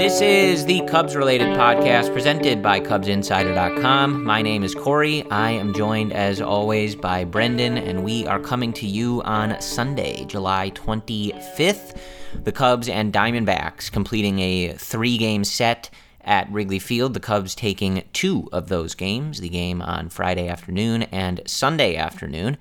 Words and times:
This 0.00 0.22
is 0.22 0.64
the 0.64 0.80
Cubs 0.86 1.14
related 1.14 1.48
podcast 1.48 2.10
presented 2.14 2.62
by 2.62 2.80
CubsInsider.com. 2.80 4.24
My 4.24 4.40
name 4.40 4.64
is 4.64 4.74
Corey. 4.74 5.30
I 5.30 5.50
am 5.50 5.74
joined, 5.74 6.14
as 6.14 6.40
always, 6.40 6.96
by 6.96 7.24
Brendan, 7.24 7.76
and 7.76 8.02
we 8.02 8.26
are 8.26 8.40
coming 8.40 8.72
to 8.72 8.86
you 8.86 9.20
on 9.24 9.60
Sunday, 9.60 10.24
July 10.24 10.70
25th. 10.70 11.98
The 12.44 12.50
Cubs 12.50 12.88
and 12.88 13.12
Diamondbacks 13.12 13.92
completing 13.92 14.38
a 14.38 14.72
three 14.72 15.18
game 15.18 15.44
set 15.44 15.90
at 16.22 16.50
Wrigley 16.50 16.78
Field. 16.78 17.12
The 17.12 17.20
Cubs 17.20 17.54
taking 17.54 18.02
two 18.14 18.48
of 18.52 18.70
those 18.70 18.94
games 18.94 19.42
the 19.42 19.50
game 19.50 19.82
on 19.82 20.08
Friday 20.08 20.48
afternoon 20.48 21.02
and 21.12 21.42
Sunday 21.44 21.96
afternoon. 21.96 22.56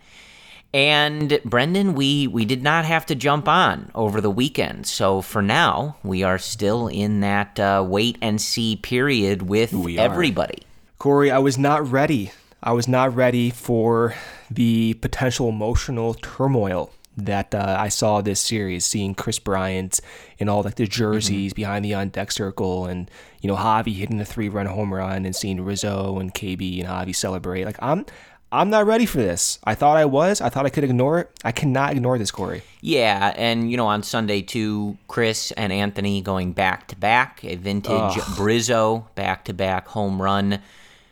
And 0.73 1.39
Brendan, 1.43 1.95
we 1.95 2.27
we 2.27 2.45
did 2.45 2.61
not 2.61 2.85
have 2.85 3.05
to 3.07 3.15
jump 3.15 3.47
on 3.47 3.89
over 3.95 4.21
the 4.21 4.29
weekend, 4.29 4.85
so 4.85 5.21
for 5.21 5.41
now 5.41 5.97
we 6.03 6.21
are 6.21 6.37
still 6.37 6.87
in 6.87 7.21
that 7.21 7.59
uh, 7.59 7.83
wait 7.87 8.17
and 8.21 8.39
see 8.39 8.75
period 8.75 9.41
with 9.41 9.73
everybody. 9.97 10.63
Corey, 10.99 11.31
I 11.31 11.39
was 11.39 11.57
not 11.57 11.89
ready. 11.89 12.31
I 12.61 12.73
was 12.73 12.87
not 12.87 13.15
ready 13.15 13.49
for 13.49 14.13
the 14.51 14.93
potential 14.95 15.49
emotional 15.49 16.13
turmoil 16.13 16.91
that 17.17 17.55
uh, 17.55 17.75
I 17.79 17.89
saw 17.89 18.21
this 18.21 18.39
series, 18.39 18.85
seeing 18.85 19.15
Kris 19.15 19.39
Bryant 19.39 19.99
in 20.37 20.49
all 20.49 20.61
like 20.61 20.75
the 20.75 20.85
jerseys 20.85 21.51
mm-hmm. 21.51 21.61
behind 21.61 21.85
the 21.85 21.95
on 21.95 22.09
deck 22.09 22.31
circle, 22.31 22.85
and 22.85 23.09
you 23.41 23.47
know 23.47 23.55
Javy 23.55 23.95
hitting 23.95 24.17
the 24.17 24.25
three 24.25 24.49
run 24.49 24.67
home 24.67 24.93
run, 24.93 25.25
and 25.25 25.35
seeing 25.35 25.61
Rizzo 25.61 26.19
and 26.19 26.33
KB 26.33 26.79
and 26.79 26.87
Javy 26.87 27.15
celebrate. 27.15 27.65
Like 27.65 27.79
I'm 27.81 28.05
I'm 28.51 28.69
not 28.69 28.87
ready 28.87 29.05
for 29.05 29.17
this. 29.17 29.59
I 29.63 29.75
thought 29.75 29.97
I 29.97 30.05
was. 30.05 30.41
I 30.41 30.49
thought 30.49 30.65
I 30.65 30.69
could 30.69 30.83
ignore 30.83 31.19
it. 31.19 31.29
I 31.43 31.51
cannot 31.51 31.91
ignore 31.91 32.17
this, 32.17 32.31
Corey. 32.31 32.63
Yeah, 32.81 33.33
and 33.35 33.69
you 33.69 33.77
know, 33.77 33.85
on 33.85 34.01
Sunday 34.01 34.41
too, 34.41 34.97
Chris 35.07 35.51
and 35.51 35.71
Anthony 35.71 36.21
going 36.21 36.53
back 36.53 36.87
to 36.87 36.95
back, 36.95 37.43
a 37.43 37.55
vintage 37.55 37.91
Ugh. 37.91 38.23
Brizzo 38.35 39.05
back 39.15 39.45
to 39.45 39.53
back 39.53 39.87
home 39.87 40.21
run 40.21 40.61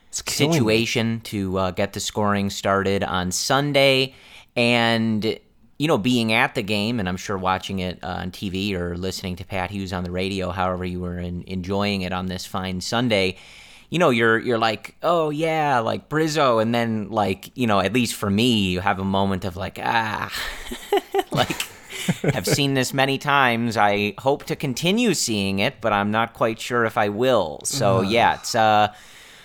situation 0.09 1.21
to 1.21 1.57
uh, 1.57 1.71
get 1.71 1.93
the 1.93 1.99
scoring 1.99 2.49
started 2.49 3.03
on 3.03 3.31
Sunday, 3.31 4.15
and 4.55 5.39
you 5.77 5.87
know, 5.87 5.99
being 5.99 6.33
at 6.33 6.55
the 6.55 6.63
game, 6.63 6.99
and 6.99 7.07
I'm 7.07 7.17
sure 7.17 7.37
watching 7.37 7.79
it 7.79 7.99
uh, 8.03 8.07
on 8.07 8.31
TV 8.31 8.73
or 8.73 8.97
listening 8.97 9.35
to 9.35 9.45
Pat 9.45 9.69
Hughes 9.69 9.93
on 9.93 10.03
the 10.03 10.09
radio, 10.09 10.49
however 10.49 10.85
you 10.85 10.99
were 11.01 11.19
in, 11.19 11.43
enjoying 11.43 12.01
it 12.01 12.11
on 12.11 12.25
this 12.25 12.47
fine 12.47 12.81
Sunday 12.81 13.37
you 13.89 13.99
know, 13.99 14.09
you're 14.09 14.37
you're 14.37 14.57
like, 14.57 14.95
oh 15.01 15.29
yeah, 15.29 15.79
like 15.79 16.09
Brizzo, 16.09 16.61
and 16.61 16.73
then 16.73 17.09
like, 17.09 17.51
you 17.55 17.67
know, 17.67 17.79
at 17.79 17.93
least 17.93 18.15
for 18.15 18.29
me, 18.29 18.69
you 18.69 18.79
have 18.79 18.99
a 18.99 19.05
moment 19.05 19.45
of 19.45 19.55
like, 19.55 19.79
ah, 19.81 20.31
like 21.31 21.61
have 22.23 22.45
seen 22.45 22.73
this 22.73 22.93
many 22.93 23.17
times. 23.17 23.77
I 23.77 24.13
hope 24.17 24.45
to 24.45 24.55
continue 24.55 25.13
seeing 25.13 25.59
it, 25.59 25.75
but 25.81 25.93
I'm 25.93 26.11
not 26.11 26.33
quite 26.33 26.59
sure 26.59 26.85
if 26.85 26.97
I 26.97 27.09
will. 27.09 27.61
So 27.63 27.99
uh-huh. 27.99 28.09
yeah, 28.09 28.35
it's 28.35 28.55
a 28.55 28.93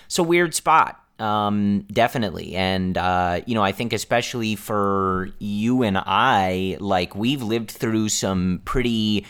it's 0.05 0.19
a 0.19 0.23
weird 0.23 0.53
spot. 0.53 0.99
Um, 1.19 1.85
definitely. 1.91 2.55
And, 2.55 2.97
uh, 2.97 3.41
you 3.45 3.55
know, 3.55 3.63
I 3.63 3.71
think 3.71 3.93
especially 3.93 4.55
for 4.55 5.29
you 5.39 5.83
and 5.83 5.97
I, 5.97 6.75
like, 6.79 7.15
we've 7.15 7.41
lived 7.41 7.71
through 7.71 8.09
some 8.09 8.61
pretty 8.65 9.25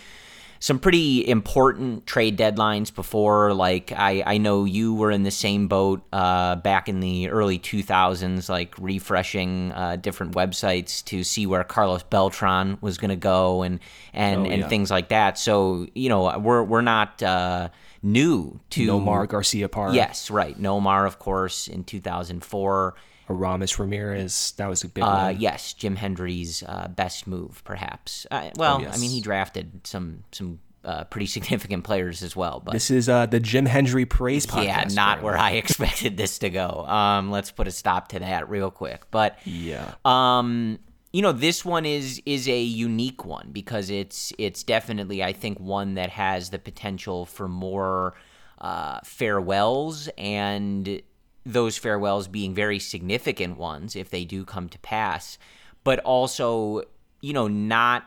some 0.63 0.79
pretty 0.79 1.27
important 1.27 2.07
trade 2.07 2.37
deadlines 2.37 2.95
before. 2.95 3.53
Like 3.53 3.91
I, 3.91 4.23
I 4.25 4.37
know 4.37 4.63
you 4.63 4.93
were 4.93 5.11
in 5.11 5.23
the 5.23 5.29
same 5.29 5.67
boat 5.67 6.03
uh, 6.13 6.55
back 6.55 6.87
in 6.87 7.01
the 7.01 7.27
early 7.27 7.59
2000s, 7.59 8.47
like 8.47 8.73
refreshing 8.79 9.73
uh, 9.73 9.97
different 9.97 10.35
websites 10.35 11.03
to 11.03 11.25
see 11.25 11.45
where 11.45 11.65
Carlos 11.65 12.03
Beltran 12.03 12.77
was 12.79 12.97
going 12.97 13.09
to 13.09 13.17
go 13.17 13.63
and 13.63 13.81
and, 14.13 14.47
oh, 14.47 14.49
and 14.49 14.69
things 14.69 14.89
like 14.89 15.09
that. 15.09 15.37
So 15.37 15.85
you 15.93 16.07
know 16.07 16.39
we're 16.39 16.63
we're 16.63 16.81
not. 16.81 17.21
Uh, 17.21 17.67
new 18.05 18.59
to 18.69 18.85
Nomar 18.85 19.25
Garciaparra. 19.25 19.95
Yes, 19.95 20.29
right. 20.29 20.61
Nomar, 20.61 21.07
of 21.07 21.19
course, 21.19 21.69
in 21.69 21.85
2004. 21.85 22.95
Aramis 23.29 23.79
Ramirez. 23.79 24.53
That 24.57 24.67
was 24.67 24.83
a 24.83 24.89
big 24.89 25.03
uh, 25.03 25.31
one. 25.31 25.39
Yes, 25.39 25.73
Jim 25.73 25.95
Hendry's 25.95 26.63
uh, 26.63 26.87
best 26.87 27.27
move, 27.27 27.63
perhaps. 27.63 28.27
Uh, 28.29 28.49
well, 28.57 28.77
oh, 28.77 28.81
yes. 28.81 28.95
I 28.95 28.99
mean, 28.99 29.11
he 29.11 29.21
drafted 29.21 29.85
some 29.85 30.23
some 30.31 30.59
uh, 30.83 31.05
pretty 31.05 31.25
significant 31.27 31.83
players 31.83 32.23
as 32.23 32.35
well. 32.35 32.61
But 32.63 32.73
this 32.73 32.91
is 32.91 33.09
uh, 33.09 33.25
the 33.25 33.39
Jim 33.39 33.65
Hendry 33.65 34.05
praise 34.05 34.45
podcast. 34.45 34.65
Yeah, 34.65 34.87
not 34.91 35.21
where 35.21 35.37
I 35.37 35.51
expected 35.63 36.17
this 36.17 36.39
to 36.39 36.49
go. 36.49 36.85
Um, 36.85 37.31
let's 37.31 37.51
put 37.51 37.67
a 37.67 37.71
stop 37.71 38.09
to 38.09 38.19
that 38.19 38.49
real 38.49 38.71
quick. 38.71 39.03
But 39.11 39.37
yeah, 39.45 39.93
um, 40.05 40.79
you 41.11 41.21
know, 41.21 41.31
this 41.31 41.63
one 41.63 41.85
is 41.85 42.21
is 42.25 42.47
a 42.47 42.61
unique 42.61 43.25
one 43.25 43.49
because 43.51 43.89
it's 43.89 44.33
it's 44.37 44.63
definitely 44.63 45.23
I 45.23 45.33
think 45.33 45.59
one 45.59 45.95
that 45.95 46.09
has 46.09 46.49
the 46.49 46.59
potential 46.59 47.25
for 47.25 47.47
more 47.47 48.15
uh, 48.59 48.99
farewells 49.03 50.09
and 50.17 51.01
those 51.45 51.77
farewells 51.77 52.27
being 52.27 52.53
very 52.53 52.79
significant 52.79 53.57
ones 53.57 53.95
if 53.95 54.09
they 54.09 54.25
do 54.25 54.45
come 54.45 54.69
to 54.69 54.79
pass, 54.79 55.37
but 55.83 55.99
also, 55.99 56.83
you 57.21 57.33
know, 57.33 57.47
not 57.47 58.05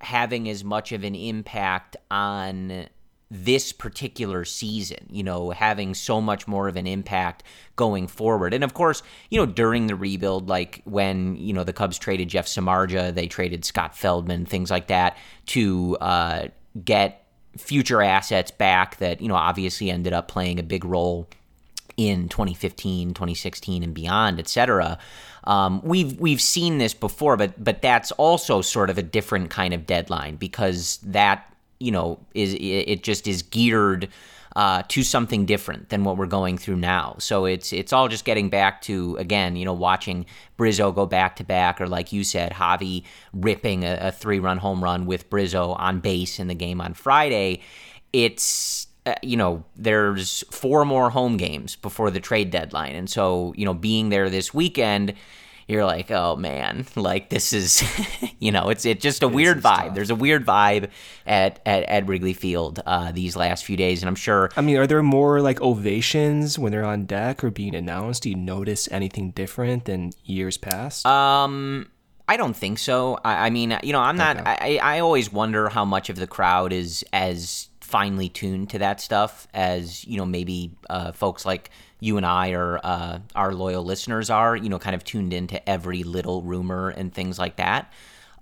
having 0.00 0.48
as 0.48 0.62
much 0.62 0.92
of 0.92 1.02
an 1.02 1.14
impact 1.14 1.96
on 2.10 2.86
this 3.30 3.72
particular 3.72 4.44
season, 4.44 5.06
you 5.10 5.22
know, 5.22 5.50
having 5.50 5.94
so 5.94 6.20
much 6.20 6.46
more 6.46 6.68
of 6.68 6.76
an 6.76 6.86
impact 6.86 7.42
going 7.74 8.06
forward. 8.06 8.52
And 8.54 8.62
of 8.62 8.74
course, 8.74 9.02
you 9.30 9.40
know, 9.40 9.46
during 9.46 9.86
the 9.86 9.96
rebuild, 9.96 10.48
like 10.48 10.82
when, 10.84 11.34
you 11.36 11.52
know, 11.52 11.64
the 11.64 11.72
Cubs 11.72 11.98
traded 11.98 12.28
Jeff 12.28 12.46
Samardzija, 12.46 13.14
they 13.14 13.26
traded 13.26 13.64
Scott 13.64 13.96
Feldman, 13.96 14.44
things 14.44 14.70
like 14.70 14.88
that 14.88 15.16
to 15.46 15.96
uh, 16.00 16.48
get 16.84 17.26
future 17.56 18.02
assets 18.02 18.50
back 18.50 18.98
that, 18.98 19.20
you 19.20 19.28
know, 19.28 19.34
obviously 19.34 19.90
ended 19.90 20.12
up 20.12 20.28
playing 20.28 20.58
a 20.58 20.62
big 20.62 20.84
role 20.84 21.28
in 21.96 22.28
2015, 22.28 23.14
2016, 23.14 23.82
and 23.82 23.94
beyond, 23.94 24.38
et 24.38 24.48
cetera. 24.48 24.98
Um, 25.44 25.80
we've 25.84 26.18
we've 26.18 26.40
seen 26.40 26.78
this 26.78 26.94
before, 26.94 27.36
but 27.36 27.62
but 27.62 27.82
that's 27.82 28.12
also 28.12 28.60
sort 28.62 28.90
of 28.90 28.98
a 28.98 29.02
different 29.02 29.50
kind 29.50 29.74
of 29.74 29.86
deadline 29.86 30.36
because 30.36 30.98
that 31.04 31.52
you 31.80 31.90
know 31.90 32.18
is 32.34 32.56
it 32.58 33.02
just 33.02 33.26
is 33.26 33.42
geared 33.42 34.08
uh, 34.56 34.82
to 34.86 35.02
something 35.02 35.46
different 35.46 35.88
than 35.88 36.04
what 36.04 36.16
we're 36.16 36.26
going 36.26 36.56
through 36.56 36.76
now. 36.76 37.16
So 37.18 37.44
it's 37.44 37.72
it's 37.72 37.92
all 37.92 38.08
just 38.08 38.24
getting 38.24 38.48
back 38.48 38.82
to 38.82 39.16
again, 39.16 39.56
you 39.56 39.64
know, 39.64 39.72
watching 39.72 40.26
Brizzo 40.56 40.94
go 40.94 41.06
back 41.06 41.36
to 41.36 41.44
back, 41.44 41.80
or 41.80 41.88
like 41.88 42.12
you 42.12 42.24
said, 42.24 42.52
Javy 42.52 43.04
ripping 43.32 43.84
a, 43.84 43.98
a 44.00 44.12
three 44.12 44.38
run 44.38 44.58
home 44.58 44.82
run 44.82 45.06
with 45.06 45.28
Brizzo 45.28 45.78
on 45.78 46.00
base 46.00 46.38
in 46.38 46.46
the 46.46 46.54
game 46.54 46.80
on 46.80 46.94
Friday. 46.94 47.62
It's 48.12 48.86
uh, 49.06 49.14
you 49.22 49.36
know, 49.36 49.64
there's 49.76 50.44
four 50.50 50.84
more 50.84 51.10
home 51.10 51.36
games 51.36 51.76
before 51.76 52.10
the 52.10 52.20
trade 52.20 52.50
deadline. 52.50 52.94
And 52.94 53.08
so, 53.08 53.52
you 53.56 53.64
know, 53.64 53.74
being 53.74 54.08
there 54.08 54.30
this 54.30 54.54
weekend, 54.54 55.14
you're 55.68 55.84
like, 55.84 56.10
oh 56.10 56.36
man, 56.36 56.86
like 56.96 57.28
this 57.28 57.52
is, 57.52 57.82
you 58.38 58.52
know, 58.52 58.70
it's 58.70 58.84
it's 58.84 59.02
just 59.02 59.22
a 59.22 59.26
this 59.26 59.34
weird 59.34 59.58
vibe. 59.58 59.86
Tough. 59.86 59.94
There's 59.94 60.10
a 60.10 60.14
weird 60.14 60.46
vibe 60.46 60.90
at 61.26 61.60
at, 61.66 61.84
at 61.84 62.06
Wrigley 62.06 62.34
Field 62.34 62.80
uh, 62.86 63.12
these 63.12 63.36
last 63.36 63.64
few 63.64 63.76
days, 63.76 64.02
and 64.02 64.08
I'm 64.08 64.14
sure. 64.14 64.50
I 64.56 64.60
mean, 64.60 64.76
are 64.76 64.86
there 64.86 65.02
more 65.02 65.40
like 65.40 65.60
ovations 65.60 66.58
when 66.58 66.72
they're 66.72 66.84
on 66.84 67.04
deck 67.04 67.44
or 67.44 67.50
being 67.50 67.74
announced? 67.74 68.22
Do 68.22 68.30
you 68.30 68.36
notice 68.36 68.88
anything 68.90 69.30
different 69.32 69.84
than 69.84 70.12
years 70.24 70.56
past? 70.56 71.06
Um. 71.06 71.90
I 72.26 72.38
don't 72.38 72.56
think 72.56 72.78
so. 72.78 73.18
I, 73.22 73.48
I 73.48 73.50
mean, 73.50 73.78
you 73.82 73.92
know, 73.92 74.00
I'm 74.00 74.16
not. 74.16 74.38
Okay. 74.38 74.80
I, 74.80 74.96
I 74.96 75.00
always 75.00 75.30
wonder 75.30 75.68
how 75.68 75.84
much 75.84 76.08
of 76.08 76.16
the 76.16 76.26
crowd 76.26 76.72
is 76.72 77.04
as 77.12 77.68
finely 77.94 78.28
tuned 78.28 78.70
to 78.70 78.80
that 78.80 79.00
stuff 79.00 79.46
as 79.54 80.04
you 80.04 80.16
know 80.16 80.26
maybe 80.26 80.72
uh, 80.90 81.12
folks 81.12 81.46
like 81.46 81.70
you 82.00 82.16
and 82.16 82.26
I 82.26 82.50
or 82.50 82.80
uh, 82.82 83.20
our 83.36 83.54
loyal 83.54 83.84
listeners 83.84 84.30
are 84.30 84.56
you 84.56 84.68
know 84.68 84.80
kind 84.80 84.96
of 84.96 85.04
tuned 85.04 85.32
into 85.32 85.56
every 85.68 86.02
little 86.02 86.42
rumor 86.42 86.88
and 86.88 87.14
things 87.14 87.38
like 87.38 87.54
that. 87.54 87.92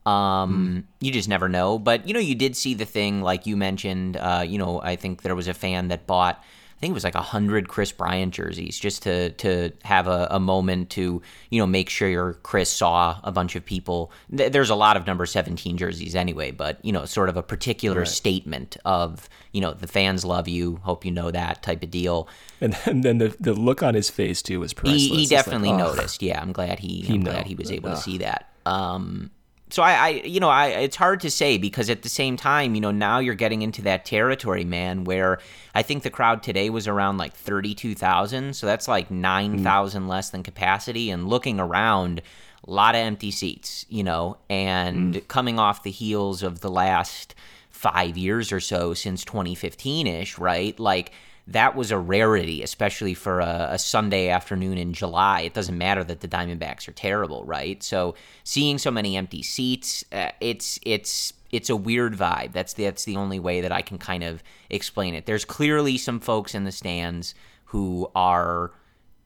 Um, 0.06 0.86
mm. 0.88 1.04
You 1.04 1.12
just 1.12 1.28
never 1.28 1.50
know. 1.50 1.78
But 1.78 2.08
you 2.08 2.14
know, 2.14 2.20
you 2.20 2.34
did 2.34 2.56
see 2.56 2.72
the 2.72 2.86
thing 2.86 3.20
like 3.20 3.44
you 3.44 3.58
mentioned. 3.58 4.16
Uh, 4.16 4.42
you 4.48 4.56
know, 4.56 4.80
I 4.80 4.96
think 4.96 5.20
there 5.20 5.34
was 5.34 5.48
a 5.48 5.54
fan 5.54 5.88
that 5.88 6.06
bought 6.06 6.42
think 6.82 6.90
it 6.90 6.94
was 6.94 7.04
like 7.04 7.14
a 7.14 7.22
hundred 7.22 7.68
Kris 7.68 7.92
Bryant 7.92 8.34
jerseys 8.34 8.76
just 8.76 9.04
to 9.04 9.30
to 9.30 9.70
have 9.84 10.08
a, 10.08 10.26
a, 10.32 10.40
moment 10.40 10.90
to 10.90 11.22
you 11.48 11.60
know 11.60 11.66
make 11.66 11.88
sure 11.88 12.08
your 12.08 12.32
Kris 12.42 12.68
saw 12.68 13.20
a 13.22 13.30
bunch 13.30 13.54
of 13.54 13.64
people. 13.64 14.10
There's 14.28 14.68
a 14.68 14.74
lot 14.74 14.96
of 14.96 15.06
number 15.06 15.24
seventeen 15.24 15.76
jerseys 15.76 16.16
anyway, 16.16 16.50
but 16.50 16.84
you 16.84 16.90
know 16.90 17.04
sort 17.04 17.28
of 17.28 17.36
a 17.36 17.42
particular 17.42 18.00
right. 18.00 18.08
statement 18.08 18.76
of 18.84 19.28
you 19.52 19.60
know 19.60 19.72
the 19.72 19.86
fans 19.86 20.24
love 20.24 20.48
you, 20.48 20.80
hope 20.82 21.04
you 21.04 21.12
know 21.12 21.30
that 21.30 21.62
type 21.62 21.84
of 21.84 21.90
deal. 21.92 22.28
And 22.60 22.72
then, 22.72 22.82
and 22.86 23.04
then 23.04 23.18
the 23.18 23.36
the 23.38 23.54
look 23.54 23.84
on 23.84 23.94
his 23.94 24.10
face 24.10 24.42
too 24.42 24.58
was 24.58 24.72
priceless. 24.72 25.02
He, 25.02 25.16
he 25.20 25.26
definitely 25.26 25.70
like, 25.70 25.84
oh. 25.84 25.94
noticed. 25.94 26.20
Yeah, 26.20 26.42
I'm 26.42 26.52
glad 26.52 26.80
he, 26.80 27.02
he 27.02 27.14
I'm 27.14 27.22
glad 27.22 27.46
he 27.46 27.54
was 27.54 27.70
able 27.70 27.90
to 27.90 27.96
see 27.96 28.18
that. 28.18 28.50
Um, 28.66 29.30
so 29.72 29.82
I, 29.82 29.92
I, 29.92 30.08
you 30.08 30.38
know, 30.38 30.50
I 30.50 30.66
it's 30.66 30.96
hard 30.96 31.20
to 31.20 31.30
say 31.30 31.56
because 31.56 31.88
at 31.88 32.02
the 32.02 32.08
same 32.10 32.36
time, 32.36 32.74
you 32.74 32.80
know, 32.80 32.90
now 32.90 33.20
you're 33.20 33.34
getting 33.34 33.62
into 33.62 33.80
that 33.82 34.04
territory, 34.04 34.64
man, 34.64 35.04
where 35.04 35.38
I 35.74 35.82
think 35.82 36.02
the 36.02 36.10
crowd 36.10 36.42
today 36.42 36.68
was 36.68 36.86
around 36.86 37.16
like 37.16 37.32
thirty-two 37.34 37.94
thousand, 37.94 38.54
so 38.54 38.66
that's 38.66 38.86
like 38.86 39.10
nine 39.10 39.62
thousand 39.62 40.04
mm. 40.04 40.08
less 40.08 40.28
than 40.28 40.42
capacity. 40.42 41.10
And 41.10 41.26
looking 41.26 41.58
around, 41.58 42.20
a 42.66 42.70
lot 42.70 42.94
of 42.94 43.00
empty 43.00 43.30
seats, 43.30 43.86
you 43.88 44.04
know, 44.04 44.36
and 44.50 45.14
mm. 45.14 45.28
coming 45.28 45.58
off 45.58 45.82
the 45.82 45.90
heels 45.90 46.42
of 46.42 46.60
the 46.60 46.70
last 46.70 47.34
five 47.70 48.18
years 48.18 48.52
or 48.52 48.60
so 48.60 48.94
since 48.94 49.24
2015 49.24 50.06
ish, 50.06 50.38
right? 50.38 50.78
Like 50.78 51.12
that 51.48 51.74
was 51.74 51.90
a 51.90 51.98
rarity, 51.98 52.62
especially 52.62 53.14
for 53.14 53.40
a, 53.40 53.68
a, 53.72 53.78
Sunday 53.78 54.28
afternoon 54.28 54.78
in 54.78 54.92
July. 54.92 55.40
It 55.40 55.54
doesn't 55.54 55.76
matter 55.76 56.04
that 56.04 56.20
the 56.20 56.28
Diamondbacks 56.28 56.86
are 56.88 56.92
terrible, 56.92 57.44
right? 57.44 57.82
So 57.82 58.14
seeing 58.44 58.78
so 58.78 58.90
many 58.90 59.16
empty 59.16 59.42
seats, 59.42 60.04
uh, 60.12 60.30
it's 60.40 60.78
it's 60.82 61.32
it's 61.50 61.68
a 61.68 61.76
weird 61.76 62.16
vibe. 62.16 62.52
That's 62.52 62.74
the, 62.74 62.84
that's 62.84 63.04
the 63.04 63.16
only 63.16 63.40
way 63.40 63.60
that 63.60 63.72
I 63.72 63.82
can 63.82 63.98
kind 63.98 64.22
of 64.22 64.42
explain 64.70 65.14
it. 65.14 65.26
There's 65.26 65.44
clearly 65.44 65.98
some 65.98 66.20
folks 66.20 66.54
in 66.54 66.64
the 66.64 66.72
stands 66.72 67.34
who 67.66 68.10
are 68.14 68.70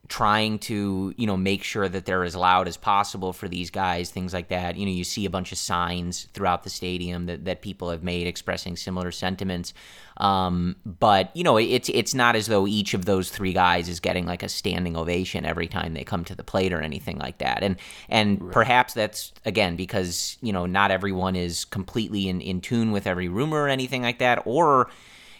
trying 0.08 0.58
to 0.58 1.12
you 1.16 1.26
know 1.26 1.36
make 1.36 1.62
sure 1.62 1.88
that 1.88 2.06
they're 2.06 2.24
as 2.24 2.36
loud 2.36 2.68
as 2.68 2.76
possible 2.76 3.32
for 3.32 3.48
these 3.48 3.70
guys 3.70 4.10
things 4.10 4.32
like 4.32 4.48
that. 4.48 4.76
You 4.76 4.86
know 4.86 4.92
you 4.92 5.04
see 5.04 5.24
a 5.26 5.30
bunch 5.30 5.52
of 5.52 5.58
signs 5.58 6.28
throughout 6.32 6.62
the 6.62 6.70
stadium 6.70 7.26
that, 7.26 7.44
that 7.44 7.62
people 7.62 7.90
have 7.90 8.02
made 8.02 8.26
expressing 8.26 8.76
similar 8.76 9.10
sentiments. 9.10 9.74
Um, 10.18 10.76
but 10.84 11.30
you 11.36 11.44
know 11.44 11.56
it's 11.56 11.88
it's 11.88 12.14
not 12.14 12.36
as 12.36 12.46
though 12.46 12.66
each 12.66 12.94
of 12.94 13.04
those 13.04 13.30
three 13.30 13.52
guys 13.52 13.88
is 13.88 14.00
getting 14.00 14.26
like 14.26 14.42
a 14.42 14.48
standing 14.48 14.96
ovation 14.96 15.44
every 15.44 15.66
time 15.66 15.94
they 15.94 16.04
come 16.04 16.24
to 16.24 16.34
the 16.34 16.44
plate 16.44 16.72
or 16.72 16.80
anything 16.80 17.18
like 17.18 17.38
that. 17.38 17.62
And 17.62 17.76
and 18.08 18.40
right. 18.40 18.52
perhaps 18.52 18.94
that's 18.94 19.32
again 19.44 19.76
because 19.76 20.38
you 20.40 20.52
know 20.52 20.66
not 20.66 20.90
everyone 20.90 21.36
is 21.36 21.64
completely 21.64 22.28
in, 22.28 22.40
in 22.40 22.60
tune 22.60 22.92
with 22.92 23.06
every 23.06 23.28
rumor 23.28 23.64
or 23.64 23.68
anything 23.68 24.02
like 24.02 24.18
that 24.18 24.42
or 24.44 24.88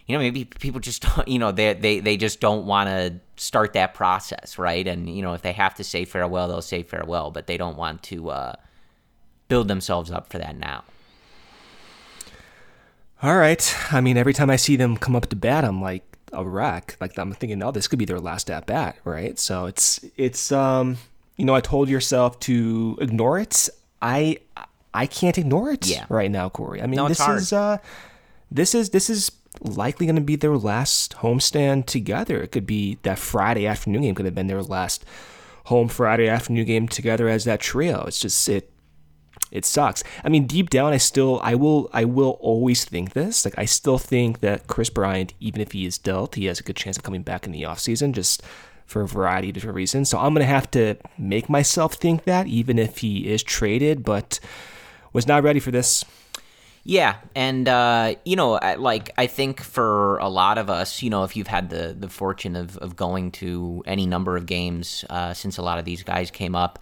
you 0.07 0.15
know 0.15 0.21
maybe 0.21 0.45
people 0.45 0.81
just 0.81 1.03
don't 1.03 1.29
you 1.29 1.39
know 1.39 1.53
they 1.53 1.75
they, 1.75 2.01
they 2.01 2.17
just 2.17 2.41
don't 2.41 2.67
want 2.67 2.89
to 2.89 3.21
start 3.37 3.73
that 3.75 3.95
process 3.95 4.59
right? 4.59 4.87
And 4.87 5.09
you 5.15 5.23
know 5.23 5.35
if 5.35 5.43
they 5.43 5.53
have 5.53 5.75
to 5.77 5.85
say 5.85 6.05
farewell 6.05 6.49
they'll 6.49 6.63
say 6.63 6.83
farewell 6.83 7.31
but 7.31 7.47
they 7.47 7.57
don't 7.57 7.77
want 7.77 8.03
to 8.05 8.31
uh, 8.31 8.55
build 9.49 9.69
themselves 9.69 10.11
up 10.11 10.31
for 10.31 10.39
that 10.39 10.57
now. 10.57 10.85
All 13.23 13.37
right. 13.37 13.75
I 13.91 14.01
mean 14.01 14.17
every 14.17 14.33
time 14.33 14.51
i 14.51 14.57
see 14.57 14.77
them 14.77 14.97
come 14.97 15.17
up 15.17 15.27
to 15.27 15.37
bat 15.37 15.65
i'm 15.65 15.83
like 15.83 16.05
a 16.33 16.45
wreck. 16.45 16.97
Like 17.01 17.19
i'm 17.19 17.33
thinking 17.33 17.63
oh 17.63 17.71
this 17.73 17.89
could 17.89 17.99
be 17.99 18.05
their 18.05 18.21
last 18.21 18.51
at 18.51 18.67
bat 18.67 18.97
right? 19.05 19.39
So 19.39 19.67
it's 19.67 20.05
it's 20.17 20.53
um 20.53 20.99
you 21.37 21.45
know 21.45 21.55
i 21.55 21.61
told 21.61 21.89
yourself 21.89 22.39
to 22.41 22.97
ignore 23.01 23.39
it. 23.39 23.69
I 24.01 24.39
i 24.95 25.07
can't 25.07 25.37
ignore 25.37 25.71
it 25.71 25.87
yeah. 25.87 26.07
right 26.09 26.31
now 26.31 26.49
corey. 26.49 26.81
I 26.81 26.87
mean 26.87 26.97
no, 26.97 27.09
this 27.09 27.21
is 27.21 27.53
uh 27.53 27.79
this 28.51 28.75
is 28.75 28.91
this 28.91 29.11
is 29.11 29.33
likely 29.61 30.07
going 30.07 30.17
to 30.17 30.23
be 30.23 30.37
their 30.37 30.57
last 30.57 31.17
homestand 31.17 31.87
together. 31.87 32.43
It 32.43 32.53
could 32.53 32.67
be 32.67 32.99
that 33.03 33.19
Friday 33.19 33.67
afternoon 33.67 34.03
game 34.03 34.15
could 34.15 34.27
have 34.27 34.35
been 34.35 34.47
their 34.47 34.63
last 34.63 35.05
home 35.65 35.89
Friday 35.89 36.29
afternoon 36.29 36.67
game 36.67 36.89
together 36.89 37.29
as 37.29 37.45
that 37.45 37.61
trio. 37.61 38.05
It's 38.07 38.21
just 38.21 38.49
it 38.49 38.71
it 39.53 39.65
sucks. 39.65 40.03
I 40.25 40.29
mean, 40.29 40.47
deep 40.47 40.71
down, 40.71 40.93
I 40.93 40.97
still, 40.97 41.41
I 41.43 41.55
will, 41.55 41.89
I 41.93 42.05
will 42.05 42.37
always 42.41 42.85
think 42.85 43.13
this. 43.13 43.45
Like, 43.45 43.57
I 43.57 43.65
still 43.65 43.97
think 43.97 44.41
that 44.41 44.67
Kris 44.67 44.91
Bryant, 44.91 45.35
even 45.39 45.61
if 45.61 45.73
he 45.73 45.87
is 45.87 45.99
dealt, 45.99 46.35
he 46.35 46.47
has 46.47 46.59
a 46.59 46.65
good 46.65 46.77
chance 46.77 46.97
of 46.97 47.05
coming 47.05 47.23
back 47.23 47.47
in 47.47 47.53
the 47.53 47.63
offseason, 47.63 48.13
just 48.13 48.43
for 48.87 49.03
a 49.03 49.09
variety 49.09 49.49
of 49.49 49.55
different 49.55 49.77
reasons. 49.77 50.11
So 50.11 50.19
I'm 50.19 50.35
gonna 50.35 50.47
have 50.47 50.71
to 50.73 50.97
make 51.17 51.49
myself 51.49 51.95
think 51.95 52.25
that, 52.25 52.47
even 52.47 52.79
if 52.79 52.99
he 52.99 53.29
is 53.29 53.43
traded. 53.43 54.05
But 54.05 54.41
was 55.13 55.27
not 55.27 55.43
ready 55.43 55.61
for 55.61 55.71
this. 55.71 56.05
Yeah, 56.89 57.17
and 57.35 57.69
uh, 57.69 58.15
you 58.25 58.37
know, 58.37 58.61
like 58.79 59.11
I 59.19 59.27
think 59.27 59.61
for 59.61 60.19
a 60.19 60.29
lot 60.29 60.57
of 60.57 60.71
us, 60.71 61.03
you 61.03 61.11
know, 61.11 61.25
if 61.25 61.35
you've 61.35 61.49
had 61.49 61.69
the 61.69 61.97
the 61.99 62.09
fortune 62.09 62.55
of 62.55 62.77
of 62.79 62.95
going 62.95 63.33
to 63.33 63.83
any 63.87 64.07
number 64.07 64.37
of 64.37 64.47
games 64.47 65.05
uh, 65.11 65.35
since 65.35 65.59
a 65.59 65.63
lot 65.63 65.81
of 65.81 65.85
these 65.85 66.05
guys 66.05 66.31
came 66.31 66.55
up. 66.55 66.79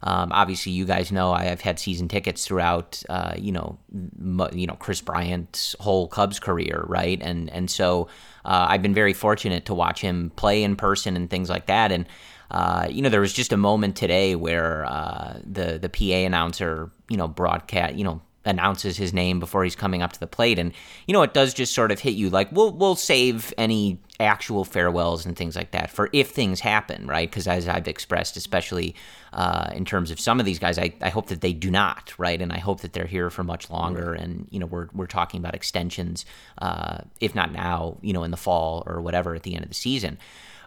Um, 0.00 0.30
obviously, 0.30 0.70
you 0.70 0.84
guys 0.84 1.10
know 1.10 1.32
I 1.32 1.46
have 1.46 1.60
had 1.60 1.80
season 1.80 2.06
tickets 2.06 2.46
throughout, 2.46 3.02
uh, 3.08 3.34
you 3.36 3.50
know, 3.50 3.78
m- 3.92 4.48
you 4.52 4.68
know 4.68 4.76
Kris 4.76 5.00
Bryant's 5.00 5.74
whole 5.80 6.06
Cubs 6.06 6.38
career, 6.38 6.84
right? 6.86 7.20
And 7.20 7.50
and 7.50 7.68
so 7.68 8.06
uh, 8.44 8.66
I've 8.68 8.80
been 8.80 8.94
very 8.94 9.12
fortunate 9.12 9.66
to 9.66 9.74
watch 9.74 10.00
him 10.00 10.30
play 10.36 10.62
in 10.62 10.76
person 10.76 11.16
and 11.16 11.28
things 11.28 11.50
like 11.50 11.66
that. 11.66 11.90
And 11.90 12.06
uh, 12.52 12.86
you 12.88 13.02
know, 13.02 13.08
there 13.08 13.20
was 13.20 13.32
just 13.32 13.52
a 13.52 13.56
moment 13.56 13.96
today 13.96 14.36
where 14.36 14.84
uh, 14.84 15.40
the 15.44 15.80
the 15.80 15.88
PA 15.88 16.24
announcer, 16.26 16.92
you 17.08 17.16
know, 17.16 17.26
broadcast, 17.26 17.96
you 17.96 18.04
know, 18.04 18.22
announces 18.48 18.96
his 18.96 19.12
name 19.12 19.38
before 19.38 19.62
he's 19.62 19.76
coming 19.76 20.02
up 20.02 20.12
to 20.12 20.20
the 20.20 20.26
plate. 20.26 20.58
And 20.58 20.72
you 21.06 21.12
know 21.12 21.22
it 21.22 21.34
does 21.34 21.54
just 21.54 21.74
sort 21.74 21.92
of 21.92 22.00
hit 22.00 22.14
you 22.14 22.30
like 22.30 22.50
we'll 22.50 22.72
we'll 22.72 22.96
save 22.96 23.52
any 23.56 24.00
actual 24.18 24.64
farewells 24.64 25.24
and 25.24 25.36
things 25.36 25.54
like 25.54 25.70
that 25.70 25.90
for 25.90 26.10
if 26.12 26.30
things 26.30 26.60
happen 26.60 27.06
right? 27.06 27.30
Because 27.30 27.46
as 27.46 27.68
I've 27.68 27.86
expressed 27.86 28.36
especially 28.36 28.94
uh, 29.32 29.70
in 29.72 29.84
terms 29.84 30.10
of 30.10 30.18
some 30.18 30.40
of 30.40 30.46
these 30.46 30.58
guys 30.58 30.78
I, 30.78 30.94
I 31.00 31.10
hope 31.10 31.28
that 31.28 31.40
they 31.40 31.52
do 31.52 31.70
not 31.70 32.14
right? 32.18 32.40
And 32.40 32.52
I 32.52 32.58
hope 32.58 32.80
that 32.80 32.94
they're 32.94 33.06
here 33.06 33.30
for 33.30 33.44
much 33.44 33.70
longer 33.70 34.12
right. 34.12 34.20
and 34.20 34.48
you 34.50 34.58
know 34.58 34.66
we're, 34.66 34.88
we're 34.92 35.06
talking 35.06 35.38
about 35.38 35.54
extensions 35.54 36.24
uh, 36.58 36.98
if 37.20 37.34
not 37.34 37.52
now 37.52 37.98
you 38.00 38.12
know 38.12 38.24
in 38.24 38.30
the 38.30 38.36
fall 38.36 38.82
or 38.86 39.00
whatever 39.00 39.34
at 39.34 39.44
the 39.44 39.54
end 39.54 39.62
of 39.64 39.68
the 39.68 39.74
season 39.74 40.18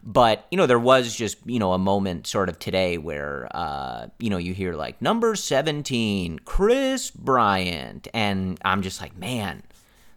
but 0.03 0.47
you 0.51 0.57
know, 0.57 0.65
there 0.65 0.79
was 0.79 1.15
just 1.15 1.37
you 1.45 1.59
know 1.59 1.73
a 1.73 1.77
moment 1.77 2.27
sort 2.27 2.49
of 2.49 2.59
today 2.59 2.97
where 2.97 3.47
uh, 3.51 4.07
you 4.19 4.29
know 4.29 4.37
you 4.37 4.53
hear 4.53 4.73
like 4.73 5.01
number 5.01 5.35
seventeen, 5.35 6.39
Kris 6.39 7.11
Bryant, 7.11 8.07
and 8.13 8.59
I'm 8.63 8.81
just 8.81 9.01
like, 9.01 9.15
man, 9.17 9.63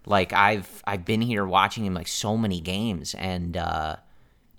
like 0.06 0.32
I've 0.32 0.82
I've 0.86 1.04
been 1.04 1.20
here 1.20 1.44
watching 1.44 1.84
him 1.84 1.94
like 1.94 2.08
so 2.08 2.36
many 2.36 2.60
games, 2.60 3.14
and 3.14 3.56
uh, 3.56 3.96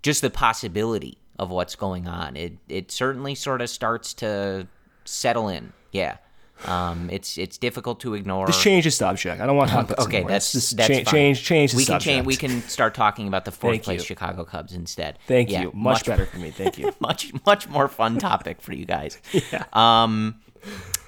just 0.03 0.21
the 0.21 0.29
possibility 0.29 1.17
of 1.39 1.49
what's 1.49 1.75
going 1.75 2.07
on, 2.07 2.35
it 2.35 2.57
it 2.69 2.91
certainly 2.91 3.35
sort 3.35 3.61
of 3.61 3.69
starts 3.69 4.13
to 4.15 4.67
settle 5.05 5.49
in. 5.49 5.73
Yeah. 5.91 6.17
Um, 6.63 7.09
it's 7.11 7.37
it's 7.37 7.57
difficult 7.57 7.99
to 8.01 8.13
ignore. 8.13 8.47
Just 8.47 8.61
change 8.61 8.85
the 8.85 8.91
subject. 8.91 9.41
I 9.41 9.45
don't 9.45 9.57
want 9.57 9.69
to 9.69 9.75
talk 9.75 9.91
about 9.91 10.07
okay. 10.07 10.23
That's 10.23 10.53
just 10.53 10.77
that's 10.77 10.99
cha- 10.99 11.11
change 11.11 11.43
change 11.43 11.71
the 11.71 11.77
we 11.77 11.83
subject. 11.83 12.03
can 12.03 12.15
change. 12.15 12.25
We 12.25 12.35
can 12.37 12.61
start 12.63 12.95
talking 12.95 13.27
about 13.27 13.45
the 13.45 13.51
fourth 13.51 13.73
Thank 13.73 13.83
place 13.83 14.01
you. 14.01 14.05
Chicago 14.05 14.45
Cubs 14.45 14.73
instead. 14.73 15.19
Thank 15.27 15.51
yeah, 15.51 15.63
you. 15.63 15.71
Much, 15.73 15.99
much, 15.99 16.05
better 16.05 16.25
for 16.25 16.37
me. 16.37 16.51
Thank 16.51 16.77
you. 16.77 16.93
much 16.99 17.33
much 17.45 17.67
more 17.67 17.87
fun 17.87 18.17
topic 18.17 18.61
for 18.61 18.73
you 18.73 18.85
guys. 18.85 19.17
yeah. 19.51 19.65
Um. 19.73 20.35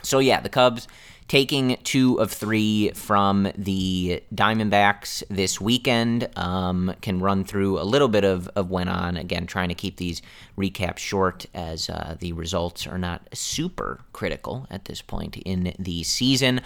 So 0.03 0.19
yeah, 0.19 0.41
the 0.41 0.49
Cubs 0.49 0.87
taking 1.27 1.77
two 1.83 2.19
of 2.19 2.31
three 2.31 2.91
from 2.91 3.51
the 3.57 4.23
Diamondbacks 4.33 5.23
this 5.29 5.59
weekend. 5.59 6.29
Um, 6.37 6.93
can 7.01 7.19
run 7.19 7.43
through 7.43 7.79
a 7.79 7.83
little 7.83 8.07
bit 8.07 8.23
of, 8.23 8.47
of 8.55 8.69
went 8.69 8.89
on. 8.89 9.17
Again, 9.17 9.45
trying 9.45 9.69
to 9.69 9.75
keep 9.75 9.97
these 9.97 10.21
recaps 10.57 10.99
short 10.99 11.45
as 11.53 11.89
uh, 11.89 12.15
the 12.19 12.33
results 12.33 12.87
are 12.87 12.97
not 12.97 13.27
super 13.33 13.99
critical 14.13 14.67
at 14.69 14.85
this 14.85 15.01
point 15.01 15.37
in 15.37 15.73
the 15.77 16.03
season. 16.03 16.61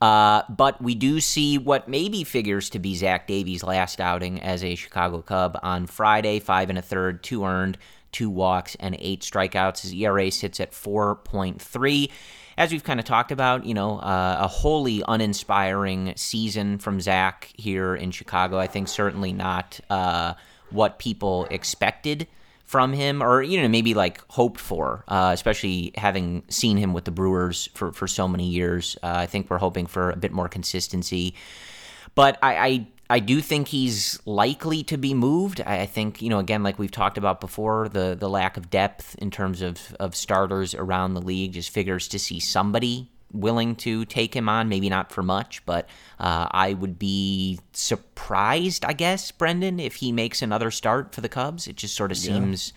Uh, 0.00 0.42
but 0.48 0.80
we 0.80 0.94
do 0.94 1.20
see 1.20 1.58
what 1.58 1.86
maybe 1.86 2.24
figures 2.24 2.70
to 2.70 2.78
be 2.78 2.94
Zach 2.94 3.26
Davies' 3.26 3.62
last 3.62 4.00
outing 4.00 4.40
as 4.40 4.64
a 4.64 4.74
Chicago 4.74 5.20
Cub 5.20 5.58
on 5.62 5.86
Friday. 5.86 6.40
Five 6.40 6.70
and 6.70 6.78
a 6.78 6.82
third, 6.82 7.22
two 7.22 7.44
earned, 7.44 7.76
two 8.12 8.30
walks, 8.30 8.76
and 8.80 8.96
eight 8.98 9.22
strikeouts. 9.22 9.82
His 9.82 9.92
ERA 9.92 10.30
sits 10.30 10.60
at 10.60 10.72
4.3 10.72 12.10
as 12.60 12.72
we've 12.72 12.84
kind 12.84 13.00
of 13.00 13.06
talked 13.06 13.32
about, 13.32 13.64
you 13.64 13.72
know, 13.72 13.98
uh, 14.00 14.36
a 14.40 14.46
wholly 14.46 15.02
uninspiring 15.08 16.12
season 16.16 16.78
from 16.78 17.00
Zach 17.00 17.50
here 17.54 17.94
in 17.94 18.10
Chicago. 18.10 18.58
I 18.58 18.66
think 18.66 18.86
certainly 18.86 19.32
not 19.32 19.80
uh, 19.88 20.34
what 20.68 20.98
people 20.98 21.46
expected 21.50 22.26
from 22.66 22.92
him, 22.92 23.22
or 23.22 23.42
you 23.42 23.62
know, 23.62 23.66
maybe 23.66 23.94
like 23.94 24.22
hoped 24.28 24.60
for, 24.60 25.04
uh, 25.08 25.30
especially 25.32 25.92
having 25.96 26.44
seen 26.48 26.76
him 26.76 26.92
with 26.92 27.06
the 27.06 27.10
Brewers 27.10 27.70
for 27.74 27.92
for 27.92 28.06
so 28.06 28.28
many 28.28 28.46
years. 28.46 28.96
Uh, 29.02 29.08
I 29.08 29.26
think 29.26 29.48
we're 29.48 29.58
hoping 29.58 29.86
for 29.86 30.10
a 30.10 30.16
bit 30.16 30.30
more 30.30 30.48
consistency. 30.48 31.34
But 32.14 32.38
I, 32.42 32.56
I 32.56 32.86
I 33.10 33.18
do 33.18 33.40
think 33.40 33.68
he's 33.68 34.20
likely 34.24 34.84
to 34.84 34.96
be 34.96 35.14
moved. 35.14 35.60
I 35.60 35.84
think, 35.84 36.22
you 36.22 36.30
know, 36.30 36.38
again, 36.38 36.62
like 36.62 36.78
we've 36.78 36.92
talked 36.92 37.18
about 37.18 37.40
before, 37.40 37.88
the 37.88 38.16
the 38.18 38.30
lack 38.30 38.56
of 38.56 38.70
depth 38.70 39.16
in 39.18 39.32
terms 39.32 39.62
of, 39.62 39.96
of 39.98 40.14
starters 40.14 40.76
around 40.76 41.14
the 41.14 41.20
league 41.20 41.52
just 41.52 41.70
figures 41.70 42.06
to 42.08 42.20
see 42.20 42.38
somebody 42.38 43.10
willing 43.32 43.74
to 43.76 44.04
take 44.04 44.34
him 44.34 44.48
on. 44.48 44.68
Maybe 44.68 44.88
not 44.88 45.10
for 45.10 45.24
much, 45.24 45.66
but 45.66 45.88
uh, 46.20 46.46
I 46.52 46.74
would 46.74 47.00
be 47.00 47.58
surprised, 47.72 48.84
I 48.84 48.92
guess, 48.92 49.32
Brendan, 49.32 49.80
if 49.80 49.96
he 49.96 50.12
makes 50.12 50.40
another 50.40 50.70
start 50.70 51.12
for 51.12 51.20
the 51.20 51.28
Cubs. 51.28 51.66
It 51.66 51.74
just 51.74 51.96
sort 51.96 52.12
of 52.12 52.18
yeah. 52.18 52.34
seems 52.34 52.72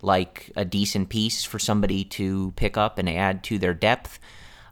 like 0.00 0.50
a 0.56 0.64
decent 0.64 1.10
piece 1.10 1.44
for 1.44 1.58
somebody 1.58 2.04
to 2.04 2.52
pick 2.56 2.78
up 2.78 2.96
and 2.96 3.08
add 3.08 3.44
to 3.44 3.58
their 3.58 3.74
depth. 3.74 4.18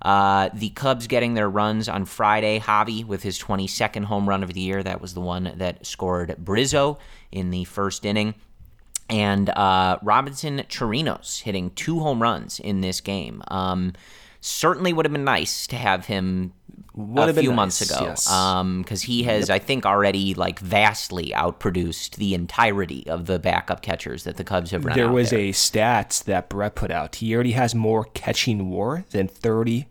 Uh, 0.02 0.50
the 0.52 0.70
Cubs 0.70 1.06
getting 1.06 1.34
their 1.34 1.48
runs 1.48 1.88
on 1.88 2.04
Friday. 2.04 2.58
Javy 2.58 3.04
with 3.04 3.22
his 3.22 3.38
22nd 3.38 4.04
home 4.04 4.28
run 4.28 4.42
of 4.42 4.52
the 4.52 4.60
year. 4.60 4.82
That 4.82 5.00
was 5.00 5.14
the 5.14 5.20
one 5.20 5.52
that 5.56 5.86
scored 5.86 6.36
Brizzo 6.42 6.98
in 7.30 7.50
the 7.50 7.64
first 7.64 8.04
inning. 8.04 8.34
And 9.08 9.48
uh, 9.50 9.98
Robinson 10.02 10.58
Chirinos 10.68 11.42
hitting 11.42 11.70
two 11.70 12.00
home 12.00 12.22
runs 12.22 12.58
in 12.58 12.80
this 12.80 13.00
game. 13.00 13.42
Um, 13.48 13.92
certainly 14.40 14.92
would 14.92 15.06
have 15.06 15.12
been 15.12 15.24
nice 15.24 15.66
to 15.68 15.76
have 15.76 16.06
him 16.06 16.52
would 16.94 17.28
a 17.28 17.32
few 17.32 17.50
nice, 17.50 17.56
months 17.56 17.80
ago 17.80 18.00
because 18.00 18.26
yes. 18.26 18.30
um, 18.30 18.84
he 19.02 19.22
has 19.22 19.48
yep. 19.48 19.56
i 19.56 19.58
think 19.58 19.86
already 19.86 20.34
like 20.34 20.58
vastly 20.58 21.32
outproduced 21.34 22.16
the 22.16 22.34
entirety 22.34 23.06
of 23.08 23.26
the 23.26 23.38
backup 23.38 23.80
catchers 23.80 24.24
that 24.24 24.36
the 24.36 24.44
cubs 24.44 24.72
have 24.72 24.84
run 24.84 24.96
there 24.96 25.10
was 25.10 25.30
there. 25.30 25.38
a 25.38 25.52
stat 25.52 26.22
that 26.26 26.48
brett 26.48 26.74
put 26.74 26.90
out 26.90 27.16
he 27.16 27.34
already 27.34 27.52
has 27.52 27.74
more 27.74 28.04
catching 28.12 28.68
war 28.68 29.04
than 29.10 29.26
30 29.26 29.86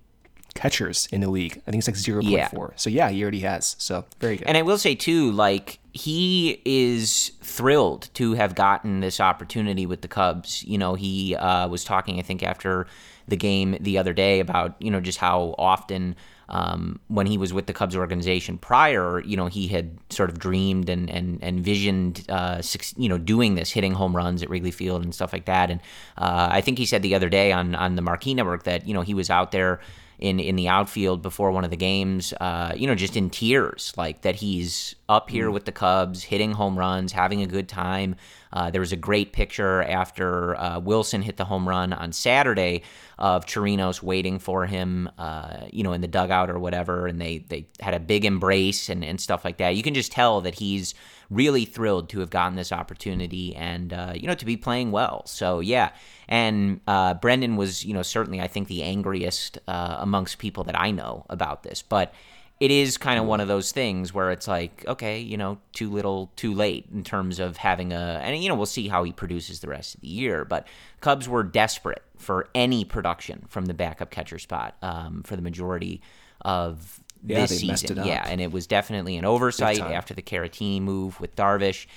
catchers 0.55 1.07
in 1.11 1.21
the 1.21 1.29
league. 1.29 1.61
I 1.67 1.71
think 1.71 1.85
it's 1.85 1.87
like 1.87 2.23
0.4. 2.23 2.29
Yeah. 2.29 2.49
So 2.75 2.89
yeah, 2.89 3.09
he 3.09 3.21
already 3.21 3.39
has. 3.41 3.75
So 3.79 4.05
very 4.19 4.37
good. 4.37 4.47
And 4.47 4.57
I 4.57 4.61
will 4.61 4.77
say 4.77 4.95
too, 4.95 5.31
like 5.31 5.79
he 5.93 6.61
is 6.65 7.31
thrilled 7.41 8.09
to 8.15 8.33
have 8.33 8.55
gotten 8.55 8.99
this 9.01 9.19
opportunity 9.19 9.85
with 9.85 10.01
the 10.01 10.07
Cubs. 10.07 10.63
You 10.63 10.77
know, 10.77 10.95
he 10.95 11.35
uh, 11.35 11.67
was 11.67 11.83
talking, 11.83 12.19
I 12.19 12.21
think, 12.21 12.43
after 12.43 12.87
the 13.27 13.37
game 13.37 13.77
the 13.79 13.97
other 13.97 14.13
day 14.13 14.39
about 14.39 14.75
you 14.79 14.91
know 14.91 14.99
just 14.99 15.19
how 15.19 15.55
often. 15.57 16.15
Um, 16.49 16.99
when 17.07 17.27
he 17.27 17.37
was 17.37 17.53
with 17.53 17.67
the 17.67 17.71
Cubs 17.71 17.95
organization 17.95 18.57
prior, 18.57 19.21
you 19.21 19.37
know, 19.37 19.45
he 19.45 19.69
had 19.69 19.97
sort 20.09 20.29
of 20.29 20.37
dreamed 20.37 20.89
and 20.89 21.09
and, 21.09 21.41
and 21.41 21.63
visioned, 21.63 22.25
uh, 22.27 22.61
you 22.97 23.07
know, 23.07 23.17
doing 23.17 23.55
this, 23.55 23.71
hitting 23.71 23.93
home 23.93 24.13
runs 24.13 24.43
at 24.43 24.49
Wrigley 24.49 24.71
Field 24.71 25.01
and 25.01 25.15
stuff 25.15 25.31
like 25.31 25.45
that. 25.45 25.71
And 25.71 25.79
uh, 26.17 26.49
I 26.51 26.59
think 26.59 26.77
he 26.77 26.85
said 26.85 27.03
the 27.03 27.15
other 27.15 27.29
day 27.29 27.53
on 27.53 27.73
on 27.73 27.95
the 27.95 28.01
Marquee 28.01 28.33
Network 28.33 28.63
that 28.63 28.85
you 28.85 28.93
know 28.93 28.99
he 28.99 29.13
was 29.13 29.29
out 29.29 29.53
there 29.53 29.79
in 30.21 30.39
in 30.39 30.55
the 30.55 30.67
outfield 30.67 31.21
before 31.21 31.51
one 31.51 31.63
of 31.63 31.71
the 31.71 31.75
games, 31.75 32.31
uh, 32.39 32.71
you 32.75 32.87
know, 32.87 32.95
just 32.95 33.17
in 33.17 33.29
tears, 33.29 33.91
like 33.97 34.21
that 34.21 34.35
he's 34.35 34.95
up 35.09 35.29
here 35.29 35.51
with 35.51 35.65
the 35.65 35.71
Cubs, 35.71 36.23
hitting 36.23 36.51
home 36.53 36.77
runs, 36.77 37.11
having 37.11 37.41
a 37.41 37.47
good 37.47 37.67
time. 37.67 38.15
Uh, 38.53 38.69
there 38.69 38.81
was 38.81 38.91
a 38.91 38.97
great 38.97 39.33
picture 39.33 39.81
after 39.83 40.55
uh, 40.57 40.79
Willson 40.79 41.23
hit 41.23 41.37
the 41.37 41.45
home 41.45 41.67
run 41.67 41.91
on 41.91 42.11
Saturday 42.11 42.83
of 43.17 43.45
Chirinos 43.45 44.03
waiting 44.03 44.39
for 44.39 44.65
him, 44.65 45.09
uh, 45.17 45.67
you 45.71 45.83
know, 45.83 45.93
in 45.93 46.01
the 46.01 46.07
dugout 46.07 46.49
or 46.49 46.59
whatever, 46.59 47.07
and 47.07 47.19
they 47.19 47.39
they 47.49 47.67
had 47.79 47.93
a 47.93 47.99
big 47.99 48.23
embrace 48.23 48.89
and, 48.89 49.03
and 49.03 49.19
stuff 49.19 49.43
like 49.43 49.57
that. 49.57 49.75
You 49.75 49.83
can 49.83 49.93
just 49.93 50.11
tell 50.11 50.41
that 50.41 50.55
he's 50.55 50.93
really 51.31 51.63
thrilled 51.65 52.09
to 52.09 52.19
have 52.19 52.29
gotten 52.29 52.55
this 52.57 52.71
opportunity 52.71 53.55
and 53.55 53.93
uh, 53.93 54.13
you 54.15 54.27
know 54.27 54.35
to 54.35 54.45
be 54.45 54.57
playing 54.57 54.91
well. 54.91 55.25
So 55.25 55.61
yeah, 55.61 55.91
and 56.31 56.79
uh, 56.87 57.13
Brendan 57.15 57.57
was 57.57 57.85
you 57.85 57.93
know 57.93 58.01
certainly 58.01 58.41
I 58.41 58.47
think 58.47 58.69
the 58.69 58.81
angriest 58.81 59.59
uh, 59.67 59.97
amongst 59.99 60.39
people 60.39 60.63
that 60.63 60.79
I 60.79 60.89
know 60.89 61.25
about 61.29 61.61
this, 61.61 61.83
but 61.83 62.13
it 62.59 62.71
is 62.71 62.97
kind 62.97 63.19
of 63.19 63.25
one 63.25 63.39
of 63.39 63.47
those 63.47 63.71
things 63.71 64.13
where 64.13 64.31
it's 64.31 64.47
like 64.47 64.85
okay, 64.87 65.19
you 65.19 65.37
know, 65.37 65.59
too 65.73 65.91
little, 65.91 66.31
too 66.37 66.53
late 66.53 66.87
in 66.93 67.03
terms 67.03 67.39
of 67.39 67.57
having 67.57 67.91
a 67.91 68.21
and 68.23 68.41
you 68.41 68.47
know 68.49 68.55
we'll 68.55 68.65
see 68.65 68.87
how 68.87 69.03
he 69.03 69.11
produces 69.11 69.59
the 69.59 69.67
rest 69.67 69.93
of 69.93 70.01
the 70.01 70.07
year, 70.07 70.45
but 70.45 70.67
Cubs 71.01 71.27
were 71.27 71.43
desperate 71.43 72.01
for 72.17 72.47
any 72.55 72.85
production 72.85 73.43
from 73.49 73.65
the 73.65 73.73
backup 73.73 74.09
catcher 74.09 74.39
spot 74.39 74.75
um, 74.81 75.23
for 75.23 75.35
the 75.35 75.41
majority 75.41 76.01
of 76.41 77.01
Yeah, 77.25 77.41
this 77.41 77.59
season. 77.59 77.97
Yeah, 78.05 78.25
and 78.25 78.39
it 78.39 78.53
was 78.53 78.67
definitely 78.67 79.17
an 79.17 79.25
oversight 79.25 79.79
after 79.79 80.13
the 80.13 80.21
Caratini 80.21 80.81
move 80.81 81.19
with 81.19 81.35
Darvish. 81.35 81.87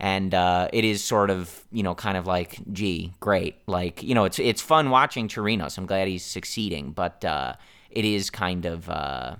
And 0.00 0.34
uh, 0.34 0.68
it 0.72 0.84
is 0.84 1.02
sort 1.04 1.30
of, 1.30 1.64
you 1.70 1.82
know, 1.82 1.94
kind 1.94 2.16
of 2.16 2.26
like, 2.26 2.58
gee, 2.72 3.12
great. 3.20 3.56
Like, 3.66 4.02
you 4.02 4.14
know, 4.14 4.24
it's 4.24 4.38
it's 4.38 4.60
fun 4.60 4.90
watching 4.90 5.28
Chirinos. 5.28 5.78
I'm 5.78 5.86
glad 5.86 6.08
he's 6.08 6.24
succeeding, 6.24 6.92
but 6.92 7.24
uh, 7.24 7.54
it 7.90 8.04
is 8.04 8.30
kind 8.30 8.66
of 8.66 8.88
uh, 8.90 9.36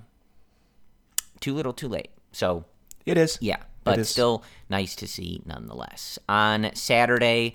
too 1.39 1.53
little, 1.53 1.73
too 1.73 1.89
late. 1.89 2.09
So 2.31 2.65
it 3.05 3.17
is. 3.17 3.37
yeah, 3.41 3.57
but 3.83 3.99
is. 3.99 4.09
still 4.09 4.43
nice 4.69 4.95
to 4.95 5.07
see 5.07 5.41
nonetheless. 5.45 6.17
On 6.29 6.71
Saturday, 6.73 7.53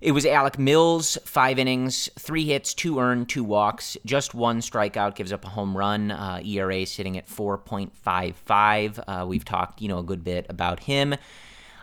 it 0.00 0.12
was 0.12 0.24
Alec 0.24 0.58
Mills, 0.58 1.18
five 1.24 1.58
innings, 1.58 2.08
three 2.18 2.44
hits, 2.44 2.72
two 2.72 3.00
earned, 3.00 3.28
two 3.28 3.42
walks, 3.42 3.96
just 4.04 4.32
one 4.32 4.60
strikeout, 4.60 5.16
gives 5.16 5.32
up 5.32 5.44
a 5.44 5.48
home 5.48 5.76
run. 5.76 6.12
Uh, 6.12 6.40
ERA 6.44 6.86
sitting 6.86 7.18
at 7.18 7.26
4.55. 7.26 9.02
Uh, 9.06 9.26
we've 9.26 9.44
talked, 9.44 9.82
you 9.82 9.88
know, 9.88 9.98
a 9.98 10.04
good 10.04 10.22
bit 10.22 10.46
about 10.48 10.80
him. 10.80 11.16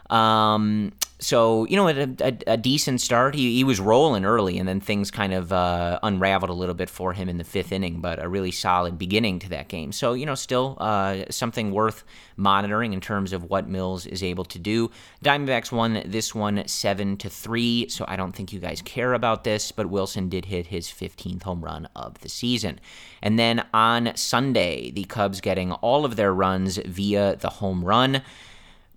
Um, 0.09 0.91
so 1.19 1.65
you 1.65 1.77
know, 1.77 1.87
a, 1.87 2.15
a, 2.19 2.37
a 2.47 2.57
decent 2.57 2.99
start. 2.99 3.35
He, 3.35 3.55
he 3.55 3.63
was 3.63 3.79
rolling 3.79 4.25
early, 4.25 4.57
and 4.57 4.67
then 4.67 4.81
things 4.81 5.11
kind 5.11 5.33
of 5.33 5.51
uh, 5.53 5.99
unraveled 6.03 6.49
a 6.49 6.53
little 6.53 6.75
bit 6.75 6.89
for 6.89 7.13
him 7.13 7.29
in 7.29 7.37
the 7.37 7.43
fifth 7.43 7.71
inning. 7.71 8.01
But 8.01 8.21
a 8.21 8.27
really 8.27 8.51
solid 8.51 8.97
beginning 8.97 9.39
to 9.39 9.49
that 9.49 9.69
game. 9.69 9.91
So 9.91 10.13
you 10.13 10.25
know, 10.25 10.35
still 10.35 10.77
uh, 10.79 11.23
something 11.29 11.71
worth 11.71 12.03
monitoring 12.35 12.93
in 12.93 12.99
terms 12.99 13.31
of 13.31 13.45
what 13.45 13.67
Mills 13.67 14.05
is 14.05 14.23
able 14.23 14.43
to 14.45 14.59
do. 14.59 14.91
Diamondbacks 15.23 15.71
won 15.71 16.03
this 16.05 16.35
one 16.35 16.67
seven 16.67 17.17
to 17.17 17.29
three. 17.29 17.87
So 17.89 18.05
I 18.07 18.17
don't 18.17 18.33
think 18.33 18.51
you 18.51 18.59
guys 18.59 18.81
care 18.81 19.13
about 19.13 19.45
this, 19.45 19.71
but 19.71 19.87
Willson 19.87 20.29
did 20.29 20.45
hit 20.45 20.67
his 20.67 20.87
15th 20.87 21.43
home 21.43 21.63
run 21.63 21.87
of 21.95 22.19
the 22.19 22.29
season. 22.29 22.79
And 23.21 23.39
then 23.39 23.65
on 23.73 24.15
Sunday, 24.15 24.91
the 24.91 25.05
Cubs 25.05 25.39
getting 25.39 25.71
all 25.71 26.03
of 26.03 26.17
their 26.17 26.33
runs 26.33 26.77
via 26.77 27.37
the 27.37 27.49
home 27.49 27.83
run. 27.83 28.21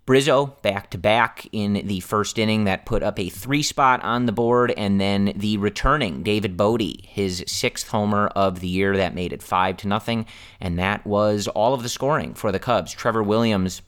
Brizzo 0.08 0.60
back 0.62 0.88
to 0.92 0.96
back 0.96 1.46
in 1.52 1.74
the 1.84 2.00
first 2.00 2.38
inning 2.38 2.64
that 2.64 2.86
put 2.86 3.02
up 3.02 3.18
a 3.18 3.28
three 3.28 3.62
spot 3.62 4.02
on 4.02 4.24
the 4.24 4.32
board, 4.32 4.72
and 4.74 4.98
then 4.98 5.34
the 5.36 5.58
returning 5.58 6.22
David 6.22 6.56
Bote, 6.56 7.02
his 7.02 7.44
sixth 7.46 7.88
homer 7.88 8.28
of 8.28 8.60
the 8.60 8.68
year 8.68 8.96
that 8.96 9.14
made 9.14 9.34
it 9.34 9.42
five 9.42 9.76
to 9.76 9.86
nothing, 9.86 10.24
and 10.62 10.78
that 10.78 11.06
was 11.06 11.46
all 11.48 11.74
of 11.74 11.82
the 11.82 11.90
scoring 11.90 12.32
for 12.32 12.50
the 12.50 12.58
Cubs. 12.58 12.90
Trevor 12.90 13.22
Williams 13.22 13.82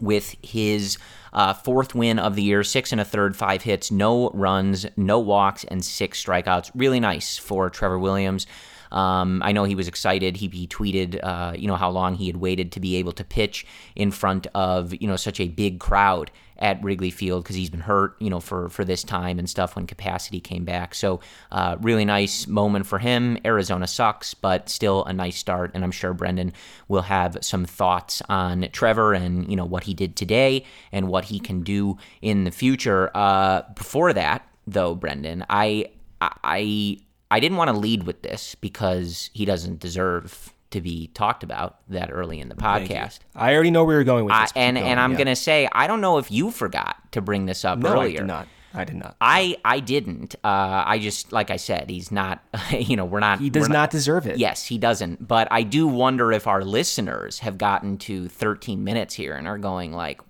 with 0.00 0.36
his 0.40 0.98
uh, 1.32 1.52
fourth 1.52 1.96
win 1.96 2.20
of 2.20 2.36
the 2.36 2.44
year, 2.44 2.62
six 2.62 2.92
and 2.92 3.00
a 3.00 3.04
third, 3.04 3.34
five 3.36 3.62
hits, 3.62 3.90
no 3.90 4.30
runs, 4.30 4.86
no 4.96 5.18
walks, 5.18 5.64
and 5.64 5.84
six 5.84 6.24
strikeouts. 6.24 6.70
Really 6.76 7.00
nice 7.00 7.38
for 7.38 7.68
Trevor 7.70 7.98
Williams. 7.98 8.46
Um, 8.92 9.42
I 9.44 9.52
know 9.52 9.64
he 9.64 9.74
was 9.74 9.88
excited. 9.88 10.36
He, 10.36 10.48
he 10.48 10.66
tweeted, 10.66 11.20
uh, 11.22 11.52
you 11.56 11.68
know, 11.68 11.76
how 11.76 11.90
long 11.90 12.14
he 12.14 12.26
had 12.26 12.36
waited 12.36 12.72
to 12.72 12.80
be 12.80 12.96
able 12.96 13.12
to 13.12 13.24
pitch 13.24 13.66
in 13.94 14.10
front 14.10 14.46
of, 14.54 14.94
you 15.00 15.06
know, 15.06 15.16
such 15.16 15.40
a 15.40 15.48
big 15.48 15.80
crowd 15.80 16.30
at 16.60 16.82
Wrigley 16.82 17.10
Field 17.10 17.42
because 17.42 17.56
he's 17.56 17.70
been 17.70 17.80
hurt, 17.80 18.16
you 18.20 18.28
know, 18.28 18.40
for 18.40 18.68
for 18.68 18.84
this 18.84 19.02
time 19.02 19.38
and 19.38 19.48
stuff 19.48 19.76
when 19.76 19.86
capacity 19.86 20.40
came 20.40 20.64
back. 20.64 20.94
So, 20.94 21.20
uh, 21.50 21.76
really 21.80 22.04
nice 22.04 22.46
moment 22.46 22.86
for 22.86 22.98
him. 22.98 23.38
Arizona 23.44 23.86
sucks, 23.86 24.34
but 24.34 24.68
still 24.68 25.04
a 25.04 25.12
nice 25.12 25.36
start, 25.36 25.70
and 25.74 25.82
I'm 25.82 25.90
sure 25.90 26.12
Brendan 26.12 26.52
will 26.88 27.02
have 27.02 27.38
some 27.40 27.64
thoughts 27.64 28.22
on 28.28 28.68
Trevor 28.72 29.14
and 29.14 29.48
you 29.48 29.56
know 29.56 29.64
what 29.64 29.84
he 29.84 29.94
did 29.94 30.16
today 30.16 30.64
and 30.92 31.08
what 31.08 31.24
he 31.26 31.40
can 31.40 31.62
do 31.62 31.96
in 32.20 32.44
the 32.44 32.50
future. 32.50 33.10
Uh, 33.14 33.62
before 33.74 34.12
that, 34.12 34.46
though, 34.66 34.94
Brendan, 34.94 35.46
I 35.48 35.86
I 36.20 36.98
I 37.30 37.40
didn't 37.40 37.58
want 37.58 37.68
to 37.70 37.76
lead 37.76 38.04
with 38.04 38.22
this 38.22 38.54
because 38.54 39.30
he 39.32 39.44
doesn't 39.44 39.80
deserve 39.80 40.52
to 40.70 40.80
be 40.80 41.08
talked 41.08 41.42
about 41.42 41.78
that 41.88 42.10
early 42.12 42.40
in 42.40 42.48
the 42.48 42.54
podcast. 42.54 43.18
I 43.34 43.54
already 43.54 43.70
know 43.70 43.84
where 43.84 43.96
you're 43.96 44.04
going 44.04 44.24
with 44.24 44.34
this. 44.34 44.52
but 44.52 44.60
and 44.60 44.76
keep 44.76 44.86
and 44.86 45.00
I'm 45.00 45.12
yeah. 45.12 45.18
gonna 45.18 45.36
say 45.36 45.68
I 45.72 45.86
don't 45.86 46.00
know 46.00 46.18
if 46.18 46.30
you 46.30 46.50
forgot 46.50 46.96
to 47.12 47.20
bring 47.20 47.46
this 47.46 47.64
up 47.64 47.78
No, 47.78 47.92
earlier. 47.92 48.18
I 48.18 48.20
did 48.20 48.26
not. 48.26 48.48
I 48.72 48.84
did 48.84 48.96
not. 48.96 49.16
I 49.20 49.56
I 49.64 49.80
didn't. 49.80 50.36
Uh, 50.44 50.84
I 50.86 51.00
just 51.00 51.32
like 51.32 51.50
I 51.50 51.56
said, 51.56 51.90
he's 51.90 52.12
not. 52.12 52.42
You 52.70 52.96
know, 52.96 53.04
we're 53.04 53.20
not. 53.20 53.40
He 53.40 53.50
does 53.50 53.68
we're 53.68 53.72
not 53.72 53.90
deserve 53.90 54.26
it. 54.26 54.38
Yes, 54.38 54.64
he 54.64 54.78
doesn't. 54.78 55.26
But 55.26 55.48
I 55.50 55.64
do 55.64 55.88
wonder 55.88 56.30
if 56.32 56.46
our 56.46 56.64
listeners 56.64 57.40
have 57.40 57.58
gotten 57.58 57.98
to 57.98 58.28
13 58.28 58.84
minutes 58.84 59.14
here 59.14 59.34
and 59.34 59.48
are 59.48 59.58
going 59.58 59.92
like, 59.92 60.20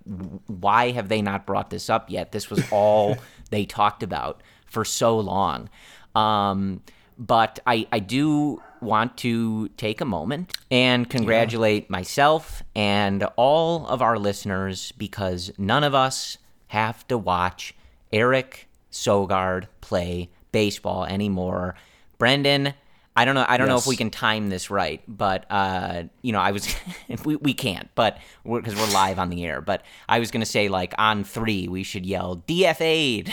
why 0.47 0.91
have 0.93 1.09
they 1.11 1.21
not 1.21 1.47
brought 1.47 1.69
this 1.71 1.91
up 1.91 2.11
yet? 2.11 2.33
This 2.33 2.49
was 2.49 2.65
all 2.73 3.19
they 3.51 3.67
talked 3.67 4.03
about 4.03 4.43
for 4.67 4.85
so 4.87 5.19
long. 5.19 5.69
Um, 6.15 6.83
but 7.19 7.59
I, 7.67 7.87
I 7.93 7.99
do 7.99 8.63
want 8.81 9.19
to 9.19 9.69
take 9.77 10.01
a 10.01 10.05
moment 10.05 10.57
and 10.71 11.09
congratulate 11.09 11.91
myself 11.91 12.63
and 12.75 13.25
all 13.37 13.87
of 13.87 14.01
our 14.01 14.19
listeners 14.19 14.93
because 14.93 15.53
none 15.59 15.85
of 15.85 15.95
us 15.95 16.39
have 16.69 17.07
to 17.09 17.19
watch 17.19 17.75
Eric 18.13 18.69
Sogard 18.91 19.67
play 19.81 20.31
baseball 20.53 21.05
anymore. 21.05 21.75
Brendan, 22.19 22.75
I 23.21 23.27
don't 23.27 23.35
know. 23.35 23.45
I 23.47 23.59
don't 23.59 23.69
know 23.69 23.77
if 23.77 23.87
we 23.87 23.97
can 23.97 24.09
time 24.09 24.49
this 24.49 24.71
right, 24.71 25.03
but 25.07 25.45
uh, 25.51 26.05
you 26.23 26.33
know, 26.33 26.41
I 26.41 26.53
was 26.53 26.75
we 27.27 27.37
we 27.37 27.53
can't, 27.53 27.91
but 27.95 28.19
because 28.45 28.75
we're, 28.75 28.95
live 28.95 29.19
on 29.19 29.29
the 29.29 29.45
air. 29.45 29.61
But 29.61 29.83
I 30.09 30.21
was 30.21 30.31
gonna 30.31 30.47
say 30.47 30.71
like 30.71 30.95
on 30.97 31.25
three, 31.25 31.69
we 31.69 31.83
should 31.83 32.07
yell 32.07 32.43
DFA'd. 32.49 33.31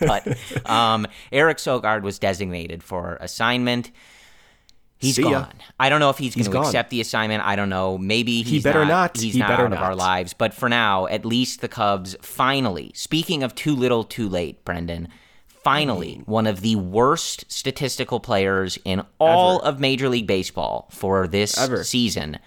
but 0.00 0.68
um, 0.68 1.06
Eric 1.30 1.58
Sogard 1.58 2.02
was 2.02 2.18
designated 2.18 2.82
for 2.82 3.18
assignment. 3.20 3.92
He's 4.98 5.16
gone. 5.16 5.52
I 5.78 5.88
don't 5.88 6.00
know 6.00 6.10
if 6.10 6.18
he's, 6.18 6.34
He's 6.34 6.48
going 6.48 6.62
to 6.62 6.68
accept 6.68 6.90
the 6.90 7.00
assignment. 7.00 7.44
I 7.44 7.56
don't 7.56 7.68
know. 7.68 7.98
Maybe 7.98 8.42
he's 8.42 8.62
better 8.62 8.84
not. 8.84 8.88
not. 8.88 9.16
He's 9.16 9.32
He 9.34 9.40
not 9.40 9.48
better 9.48 9.66
out 9.66 9.72
of 9.72 9.80
our 9.80 9.96
lives. 9.96 10.32
But 10.32 10.54
for 10.54 10.68
now, 10.68 11.06
at 11.06 11.24
least 11.24 11.60
the 11.60 11.66
Cubs 11.68 12.14
finally. 12.22 12.92
Speaking 12.94 13.42
of 13.42 13.52
too 13.56 13.74
little, 13.74 14.04
too 14.04 14.28
late, 14.28 14.64
Brendan. 14.64 15.08
Finally, 15.62 16.16
mm. 16.16 16.28
one 16.28 16.46
of 16.46 16.60
the 16.60 16.76
worst 16.76 17.44
statistical 17.48 18.20
players 18.20 18.78
in 18.84 19.04
all 19.18 19.60
of 19.60 19.78
Major 19.78 20.08
League 20.08 20.26
Baseball 20.26 20.88
for 20.90 21.28
this 21.28 21.58
Ever. 21.58 21.84
season 21.84 22.38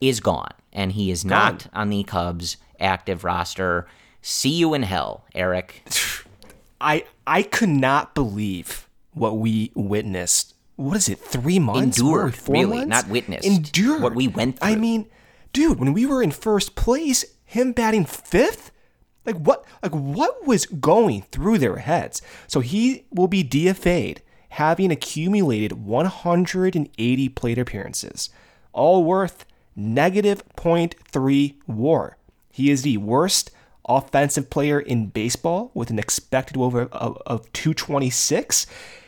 is 0.00 0.20
gone, 0.20 0.52
and 0.72 0.92
he 0.92 1.10
is 1.10 1.24
not 1.24 1.66
on 1.72 1.90
the 1.90 2.02
Cubs 2.02 2.56
active 2.80 3.24
roster. 3.24 3.86
See 4.22 4.50
you 4.50 4.74
in 4.74 4.82
hell, 4.82 5.24
Eric. 5.34 5.82
I 6.80 7.04
I 7.26 7.42
could 7.42 7.68
not 7.68 8.14
believe 8.14 8.88
what 9.12 9.36
we 9.36 9.70
witnessed. 9.74 10.54
What 10.76 10.96
is 10.96 11.08
it? 11.08 11.18
Three 11.18 11.58
months? 11.58 11.98
Endured, 11.98 12.28
Or 12.30 12.32
four 12.32 12.52
really, 12.54 12.78
months? 12.78 12.88
not 12.88 13.08
witnessed. 13.08 13.46
Endured. 13.46 14.02
What 14.02 14.14
we 14.14 14.28
went 14.28 14.58
through. 14.58 14.70
I 14.70 14.76
mean, 14.76 15.10
dude, 15.52 15.78
when 15.78 15.92
we 15.92 16.06
were 16.06 16.22
in 16.22 16.30
first 16.30 16.74
place, 16.74 17.24
him 17.44 17.72
batting 17.72 18.06
fifth. 18.06 18.69
Like 19.24 19.36
what? 19.36 19.64
Like 19.82 19.92
what 19.92 20.46
was 20.46 20.66
going 20.66 21.22
through 21.30 21.58
their 21.58 21.76
heads? 21.76 22.22
So 22.46 22.60
he 22.60 23.04
will 23.10 23.28
be 23.28 23.44
DFA'd, 23.44 24.22
having 24.50 24.90
accumulated 24.90 25.72
180 25.72 27.28
plate 27.30 27.58
appearances, 27.58 28.30
all 28.72 29.04
worth 29.04 29.44
negative 29.76 30.42
0.3 30.56 31.54
war. 31.66 32.16
He 32.50 32.70
is 32.70 32.82
the 32.82 32.96
worst 32.96 33.50
offensive 33.88 34.50
player 34.50 34.80
in 34.80 35.06
baseball 35.06 35.70
with 35.74 35.90
an 35.90 35.98
expected 35.98 36.56
over 36.56 36.82
of, 36.92 37.20
of 37.26 37.52
226. 37.52 38.66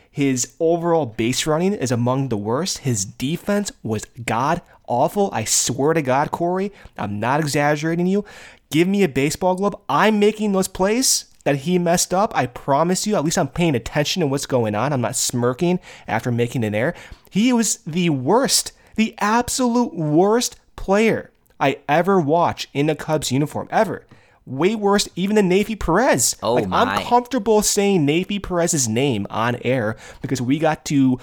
His 0.09 0.53
overall 0.59 1.07
base 1.07 1.47
running 1.47 1.73
is 1.73 1.91
among 1.91 2.29
the 2.29 2.37
worst. 2.37 2.79
His 2.79 3.03
defense 3.03 3.71
was 3.81 4.05
god 4.25 4.61
awful. 4.87 5.29
I 5.33 5.43
swear 5.43 5.93
to 5.93 6.01
God, 6.01 6.31
Corey, 6.31 6.71
I'm 6.97 7.19
not 7.19 7.39
exaggerating 7.39 8.07
you. 8.07 8.25
Give 8.73 8.87
me 8.87 9.03
a 9.03 9.07
baseball 9.07 9.53
glove. 9.53 9.75
I'm 9.87 10.17
making 10.17 10.51
those 10.51 10.67
plays 10.67 11.25
that 11.43 11.57
he 11.57 11.77
messed 11.77 12.11
up. 12.11 12.35
I 12.35 12.47
promise 12.47 13.05
you, 13.05 13.15
at 13.15 13.23
least 13.23 13.37
I'm 13.37 13.47
paying 13.47 13.75
attention 13.75 14.21
to 14.21 14.25
what's 14.25 14.47
going 14.47 14.73
on. 14.73 14.91
I'm 14.91 14.99
not 14.99 15.15
smirking 15.15 15.79
after 16.07 16.31
making 16.31 16.63
an 16.63 16.73
error. 16.73 16.95
He 17.29 17.53
was 17.53 17.77
the 17.85 18.09
worst, 18.09 18.71
the 18.95 19.13
absolute 19.19 19.93
worst 19.93 20.59
player 20.75 21.29
I 21.59 21.81
ever 21.87 22.19
watch 22.19 22.67
in 22.73 22.89
a 22.89 22.95
Cubs 22.95 23.31
uniform, 23.31 23.67
ever. 23.69 24.07
Way 24.47 24.73
worse 24.73 25.07
even 25.15 25.35
than 25.35 25.51
Neifi 25.51 25.79
Perez. 25.79 26.35
Oh 26.41 26.55
like, 26.55 26.67
my. 26.67 26.81
I'm 26.81 27.03
comfortable 27.05 27.61
saying 27.61 28.07
Neifi 28.07 28.41
Perez's 28.41 28.87
name 28.87 29.27
on 29.29 29.57
air 29.57 29.97
because 30.23 30.41
we 30.41 30.57
got 30.57 30.83
to, 30.85 31.19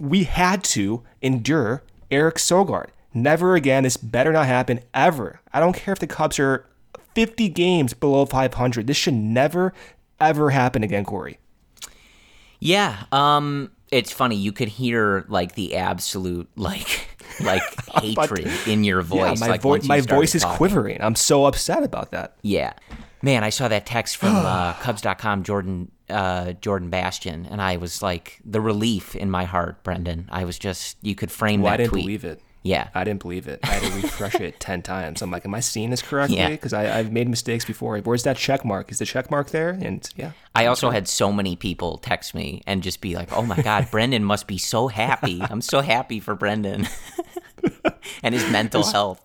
we 0.00 0.24
had 0.24 0.64
to 0.64 1.04
endure 1.22 1.84
Eric 2.10 2.34
Sogard. 2.34 2.88
Never 3.14 3.54
again. 3.54 3.84
This 3.84 3.96
better 3.96 4.32
not 4.32 4.46
happen 4.46 4.80
ever. 4.92 5.38
I 5.52 5.60
don't 5.60 5.76
care 5.76 5.92
if 5.92 6.00
the 6.00 6.08
Cubs 6.08 6.40
are 6.40 6.66
50 7.14 7.48
games 7.50 7.94
below 7.94 8.24
500. 8.26 8.86
This 8.86 8.96
should 8.96 9.14
never, 9.14 9.72
ever 10.20 10.50
happen 10.50 10.82
again, 10.82 11.04
Corey. 11.04 11.38
Yeah, 12.58 13.04
um, 13.10 13.70
it's 13.90 14.12
funny. 14.12 14.36
You 14.36 14.52
could 14.52 14.68
hear 14.68 15.24
like 15.28 15.54
the 15.54 15.76
absolute 15.76 16.48
like 16.56 17.08
like 17.42 17.62
hatred 17.94 18.50
in 18.66 18.84
your 18.84 19.02
voice. 19.02 19.40
Yeah, 19.40 19.46
my, 19.46 19.50
like, 19.52 19.62
vo- 19.62 19.78
my 19.84 20.00
voice 20.00 20.34
is 20.34 20.42
talking. 20.42 20.56
quivering. 20.58 21.02
I'm 21.02 21.14
so 21.14 21.46
upset 21.46 21.82
about 21.82 22.10
that. 22.10 22.36
Yeah. 22.42 22.74
Man, 23.22 23.44
I 23.44 23.50
saw 23.50 23.68
that 23.68 23.86
text 23.86 24.16
from 24.18 24.34
uh, 24.36 24.74
Cubs.com, 24.74 25.42
Jordan 25.42 25.90
uh, 26.10 26.52
Jordan 26.54 26.90
Bastian, 26.90 27.46
and 27.46 27.62
I 27.62 27.76
was 27.76 28.02
like, 28.02 28.40
the 28.44 28.60
relief 28.60 29.14
in 29.14 29.30
my 29.30 29.44
heart, 29.44 29.82
Brendan. 29.84 30.28
I 30.30 30.44
was 30.44 30.58
just, 30.58 30.96
you 31.02 31.14
could 31.14 31.30
frame 31.30 31.62
Well, 31.62 31.70
that 31.70 31.74
I 31.74 31.76
didn't 31.78 31.90
tweet. 31.90 32.02
believe 32.02 32.24
it. 32.24 32.42
Yeah. 32.62 32.88
I 32.94 33.04
didn't 33.04 33.22
believe 33.22 33.48
it. 33.48 33.60
I 33.62 33.68
had 33.68 33.82
to 33.90 34.02
refresh 34.02 34.34
it 34.34 34.60
10 34.60 34.82
times. 34.82 35.22
I'm 35.22 35.30
like, 35.30 35.44
am 35.44 35.54
I 35.54 35.60
seeing 35.60 35.90
this 35.90 36.02
correctly? 36.02 36.36
Yeah. 36.36 36.50
Because 36.50 36.72
I've 36.72 37.10
made 37.10 37.28
mistakes 37.28 37.64
before. 37.64 37.98
Where's 37.98 38.24
that 38.24 38.36
check 38.36 38.64
mark? 38.64 38.92
Is 38.92 38.98
the 38.98 39.06
check 39.06 39.30
mark 39.30 39.50
there? 39.50 39.70
And 39.70 40.08
yeah. 40.16 40.32
I 40.54 40.66
also 40.66 40.90
had 40.90 41.08
so 41.08 41.32
many 41.32 41.56
people 41.56 41.98
text 41.98 42.34
me 42.34 42.62
and 42.66 42.82
just 42.82 43.00
be 43.00 43.14
like, 43.14 43.32
"Oh 43.32 43.42
my 43.42 43.60
God, 43.62 43.88
Brendan 43.90 44.24
must 44.24 44.46
be 44.46 44.58
so 44.58 44.88
happy. 44.88 45.40
I'm 45.42 45.62
so 45.62 45.80
happy 45.80 46.20
for 46.20 46.34
Brendan 46.34 46.88
and 48.22 48.34
his 48.34 48.50
mental 48.50 48.84
health." 48.84 49.24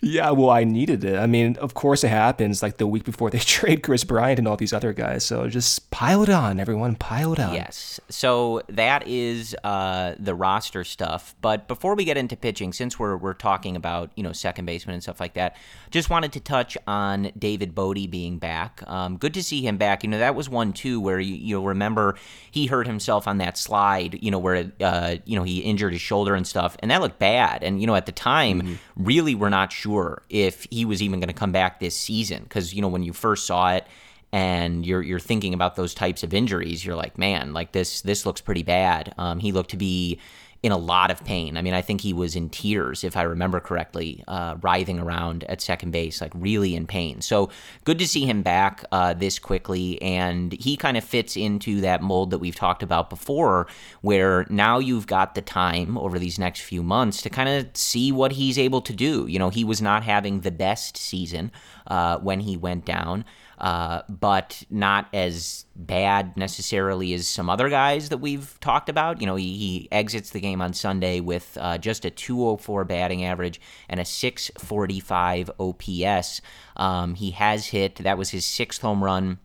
Yeah, 0.00 0.30
well, 0.30 0.50
I 0.50 0.64
needed 0.64 1.04
it. 1.04 1.18
I 1.18 1.26
mean, 1.26 1.56
of 1.56 1.74
course 1.74 2.04
it 2.04 2.08
happens 2.08 2.62
like 2.62 2.76
the 2.76 2.86
week 2.86 3.04
before 3.04 3.30
they 3.30 3.38
trade 3.56 3.82
Kris 3.82 4.04
Bryant 4.04 4.38
and 4.38 4.46
all 4.46 4.56
these 4.56 4.72
other 4.72 4.92
guys. 4.92 5.24
So 5.24 5.48
just 5.48 5.90
pile 5.90 6.22
it 6.22 6.28
on, 6.28 6.60
everyone. 6.60 6.96
Pile 6.96 7.32
it 7.32 7.40
on. 7.40 7.54
Yes. 7.54 8.00
So 8.08 8.62
that 8.68 9.06
is 9.06 9.56
uh, 9.64 10.14
the 10.18 10.34
roster 10.34 10.84
stuff. 10.84 11.34
But 11.40 11.68
before 11.68 11.94
we 11.94 12.04
get 12.04 12.16
into 12.16 12.36
pitching, 12.36 12.72
since 12.72 12.98
we're 12.98 13.16
we're 13.16 13.34
talking 13.34 13.76
about 13.76 14.10
you 14.16 14.22
know 14.22 14.32
second 14.32 14.66
baseman 14.66 14.94
and 14.94 15.02
stuff 15.02 15.20
like 15.20 15.34
that, 15.34 15.56
just 15.90 16.10
wanted 16.10 16.32
to 16.32 16.40
touch 16.40 16.76
on 16.86 17.30
David 17.38 17.74
Bote 17.74 18.10
being 18.10 18.38
back. 18.38 18.82
Um, 18.86 19.16
good 19.16 19.34
to 19.34 19.42
see 19.42 19.62
him 19.62 19.76
back. 19.76 20.02
You 20.02 20.10
know 20.10 20.18
that 20.18 20.34
was 20.34 20.48
one 20.48 20.72
too 20.72 21.00
where 21.00 21.20
you 21.20 21.34
you'll 21.34 21.64
remember 21.64 22.16
he 22.50 22.66
hurt 22.66 22.86
himself 22.86 23.26
on 23.26 23.38
that 23.38 23.56
slide. 23.56 24.18
You 24.22 24.30
know 24.30 24.38
where 24.38 24.72
uh, 24.80 25.16
you 25.24 25.36
know 25.38 25.44
he 25.44 25.60
injured 25.60 25.92
his 25.92 26.02
shoulder 26.02 26.34
and 26.34 26.46
stuff, 26.46 26.76
and 26.80 26.90
that 26.90 27.00
looked 27.00 27.18
bad. 27.18 27.62
And 27.62 27.80
you 27.80 27.86
know 27.86 27.94
at 27.94 28.06
the 28.06 28.12
time, 28.12 28.78
really 28.96 29.34
we're 29.34 29.48
not 29.48 29.63
sure 29.72 30.22
if 30.28 30.66
he 30.70 30.84
was 30.84 31.02
even 31.02 31.20
going 31.20 31.28
to 31.28 31.34
come 31.34 31.52
back 31.52 31.80
this 31.80 31.96
season 31.96 32.42
because 32.42 32.74
you 32.74 32.82
know 32.82 32.88
when 32.88 33.02
you 33.02 33.12
first 33.12 33.46
saw 33.46 33.72
it 33.72 33.86
and 34.32 34.84
you're 34.84 35.00
you're 35.00 35.20
thinking 35.20 35.54
about 35.54 35.76
those 35.76 35.94
types 35.94 36.24
of 36.24 36.34
injuries, 36.34 36.84
you're 36.84 36.96
like, 36.96 37.16
man, 37.16 37.52
like 37.52 37.70
this 37.70 38.00
this 38.00 38.26
looks 38.26 38.40
pretty 38.40 38.64
bad. 38.64 39.14
Um, 39.16 39.38
he 39.38 39.52
looked 39.52 39.70
to 39.70 39.76
be 39.76 40.18
in 40.64 40.72
a 40.72 40.78
lot 40.78 41.10
of 41.10 41.22
pain. 41.26 41.58
I 41.58 41.62
mean, 41.62 41.74
I 41.74 41.82
think 41.82 42.00
he 42.00 42.14
was 42.14 42.34
in 42.34 42.48
tears, 42.48 43.04
if 43.04 43.18
I 43.18 43.22
remember 43.24 43.60
correctly, 43.60 44.24
uh, 44.26 44.56
writhing 44.62 44.98
around 44.98 45.44
at 45.44 45.60
second 45.60 45.90
base, 45.90 46.22
like 46.22 46.32
really 46.34 46.74
in 46.74 46.86
pain. 46.86 47.20
So 47.20 47.50
good 47.84 47.98
to 47.98 48.08
see 48.08 48.24
him 48.24 48.40
back 48.40 48.82
uh, 48.90 49.12
this 49.12 49.38
quickly, 49.38 50.00
and 50.00 50.54
he 50.54 50.78
kind 50.78 50.96
of 50.96 51.04
fits 51.04 51.36
into 51.36 51.82
that 51.82 52.00
mold 52.00 52.30
that 52.30 52.38
we've 52.38 52.54
talked 52.54 52.82
about 52.82 53.10
before, 53.10 53.66
where 54.00 54.46
now 54.48 54.78
you've 54.78 55.06
got 55.06 55.34
the 55.34 55.42
time 55.42 55.98
over 55.98 56.18
these 56.18 56.38
next 56.38 56.62
few 56.62 56.82
months 56.82 57.20
to 57.20 57.28
kind 57.28 57.50
of 57.50 57.76
see 57.76 58.10
what 58.10 58.32
he's 58.32 58.58
able 58.58 58.80
to 58.80 58.94
do. 58.94 59.26
You 59.26 59.38
know, 59.38 59.50
he 59.50 59.64
was 59.64 59.82
not 59.82 60.02
having 60.02 60.40
the 60.40 60.50
best 60.50 60.96
season 60.96 61.52
uh, 61.88 62.16
when 62.20 62.40
he 62.40 62.56
went 62.56 62.86
down 62.86 63.26
uh, 63.64 64.02
but 64.10 64.62
not 64.68 65.08
as 65.14 65.64
bad 65.74 66.36
necessarily 66.36 67.14
as 67.14 67.26
some 67.26 67.48
other 67.48 67.70
guys 67.70 68.10
that 68.10 68.18
we've 68.18 68.60
talked 68.60 68.90
about. 68.90 69.22
You 69.22 69.26
know, 69.26 69.36
he, 69.36 69.56
he 69.56 69.88
exits 69.90 70.28
the 70.28 70.40
game 70.40 70.60
on 70.60 70.74
Sunday 70.74 71.20
with 71.20 71.56
uh, 71.58 71.78
just 71.78 72.04
a 72.04 72.10
204 72.10 72.84
batting 72.84 73.24
average 73.24 73.58
and 73.88 73.98
a 73.98 74.04
645 74.04 75.50
OPS. 75.58 76.42
Um, 76.76 77.14
he 77.14 77.30
has 77.30 77.68
hit, 77.68 77.96
that 77.96 78.18
was 78.18 78.28
his 78.28 78.44
sixth 78.44 78.82
home 78.82 79.02
run 79.02 79.38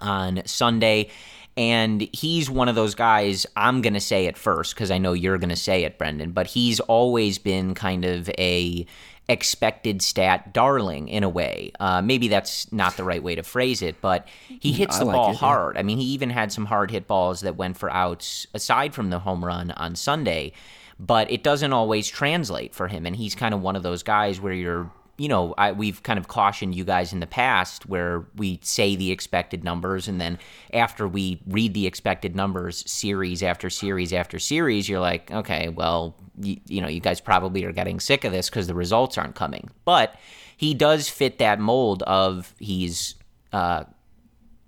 on 0.00 0.42
Sunday. 0.44 1.08
And 1.56 2.06
he's 2.12 2.50
one 2.50 2.68
of 2.68 2.74
those 2.74 2.94
guys, 2.94 3.46
I'm 3.56 3.80
going 3.80 3.94
to 3.94 4.00
say 4.00 4.26
it 4.26 4.36
first 4.36 4.74
because 4.74 4.90
I 4.90 4.98
know 4.98 5.14
you're 5.14 5.38
going 5.38 5.48
to 5.48 5.56
say 5.56 5.84
it, 5.84 5.96
Brendan, 5.96 6.32
but 6.32 6.48
he's 6.48 6.78
always 6.80 7.38
been 7.38 7.72
kind 7.72 8.04
of 8.04 8.28
a 8.38 8.84
expected 9.28 10.02
stat 10.02 10.52
darling 10.52 11.08
in 11.08 11.24
a 11.24 11.28
way. 11.28 11.72
Uh, 11.80 12.00
maybe 12.00 12.28
that's 12.28 12.70
not 12.72 12.96
the 12.96 13.04
right 13.04 13.22
way 13.22 13.34
to 13.34 13.42
phrase 13.42 13.82
it, 13.82 14.00
but 14.00 14.26
he 14.46 14.72
hits 14.72 14.96
I 14.96 14.98
the 15.00 15.04
like 15.06 15.14
ball 15.14 15.30
it, 15.30 15.32
yeah. 15.32 15.38
hard. 15.38 15.78
I 15.78 15.82
mean, 15.82 15.98
he 15.98 16.04
even 16.04 16.30
had 16.30 16.52
some 16.52 16.66
hard 16.66 16.90
hit 16.90 17.06
balls 17.06 17.40
that 17.40 17.56
went 17.56 17.76
for 17.76 17.90
outs 17.90 18.46
aside 18.54 18.94
from 18.94 19.10
the 19.10 19.18
home 19.18 19.44
run 19.44 19.72
on 19.72 19.96
Sunday, 19.96 20.52
but 20.98 21.30
it 21.30 21.42
doesn't 21.42 21.72
always 21.72 22.08
translate 22.08 22.74
for 22.74 22.88
him. 22.88 23.04
And 23.04 23.16
he's 23.16 23.34
kind 23.34 23.52
of 23.52 23.60
one 23.62 23.74
of 23.74 23.82
those 23.82 24.02
guys 24.02 24.40
where 24.40 24.52
you're 24.52 24.90
you 25.18 25.28
know, 25.28 25.54
I, 25.56 25.72
we've 25.72 26.02
kind 26.02 26.18
of 26.18 26.28
cautioned 26.28 26.74
you 26.74 26.84
guys 26.84 27.12
in 27.12 27.20
the 27.20 27.26
past 27.26 27.86
where 27.86 28.26
we 28.36 28.60
say 28.62 28.96
the 28.96 29.10
expected 29.10 29.64
numbers, 29.64 30.08
and 30.08 30.20
then 30.20 30.38
after 30.74 31.08
we 31.08 31.40
read 31.46 31.72
the 31.72 31.86
expected 31.86 32.36
numbers 32.36 32.90
series 32.90 33.42
after 33.42 33.70
series 33.70 34.12
after 34.12 34.38
series, 34.38 34.88
you're 34.88 35.00
like, 35.00 35.30
okay, 35.30 35.70
well, 35.70 36.16
you, 36.38 36.60
you 36.66 36.82
know, 36.82 36.88
you 36.88 37.00
guys 37.00 37.20
probably 37.20 37.64
are 37.64 37.72
getting 37.72 37.98
sick 37.98 38.24
of 38.24 38.32
this 38.32 38.50
because 38.50 38.66
the 38.66 38.74
results 38.74 39.16
aren't 39.16 39.34
coming. 39.34 39.70
But 39.84 40.14
he 40.56 40.74
does 40.74 41.08
fit 41.08 41.38
that 41.38 41.60
mold 41.60 42.02
of 42.02 42.54
he's 42.58 43.14
uh, 43.52 43.84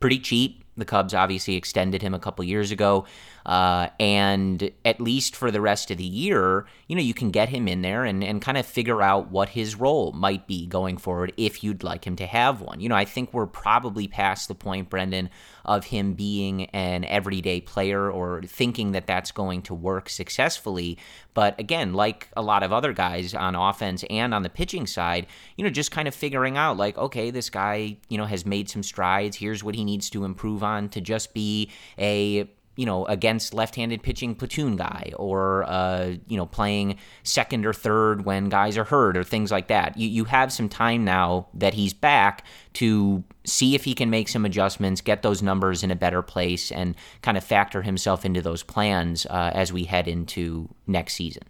pretty 0.01 0.19
cheap. 0.19 0.65
The 0.77 0.85
Cubs 0.85 1.13
obviously 1.13 1.57
extended 1.57 2.03
him 2.03 2.15
a 2.15 2.19
couple 2.19 2.45
years 2.45 2.71
ago. 2.71 3.05
Uh, 3.49 3.89
and 3.99 4.71
at 4.85 5.01
least 5.01 5.35
for 5.35 5.51
the 5.51 5.61
rest 5.61 5.91
of 5.91 5.97
the 5.97 6.05
year, 6.05 6.67
you 6.87 6.95
know, 6.95 7.01
you 7.01 7.15
can 7.15 7.31
get 7.31 7.49
him 7.49 7.67
in 7.67 7.81
there 7.81 8.05
and, 8.05 8.23
and 8.23 8.43
kind 8.43 8.59
of 8.59 8.67
figure 8.67 9.01
out 9.01 9.31
what 9.31 9.49
his 9.49 9.75
role 9.75 10.13
might 10.13 10.47
be 10.47 10.67
going 10.67 10.99
forward 10.99 11.33
if 11.39 11.65
you'd 11.65 11.83
like 11.83 12.07
him 12.07 12.15
to 12.15 12.27
have 12.27 12.61
one. 12.61 12.79
You 12.79 12.91
know, 12.91 12.95
I 12.95 13.07
think 13.07 13.33
we're 13.33 13.47
probably 13.47 14.07
past 14.07 14.49
the 14.49 14.55
point, 14.55 14.91
Brendan, 14.91 15.31
of 15.65 15.87
him 15.87 16.13
being 16.13 16.67
an 16.67 17.05
everyday 17.05 17.63
player 17.63 18.11
or 18.11 18.43
thinking 18.43 18.93
that 18.93 19.07
that's 19.07 19.33
going 19.33 19.63
to 19.63 19.75
work 19.75 20.11
successfully. 20.11 20.99
But 21.33 21.59
again, 21.59 21.95
like 21.95 22.29
a 22.37 22.43
lot 22.43 22.63
of 22.63 22.71
other 22.71 22.93
guys 22.93 23.33
on 23.33 23.55
offense 23.55 24.05
and 24.11 24.35
on 24.35 24.43
the 24.43 24.51
pitching 24.51 24.87
side, 24.87 25.27
you 25.57 25.65
know, 25.65 25.71
just 25.71 25.91
kind 25.91 26.07
of 26.07 26.15
figuring 26.15 26.59
out 26.59 26.77
like, 26.77 26.99
okay, 26.99 27.31
this 27.31 27.49
guy, 27.49 27.97
you 28.11 28.19
know, 28.19 28.27
has 28.27 28.45
made 28.45 28.69
some 28.69 28.83
strides. 28.83 29.39
Here's 29.39 29.65
what 29.65 29.75
he 29.75 29.85
needs 29.85 30.11
to 30.11 30.27
improve 30.27 30.63
on 30.63 30.91
to 30.91 31.01
just 31.01 31.33
be 31.33 31.71
a 31.99 32.47
you 32.79 32.87
know, 32.87 33.05
against 33.07 33.53
left-handed 33.53 34.05
pitching 34.05 34.37
platoon 34.37 34.77
guy, 34.77 35.13
or 35.17 35.65
uh, 35.65 36.15
you 36.29 36.37
know, 36.37 36.47
playing 36.47 36.97
second 37.25 37.67
or 37.67 37.73
third 37.73 38.25
when 38.25 38.49
guys 38.49 38.79
are 38.79 38.85
hurt, 38.85 39.17
or 39.17 39.25
things 39.25 39.51
like 39.51 39.67
that. 39.67 39.99
You 39.99 40.09
you 40.09 40.25
have 40.27 40.53
some 40.53 40.69
time 40.69 41.05
now 41.05 41.49
that 41.55 41.75
he's 41.75 41.93
back 41.93 42.45
to 42.75 43.25
see 43.43 43.75
if 43.75 43.83
he 43.83 43.95
can 43.95 44.11
make 44.11 44.29
some 44.29 44.45
adjustments, 44.45 45.01
get 45.01 45.23
those 45.23 45.43
numbers 45.43 45.83
in 45.83 45.91
a 45.91 45.97
better 45.97 46.23
place, 46.23 46.71
and 46.71 46.95
kind 47.21 47.37
of 47.37 47.43
factor 47.43 47.83
himself 47.83 48.25
into 48.25 48.41
those 48.41 48.63
plans 48.63 49.27
uh, 49.27 49.51
as 49.53 49.73
we 49.73 49.83
head 49.83 50.07
into 50.07 50.69
next 50.87 51.15
season. 51.15 51.43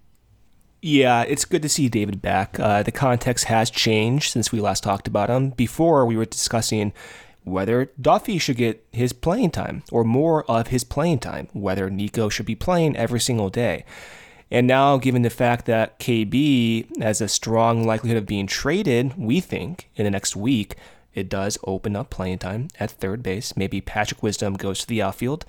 Yeah, 0.80 1.24
it's 1.24 1.44
good 1.44 1.60
to 1.60 1.68
see 1.68 1.90
David 1.90 2.22
back. 2.22 2.58
Uh, 2.58 2.82
the 2.82 2.92
context 2.92 3.44
has 3.46 3.70
changed 3.70 4.32
since 4.32 4.50
we 4.50 4.60
last 4.60 4.82
talked 4.82 5.06
about 5.06 5.28
him. 5.28 5.50
Before, 5.50 6.06
we 6.06 6.16
were 6.16 6.24
discussing 6.24 6.94
whether 7.50 7.90
Duffy 8.00 8.38
should 8.38 8.56
get 8.56 8.84
his 8.92 9.12
playing 9.12 9.50
time 9.50 9.82
or 9.90 10.04
more 10.04 10.44
of 10.50 10.68
his 10.68 10.84
playing 10.84 11.20
time, 11.20 11.48
whether 11.52 11.90
Nico 11.90 12.28
should 12.28 12.46
be 12.46 12.54
playing 12.54 12.96
every 12.96 13.20
single 13.20 13.50
day. 13.50 13.84
And 14.50 14.66
now, 14.66 14.96
given 14.96 15.22
the 15.22 15.30
fact 15.30 15.66
that 15.66 15.98
KB 15.98 17.02
has 17.02 17.20
a 17.20 17.28
strong 17.28 17.84
likelihood 17.84 18.16
of 18.16 18.26
being 18.26 18.46
traded, 18.46 19.14
we 19.18 19.40
think, 19.40 19.90
in 19.94 20.04
the 20.04 20.10
next 20.10 20.34
week, 20.34 20.74
it 21.14 21.28
does 21.28 21.58
open 21.64 21.96
up 21.96 22.10
playing 22.10 22.38
time 22.38 22.68
at 22.78 22.90
third 22.90 23.22
base. 23.22 23.56
Maybe 23.56 23.80
Patrick 23.80 24.22
Wisdom 24.22 24.54
goes 24.54 24.80
to 24.80 24.86
the 24.86 25.02
outfield 25.02 25.44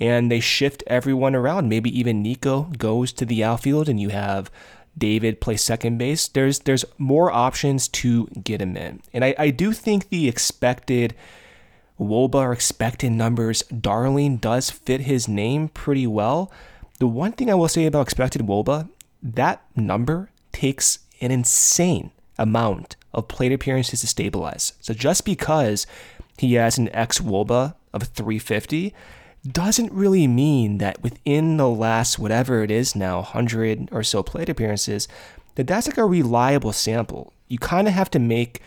and 0.00 0.30
they 0.30 0.40
shift 0.40 0.82
everyone 0.86 1.34
around. 1.34 1.68
Maybe 1.68 1.96
even 1.96 2.22
Nico 2.22 2.64
goes 2.76 3.12
to 3.14 3.24
the 3.24 3.44
outfield 3.44 3.88
and 3.88 4.00
you 4.00 4.08
have 4.08 4.50
David 4.98 5.40
play 5.40 5.56
second 5.56 5.98
base. 5.98 6.28
There's 6.28 6.60
there's 6.60 6.84
more 6.98 7.30
options 7.30 7.88
to 7.88 8.26
get 8.42 8.60
him 8.60 8.76
in. 8.76 9.00
And 9.12 9.24
I, 9.24 9.34
I 9.38 9.50
do 9.50 9.72
think 9.72 10.08
the 10.08 10.28
expected 10.28 11.14
wOBA 12.00 12.34
or 12.34 12.52
expected 12.52 13.12
numbers, 13.12 13.62
Darling 13.64 14.36
does 14.36 14.70
fit 14.70 15.02
his 15.02 15.28
name 15.28 15.68
pretty 15.68 16.06
well. 16.06 16.50
The 16.98 17.06
one 17.06 17.32
thing 17.32 17.50
I 17.50 17.54
will 17.54 17.68
say 17.68 17.86
about 17.86 18.02
expected 18.02 18.42
wOBA, 18.42 18.88
that 19.22 19.62
number 19.76 20.30
takes 20.52 21.00
an 21.20 21.30
insane 21.30 22.10
amount 22.38 22.96
of 23.12 23.28
plate 23.28 23.52
appearances 23.52 24.00
to 24.00 24.06
stabilize. 24.06 24.72
So 24.80 24.94
just 24.94 25.24
because 25.24 25.86
he 26.38 26.54
has 26.54 26.78
an 26.78 26.88
ex 26.94 27.20
wOBA 27.20 27.74
of 27.92 28.02
350 28.04 28.94
doesn't 29.50 29.92
really 29.92 30.26
mean 30.26 30.78
that 30.78 31.02
within 31.02 31.56
the 31.56 31.68
last 31.68 32.18
whatever 32.18 32.62
it 32.62 32.70
is 32.70 32.94
now 32.94 33.16
100 33.16 33.88
or 33.90 34.02
so 34.02 34.22
plate 34.22 34.48
appearances 34.48 35.08
that 35.56 35.66
that's 35.66 35.86
like 35.86 35.98
a 35.98 36.04
reliable 36.04 36.72
sample. 36.72 37.32
You 37.48 37.58
kind 37.58 37.88
of 37.88 37.94
have 37.94 38.10
to 38.12 38.18
make 38.18 38.62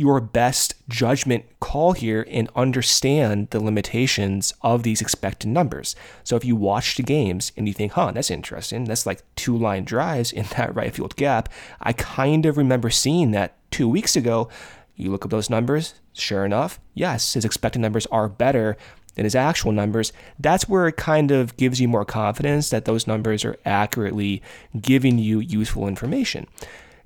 your 0.00 0.18
best 0.18 0.74
judgment 0.88 1.44
call 1.60 1.92
here 1.92 2.26
and 2.30 2.48
understand 2.56 3.50
the 3.50 3.60
limitations 3.60 4.54
of 4.62 4.82
these 4.82 5.02
expected 5.02 5.48
numbers. 5.48 5.94
So 6.24 6.36
if 6.36 6.44
you 6.44 6.56
watch 6.56 6.96
the 6.96 7.02
games 7.02 7.52
and 7.54 7.68
you 7.68 7.74
think, 7.74 7.92
huh, 7.92 8.12
that's 8.12 8.30
interesting, 8.30 8.84
that's 8.84 9.04
like 9.04 9.22
two 9.36 9.54
line 9.54 9.84
drives 9.84 10.32
in 10.32 10.44
that 10.56 10.74
right 10.74 10.94
field 10.94 11.16
gap, 11.16 11.50
I 11.82 11.92
kind 11.92 12.46
of 12.46 12.56
remember 12.56 12.88
seeing 12.88 13.32
that 13.32 13.56
two 13.70 13.88
weeks 13.88 14.16
ago. 14.16 14.48
You 14.96 15.10
look 15.10 15.24
at 15.24 15.30
those 15.30 15.50
numbers, 15.50 15.94
sure 16.14 16.44
enough, 16.46 16.80
yes, 16.94 17.34
his 17.34 17.44
expected 17.44 17.80
numbers 17.80 18.06
are 18.06 18.28
better 18.28 18.78
than 19.14 19.24
his 19.24 19.34
actual 19.34 19.72
numbers. 19.72 20.12
That's 20.38 20.68
where 20.68 20.88
it 20.88 20.96
kind 20.96 21.30
of 21.30 21.56
gives 21.56 21.80
you 21.80 21.88
more 21.88 22.04
confidence 22.06 22.70
that 22.70 22.86
those 22.86 23.06
numbers 23.06 23.44
are 23.44 23.56
accurately 23.66 24.42
giving 24.80 25.18
you 25.18 25.40
useful 25.40 25.88
information. 25.88 26.46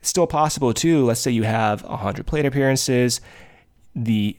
Still 0.04 0.26
possible 0.26 0.74
too. 0.74 1.02
Let's 1.06 1.20
say 1.20 1.30
you 1.30 1.44
have 1.44 1.82
100 1.82 2.26
plate 2.26 2.44
appearances. 2.44 3.22
The 3.96 4.36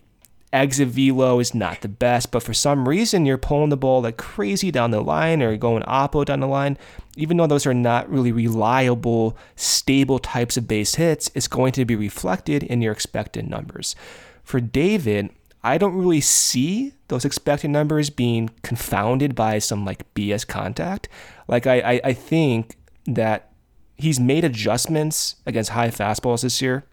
exit 0.53 0.89
velo 0.89 1.39
is 1.39 1.55
not 1.55 1.81
the 1.81 1.87
best, 1.87 2.29
but 2.29 2.43
for 2.43 2.53
some 2.53 2.87
reason 2.87 3.25
you're 3.25 3.39
pulling 3.39 3.69
the 3.69 3.77
ball 3.77 4.03
like 4.03 4.15
crazy 4.15 4.69
down 4.69 4.91
the 4.91 5.01
line 5.01 5.41
or 5.41 5.57
going 5.57 5.81
oppo 5.83 6.23
down 6.23 6.39
the 6.39 6.47
line. 6.47 6.77
Even 7.17 7.37
though 7.37 7.47
those 7.47 7.65
are 7.65 7.73
not 7.73 8.07
really 8.09 8.31
reliable, 8.31 9.35
stable 9.55 10.19
types 10.19 10.55
of 10.55 10.67
base 10.67 10.95
hits, 10.95 11.31
it's 11.33 11.47
going 11.47 11.71
to 11.71 11.83
be 11.83 11.95
reflected 11.95 12.61
in 12.61 12.83
your 12.83 12.93
expected 12.93 13.49
numbers. 13.49 13.95
For 14.43 14.59
David, 14.59 15.31
I 15.63 15.79
don't 15.79 15.95
really 15.95 16.21
see 16.21 16.93
those 17.07 17.25
expected 17.25 17.71
numbers 17.71 18.11
being 18.11 18.51
confounded 18.61 19.33
by 19.33 19.57
some 19.57 19.83
like 19.83 20.13
BS 20.13 20.45
contact. 20.45 21.09
Like 21.47 21.65
I, 21.65 21.79
I, 21.79 22.01
I 22.03 22.13
think 22.13 22.77
that 23.07 23.49
he's 23.95 24.19
made 24.19 24.43
adjustments 24.43 25.35
against 25.45 25.71
high 25.71 25.89
fastballs 25.89 26.41
this 26.41 26.61
year. 26.61 26.85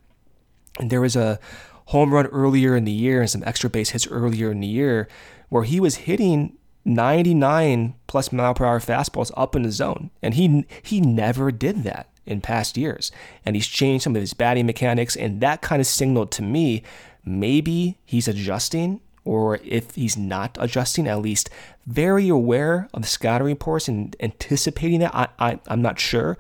And 0.79 0.91
there 0.91 1.01
was 1.01 1.17
a 1.17 1.39
home 1.87 2.15
run 2.15 2.27
earlier 2.27 2.77
in 2.77 2.85
the 2.85 2.93
year 2.93 3.21
and 3.21 3.31
some 3.31 3.43
extra 3.45 3.69
base 3.69 3.91
hits 3.91 4.07
earlier 4.09 4.51
in 4.51 4.61
the 4.61 4.67
year 4.67 5.09
where 5.49 5.65
he 5.65 5.81
was 5.81 5.97
hitting 5.97 6.57
99 6.85 7.95
plus 8.07 8.33
mile 8.33 8.55
per 8.55 8.65
hour 8.65 8.81
fastballs 8.81 9.31
up 9.37 9.55
in 9.55 9.63
the 9.63 9.71
zone. 9.71 10.11
And 10.23 10.35
he 10.35 10.65
he 10.83 11.01
never 11.01 11.53
did 11.53 11.85
that 11.85 12.09
in 12.25 12.41
past 12.41 12.77
years. 12.77 13.13
And 13.45 13.57
he's 13.57 13.67
changed 13.67 14.05
some 14.05 14.17
of 14.17 14.23
his 14.23 14.35
batting 14.35 14.67
mechanics 14.67 15.17
and 15.17 15.41
that 15.41 15.61
kind 15.61 15.81
of 15.81 15.87
signaled 15.87 16.31
to 16.33 16.43
me 16.43 16.83
maybe 17.25 17.99
he's 18.05 18.29
adjusting 18.29 19.01
or 19.25 19.61
if 19.63 19.95
he's 19.95 20.17
not 20.17 20.57
adjusting, 20.61 21.07
at 21.07 21.21
least 21.21 21.49
very 21.87 22.29
aware 22.29 22.89
of 22.93 23.03
the 23.03 23.09
scouting 23.09 23.47
reports 23.47 23.89
and 23.89 24.17
anticipating 24.21 25.01
that. 25.01 25.15
I, 25.15 25.29
I, 25.39 25.61
I'm 25.69 25.83
not 25.83 26.01
sure. 26.01 26.37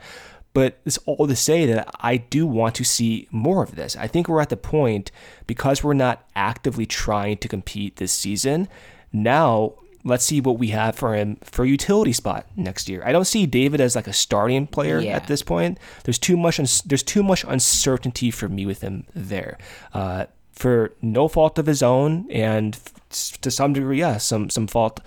But 0.54 0.80
it's 0.84 0.98
all 1.06 1.26
to 1.26 1.36
say 1.36 1.66
that 1.66 1.88
I 2.00 2.18
do 2.18 2.46
want 2.46 2.74
to 2.76 2.84
see 2.84 3.26
more 3.30 3.62
of 3.62 3.74
this. 3.74 3.96
I 3.96 4.06
think 4.06 4.28
we're 4.28 4.40
at 4.40 4.50
the 4.50 4.56
point 4.56 5.10
because 5.46 5.82
we're 5.82 5.94
not 5.94 6.28
actively 6.36 6.84
trying 6.84 7.38
to 7.38 7.48
compete 7.48 7.96
this 7.96 8.12
season. 8.12 8.68
Now, 9.12 9.74
let's 10.04 10.24
see 10.24 10.40
what 10.40 10.58
we 10.58 10.68
have 10.68 10.96
for 10.96 11.14
him 11.14 11.36
for 11.42 11.64
utility 11.64 12.12
spot 12.12 12.46
next 12.56 12.88
year. 12.88 13.02
I 13.04 13.12
don't 13.12 13.24
see 13.24 13.46
David 13.46 13.80
as 13.80 13.96
like 13.96 14.06
a 14.06 14.12
starting 14.12 14.66
player 14.66 15.00
yeah. 15.00 15.16
at 15.16 15.26
this 15.26 15.42
point. 15.42 15.78
There's 16.04 16.18
too 16.18 16.36
much. 16.36 16.58
There's 16.82 17.02
too 17.02 17.22
much 17.22 17.44
uncertainty 17.44 18.30
for 18.30 18.48
me 18.48 18.66
with 18.66 18.80
him 18.80 19.04
there. 19.14 19.58
Uh, 19.94 20.26
for 20.52 20.92
no 21.00 21.28
fault 21.28 21.58
of 21.58 21.66
his 21.66 21.82
own, 21.82 22.30
and 22.30 22.78
to 23.40 23.50
some 23.50 23.72
degree, 23.72 24.00
yeah, 24.00 24.18
some 24.18 24.50
some 24.50 24.66
fault 24.66 25.00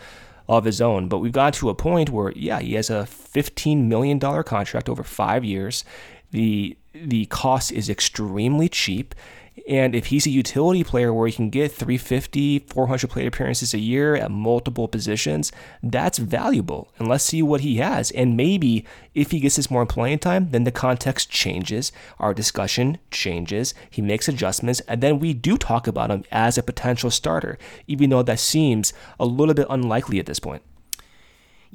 of 0.48 0.66
his 0.66 0.82
own. 0.82 1.08
But 1.08 1.20
we've 1.20 1.32
got 1.32 1.54
to 1.56 1.70
a 1.70 1.76
point 1.76 2.10
where, 2.10 2.32
yeah, 2.36 2.60
he 2.60 2.74
has 2.74 2.90
a 2.90 3.08
$15 3.10 3.86
million 3.86 4.20
contract 4.20 4.90
over 4.90 5.04
five 5.04 5.44
years. 5.44 5.84
The 6.32 6.78
the 6.94 7.26
cost 7.26 7.72
is 7.74 7.90
extremely 7.90 8.70
cheap. 8.70 9.14
And 9.68 9.96
if 9.96 10.08
he's 10.08 10.28
a 10.28 10.32
utility 10.32 10.84
player 10.84 11.12
where 11.12 11.28
he 11.28 11.34
can 11.34 11.50
get 11.50 11.72
350, 11.72 12.60
400 12.60 13.10
plate 13.10 13.26
appearances 13.26 13.74
a 13.74 13.80
year 13.80 14.16
at 14.16 14.30
multiple 14.30 14.88
positions, 14.88 15.52
that's 15.82 16.20
valuable. 16.20 16.92
And 17.00 17.08
let's 17.08 17.24
see 17.24 17.42
what 17.42 17.62
he 17.62 17.78
has. 17.78 18.12
And 18.12 18.38
maybe 18.38 18.86
if 19.16 19.32
he 19.32 19.40
gets 19.40 19.56
this 19.56 19.72
more 19.72 19.86
playing 19.88 20.20
time, 20.20 20.52
then 20.52 20.66
the 20.66 20.72
context 20.72 21.32
changes, 21.32 21.92
our 22.20 22.34
discussion 22.34 23.00
changes, 23.10 23.74
he 23.90 24.04
makes 24.04 24.28
adjustments, 24.28 24.82
and 24.82 25.02
then 25.02 25.20
we 25.20 25.34
do 25.34 25.58
talk 25.58 25.88
about 25.88 26.12
him 26.12 26.24
as 26.32 26.58
a 26.58 26.64
potential 26.64 27.10
starter, 27.10 27.58
even 27.88 28.12
though 28.12 28.24
that 28.24 28.40
seems 28.40 28.94
a 29.20 29.26
little 29.26 29.56
bit 29.56 29.68
unlikely 29.70 30.20
at 30.20 30.28
this 30.28 30.40
point. 30.40 30.62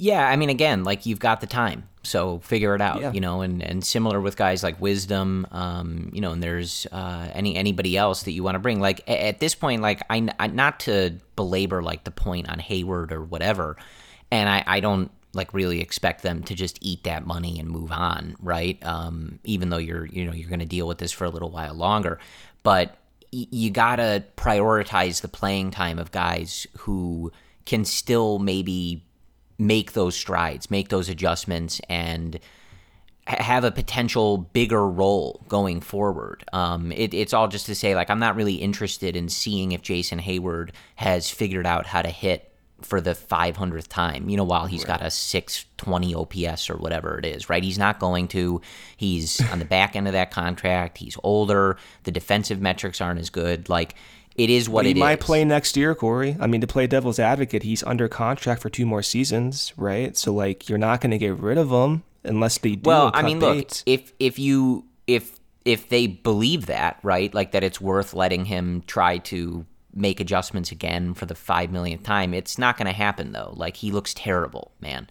Yeah, 0.00 0.26
I 0.26 0.36
mean, 0.36 0.48
again, 0.48 0.82
like 0.82 1.04
you've 1.04 1.18
got 1.18 1.42
the 1.42 1.46
time, 1.46 1.86
so 2.02 2.38
figure 2.38 2.74
it 2.74 2.80
out, 2.80 3.02
yeah. 3.02 3.12
you 3.12 3.20
know. 3.20 3.42
And, 3.42 3.62
and 3.62 3.84
similar 3.84 4.18
with 4.18 4.34
guys 4.34 4.62
like 4.62 4.80
Wisdom, 4.80 5.46
um, 5.50 6.08
you 6.14 6.22
know, 6.22 6.32
and 6.32 6.42
there's 6.42 6.86
uh, 6.90 7.28
any 7.34 7.54
anybody 7.54 7.98
else 7.98 8.22
that 8.22 8.32
you 8.32 8.42
want 8.42 8.54
to 8.54 8.60
bring. 8.60 8.80
Like 8.80 9.02
at, 9.06 9.40
this 9.40 9.54
point, 9.54 9.82
like 9.82 10.00
I, 10.08 10.26
I, 10.38 10.46
not 10.46 10.80
to 10.80 11.18
belabor 11.36 11.82
like 11.82 12.04
the 12.04 12.10
point 12.10 12.48
on 12.48 12.58
Heyward 12.60 13.12
or 13.12 13.22
whatever, 13.22 13.76
and 14.30 14.48
I, 14.48 14.64
I 14.66 14.80
don't 14.80 15.10
like 15.34 15.52
really 15.52 15.82
expect 15.82 16.22
them 16.22 16.44
to 16.44 16.54
just 16.54 16.78
eat 16.80 17.04
that 17.04 17.26
money 17.26 17.60
and 17.60 17.68
move 17.68 17.92
on, 17.92 18.36
right? 18.40 18.82
Um, 18.82 19.38
even 19.44 19.68
though 19.68 19.76
you're 19.76 20.06
you 20.06 20.24
know 20.24 20.32
you're 20.32 20.48
going 20.48 20.60
to 20.60 20.64
deal 20.64 20.88
with 20.88 20.96
this 20.96 21.12
for 21.12 21.26
a 21.26 21.30
little 21.30 21.50
while 21.50 21.74
longer, 21.74 22.18
but 22.62 22.96
y- 23.34 23.48
you 23.50 23.68
gotta 23.68 24.24
prioritize 24.38 25.20
the 25.20 25.28
playing 25.28 25.72
time 25.72 25.98
of 25.98 26.10
guys 26.10 26.66
who 26.78 27.32
can 27.66 27.84
still 27.84 28.38
maybe 28.38 29.04
make 29.60 29.92
those 29.92 30.16
strides, 30.16 30.70
make 30.70 30.88
those 30.88 31.08
adjustments, 31.08 31.80
and 31.88 32.40
have 33.26 33.62
a 33.62 33.70
potential 33.70 34.38
bigger 34.38 34.88
role 34.88 35.44
going 35.48 35.80
forward. 35.80 36.42
Um, 36.52 36.90
it, 36.90 37.14
it's 37.14 37.32
all 37.32 37.46
just 37.46 37.66
to 37.66 37.74
say, 37.74 37.94
like, 37.94 38.10
I'm 38.10 38.18
not 38.18 38.34
really 38.34 38.54
interested 38.54 39.14
in 39.14 39.28
seeing 39.28 39.72
if 39.72 39.82
Jason 39.82 40.18
Heyward 40.18 40.70
has 40.96 41.30
figured 41.30 41.66
out 41.66 41.86
how 41.86 42.02
to 42.02 42.08
hit 42.08 42.50
for 42.82 43.00
the 43.00 43.10
500th 43.10 43.88
time, 43.88 44.28
you 44.30 44.36
know, 44.38 44.44
while 44.44 44.66
he's 44.66 44.80
right. 44.80 44.98
got 44.98 45.06
a 45.06 45.10
620 45.10 46.14
OPS 46.14 46.70
or 46.70 46.76
whatever 46.76 47.18
it 47.18 47.26
is, 47.26 47.50
right? 47.50 47.62
He's 47.62 47.78
not 47.78 48.00
going 48.00 48.26
to. 48.28 48.62
He's 48.96 49.40
on 49.50 49.58
the 49.58 49.64
back 49.66 49.94
end 49.94 50.06
of 50.06 50.14
that 50.14 50.30
contract. 50.30 50.98
He's 50.98 51.16
older. 51.22 51.76
The 52.04 52.10
defensive 52.10 52.60
metrics 52.60 53.00
aren't 53.00 53.20
as 53.20 53.28
good. 53.28 53.68
Like, 53.68 53.94
it 54.36 54.50
is 54.50 54.68
what 54.68 54.86
it 54.86 54.90
is. 54.90 54.94
he 54.94 55.00
it 55.00 55.04
might 55.04 55.20
play 55.20 55.44
next 55.44 55.76
year, 55.76 55.94
Corey. 55.94 56.36
I 56.40 56.46
mean, 56.46 56.60
to 56.60 56.66
play 56.66 56.86
devil's 56.86 57.18
advocate, 57.18 57.62
he's 57.62 57.82
under 57.82 58.08
contract 58.08 58.62
for 58.62 58.70
two 58.70 58.86
more 58.86 59.02
seasons, 59.02 59.72
right? 59.76 60.16
So 60.16 60.32
like, 60.32 60.68
you're 60.68 60.78
not 60.78 61.00
going 61.00 61.10
to 61.10 61.18
get 61.18 61.38
rid 61.38 61.58
of 61.58 61.70
him 61.70 62.02
unless 62.24 62.58
they 62.58 62.76
do. 62.76 62.88
Well, 62.88 63.10
I 63.12 63.22
mean, 63.22 63.40
look, 63.40 63.70
if 63.86 64.12
if 64.18 64.38
you 64.38 64.84
if 65.06 65.38
if 65.64 65.88
they 65.88 66.06
believe 66.06 66.66
that, 66.66 66.98
right, 67.02 67.32
like 67.34 67.52
that 67.52 67.64
it's 67.64 67.80
worth 67.80 68.14
letting 68.14 68.44
him 68.46 68.82
try 68.86 69.18
to 69.18 69.66
make 69.92 70.20
adjustments 70.20 70.70
again 70.70 71.14
for 71.14 71.26
the 71.26 71.34
five 71.34 71.70
millionth 71.70 72.02
time, 72.02 72.32
it's 72.32 72.58
not 72.58 72.76
going 72.76 72.86
to 72.86 72.92
happen 72.92 73.32
though. 73.32 73.52
Like 73.56 73.76
he 73.76 73.90
looks 73.90 74.14
terrible, 74.14 74.72
man. 74.80 75.08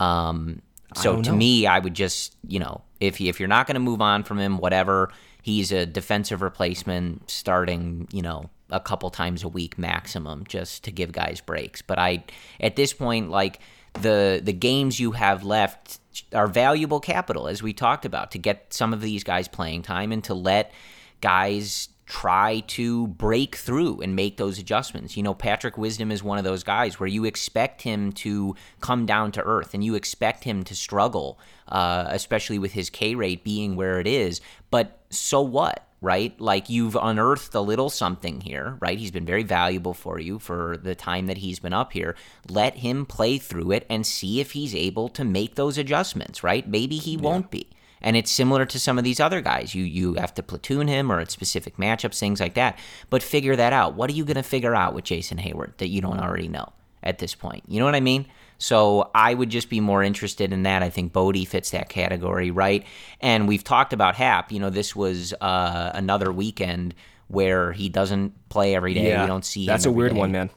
Um, 0.00 0.62
so 0.94 1.22
to 1.22 1.30
know. 1.30 1.36
me, 1.36 1.66
I 1.66 1.78
would 1.78 1.94
just, 1.94 2.36
you 2.46 2.58
know, 2.58 2.82
if 3.00 3.20
if 3.20 3.40
you're 3.40 3.48
not 3.48 3.66
going 3.66 3.74
to 3.74 3.80
move 3.80 4.00
on 4.00 4.22
from 4.24 4.38
him, 4.38 4.58
whatever 4.58 5.10
he's 5.42 5.72
a 5.72 5.84
defensive 5.84 6.40
replacement 6.40 7.30
starting, 7.30 8.08
you 8.12 8.22
know, 8.22 8.48
a 8.70 8.80
couple 8.80 9.10
times 9.10 9.42
a 9.42 9.48
week 9.48 9.76
maximum 9.76 10.44
just 10.46 10.84
to 10.84 10.90
give 10.90 11.12
guys 11.12 11.40
breaks. 11.40 11.82
But 11.82 11.98
I 11.98 12.24
at 12.60 12.76
this 12.76 12.92
point 12.92 13.30
like 13.30 13.60
the 13.94 14.40
the 14.42 14.54
games 14.54 14.98
you 14.98 15.12
have 15.12 15.44
left 15.44 16.00
are 16.32 16.46
valuable 16.46 17.00
capital 17.00 17.48
as 17.48 17.62
we 17.62 17.72
talked 17.72 18.04
about 18.04 18.30
to 18.30 18.38
get 18.38 18.72
some 18.72 18.94
of 18.94 19.02
these 19.02 19.24
guys 19.24 19.48
playing 19.48 19.82
time 19.82 20.12
and 20.12 20.24
to 20.24 20.34
let 20.34 20.72
guys 21.20 21.88
try 22.06 22.60
to 22.66 23.06
break 23.06 23.56
through 23.56 24.00
and 24.00 24.14
make 24.14 24.36
those 24.36 24.58
adjustments. 24.58 25.16
You 25.16 25.22
know, 25.22 25.34
Patrick 25.34 25.78
Wisdom 25.78 26.10
is 26.10 26.22
one 26.22 26.36
of 26.36 26.44
those 26.44 26.62
guys 26.62 26.98
where 26.98 27.06
you 27.06 27.24
expect 27.24 27.82
him 27.82 28.12
to 28.12 28.54
come 28.80 29.06
down 29.06 29.32
to 29.32 29.42
earth 29.42 29.72
and 29.72 29.82
you 29.84 29.94
expect 29.94 30.44
him 30.44 30.62
to 30.64 30.74
struggle, 30.74 31.38
uh, 31.68 32.06
especially 32.08 32.58
with 32.58 32.72
his 32.72 32.90
K 32.90 33.14
rate 33.14 33.44
being 33.44 33.76
where 33.76 34.00
it 34.00 34.06
is. 34.06 34.40
But 34.70 35.01
so 35.12 35.40
what? 35.40 35.86
right? 36.02 36.38
Like 36.40 36.68
you've 36.68 36.96
unearthed 37.00 37.54
a 37.54 37.60
little 37.60 37.88
something 37.88 38.42
here, 38.42 38.76
right? 38.80 38.98
He's 38.98 39.12
been 39.12 39.24
very 39.24 39.44
valuable 39.44 39.94
for 39.94 40.18
you 40.18 40.38
for 40.40 40.76
the 40.76 40.96
time 40.96 41.26
that 41.28 41.38
he's 41.38 41.60
been 41.60 41.72
up 41.72 41.92
here. 41.92 42.16
Let 42.50 42.78
him 42.78 43.06
play 43.06 43.38
through 43.38 43.70
it 43.70 43.86
and 43.88 44.04
see 44.04 44.40
if 44.40 44.50
he's 44.50 44.74
able 44.74 45.08
to 45.10 45.24
make 45.24 45.54
those 45.54 45.78
adjustments, 45.78 46.42
right? 46.42 46.68
Maybe 46.68 46.96
he 46.96 47.16
won't 47.16 47.50
be. 47.50 47.68
And 48.04 48.16
it's 48.16 48.32
similar 48.32 48.66
to 48.66 48.80
some 48.80 48.98
of 48.98 49.04
these 49.04 49.20
other 49.20 49.40
guys. 49.40 49.76
You 49.76 49.84
you 49.84 50.14
have 50.14 50.34
to 50.34 50.42
platoon 50.42 50.88
him 50.88 51.10
or 51.10 51.20
at 51.20 51.30
specific 51.30 51.76
matchups, 51.76 52.18
things 52.18 52.40
like 52.40 52.54
that. 52.54 52.76
But 53.08 53.22
figure 53.22 53.54
that 53.54 53.72
out. 53.72 53.94
What 53.94 54.10
are 54.10 54.14
you 54.14 54.24
going 54.24 54.34
to 54.34 54.42
figure 54.42 54.74
out 54.74 54.92
with 54.92 55.04
Jason 55.04 55.38
Heyward 55.38 55.76
that 55.76 55.86
you 55.86 56.00
don't 56.00 56.18
already 56.18 56.48
know 56.48 56.72
at 57.04 57.20
this 57.20 57.36
point? 57.36 57.62
You 57.68 57.78
know 57.78 57.84
what 57.84 57.94
I 57.94 58.00
mean? 58.00 58.26
So 58.62 59.10
I 59.12 59.34
would 59.34 59.50
just 59.50 59.68
be 59.68 59.80
more 59.80 60.04
interested 60.04 60.52
in 60.52 60.62
that. 60.62 60.84
I 60.84 60.88
think 60.88 61.12
Bote 61.12 61.48
fits 61.48 61.72
that 61.72 61.88
category, 61.88 62.52
right? 62.52 62.86
And 63.20 63.48
we've 63.48 63.64
talked 63.64 63.92
about 63.92 64.14
Happ. 64.14 64.52
You 64.52 64.60
know, 64.60 64.70
this 64.70 64.94
was 64.94 65.34
uh, 65.40 65.90
another 65.94 66.30
weekend 66.30 66.94
where 67.26 67.72
he 67.72 67.88
doesn't 67.88 68.48
play 68.50 68.76
every 68.76 68.94
day. 68.94 69.08
Yeah, 69.08 69.22
we 69.22 69.26
don't 69.26 69.44
see. 69.44 69.66
That's 69.66 69.84
a 69.84 69.90
weird 69.90 70.12
day. 70.12 70.20
one, 70.20 70.30
man. 70.30 70.48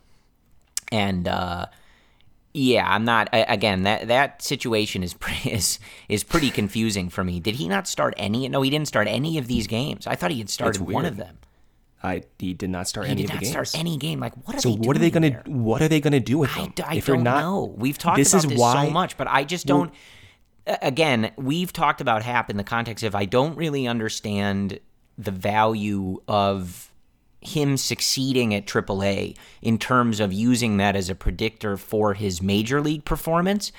And 0.91 1.27
uh, 1.27 1.65
yeah, 2.53 2.87
I'm 2.87 3.05
not. 3.05 3.27
Again, 3.33 3.83
that 3.83 4.07
that 4.09 4.43
situation 4.43 5.01
is 5.01 5.15
pre- 5.15 5.51
is 5.51 5.79
is 6.07 6.23
pretty 6.23 6.51
confusing 6.51 7.09
for 7.09 7.23
me. 7.23 7.39
Did 7.39 7.55
he 7.55 7.67
not 7.67 7.87
start 7.87 8.13
any? 8.17 8.47
No, 8.49 8.61
he 8.61 8.69
didn't 8.69 8.87
start 8.87 9.07
any 9.07 9.39
of 9.39 9.47
these 9.47 9.65
games. 9.65 10.05
I 10.05 10.13
thought 10.13 10.29
he 10.29 10.37
had 10.37 10.51
started 10.51 10.79
one 10.83 11.05
of 11.05 11.17
them. 11.17 11.39
I 12.05 12.23
he 12.39 12.53
did 12.53 12.69
not 12.69 12.87
start 12.87 13.07
He 13.07 13.11
any 13.11 13.21
did 13.23 13.31
of 13.31 13.33
not 13.35 13.39
the 13.39 13.45
games. 13.53 13.69
start 13.69 13.79
any 13.79 13.97
game. 13.97 14.19
Like, 14.19 14.33
what 14.47 14.55
are 14.55 14.59
so 14.61 14.71
what 14.71 14.95
are 14.95 14.99
they 14.99 15.09
gonna 15.11 15.29
there? 15.31 15.43
what 15.47 15.81
are 15.81 15.87
they 15.87 15.99
gonna 15.99 16.19
do 16.19 16.37
with 16.37 16.51
I, 16.55 16.67
d- 16.67 16.83
I 16.83 16.95
if 16.95 17.07
don't 17.07 17.23
not, 17.23 17.41
know. 17.41 17.73
We've 17.77 17.97
talked 17.97 18.17
this 18.17 18.33
about 18.33 18.43
is 18.45 18.49
this 18.51 18.59
why 18.59 18.85
so 18.85 18.91
much, 18.91 19.17
but 19.17 19.27
I 19.27 19.43
just 19.43 19.65
don't. 19.65 19.91
a- 20.67 20.77
again, 20.81 21.31
we've 21.37 21.73
talked 21.73 22.01
about 22.01 22.23
Happ 22.23 22.49
in 22.49 22.57
the 22.57 22.63
context 22.63 23.03
of 23.03 23.15
I 23.15 23.25
don't 23.25 23.57
really 23.57 23.87
understand 23.87 24.79
the 25.17 25.31
value 25.31 26.21
of 26.27 26.91
him 27.41 27.77
succeeding 27.77 28.53
at 28.55 28.65
AAA 28.65 29.35
in 29.61 29.77
terms 29.77 30.19
of 30.19 30.33
using 30.33 30.77
that 30.77 30.95
as 30.95 31.09
a 31.09 31.15
predictor 31.15 31.77
for 31.77 32.13
his 32.15 32.41
major 32.41 32.81
league 32.81 33.05
performance, 33.05 33.71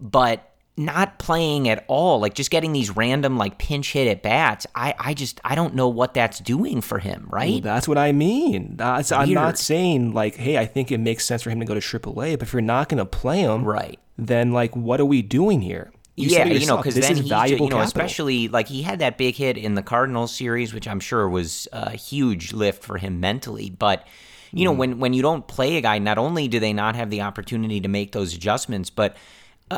but 0.00 0.51
not 0.76 1.18
playing 1.18 1.68
at 1.68 1.84
all, 1.86 2.18
like 2.20 2.34
just 2.34 2.50
getting 2.50 2.72
these 2.72 2.94
random 2.96 3.36
like 3.36 3.58
pinch 3.58 3.92
hit 3.92 4.08
at 4.08 4.22
bats. 4.22 4.66
I, 4.74 4.94
I 4.98 5.12
just 5.14 5.40
I 5.44 5.54
don't 5.54 5.74
know 5.74 5.88
what 5.88 6.14
that's 6.14 6.38
doing 6.38 6.80
for 6.80 6.98
him, 6.98 7.26
right? 7.30 7.52
Well, 7.52 7.60
that's 7.60 7.86
what 7.86 7.98
I 7.98 8.12
mean. 8.12 8.76
That's, 8.76 9.12
I'm 9.12 9.34
not 9.34 9.58
saying 9.58 10.14
like, 10.14 10.36
hey, 10.36 10.56
I 10.56 10.64
think 10.66 10.90
it 10.90 10.98
makes 10.98 11.26
sense 11.26 11.42
for 11.42 11.50
him 11.50 11.60
to 11.60 11.66
go 11.66 11.74
to 11.74 11.80
AAA, 11.80 12.38
but 12.38 12.48
if 12.48 12.52
you're 12.54 12.62
not 12.62 12.88
going 12.88 12.98
to 12.98 13.04
play 13.04 13.40
him, 13.40 13.64
Right. 13.64 13.98
then 14.16 14.52
like, 14.52 14.74
what 14.74 14.98
are 14.98 15.04
we 15.04 15.20
doing 15.20 15.60
here? 15.60 15.92
You 16.16 16.28
yeah, 16.28 16.46
you 16.46 16.66
know, 16.66 16.76
because 16.78 16.94
then 16.94 17.12
is 17.18 17.20
valuable 17.20 17.66
you 17.66 17.70
know, 17.70 17.76
capital. 17.76 18.02
especially 18.02 18.48
like 18.48 18.68
he 18.68 18.82
had 18.82 18.98
that 18.98 19.16
big 19.18 19.34
hit 19.34 19.56
in 19.58 19.74
the 19.74 19.82
Cardinals 19.82 20.34
series, 20.34 20.72
which 20.74 20.86
I'm 20.86 21.00
sure 21.00 21.28
was 21.28 21.68
a 21.72 21.90
huge 21.96 22.52
lift 22.52 22.82
for 22.82 22.98
him 22.98 23.18
mentally. 23.20 23.70
But 23.70 24.06
you 24.52 24.60
Mm. 24.60 24.64
know, 24.64 24.72
when 24.72 24.98
when 25.00 25.12
you 25.14 25.22
don't 25.22 25.46
play 25.46 25.76
a 25.76 25.80
guy, 25.80 25.98
not 25.98 26.18
only 26.18 26.48
do 26.48 26.60
they 26.60 26.74
not 26.74 26.96
have 26.96 27.08
the 27.08 27.22
opportunity 27.22 27.80
to 27.80 27.88
make 27.88 28.12
those 28.12 28.34
adjustments, 28.34 28.90
but 28.90 29.16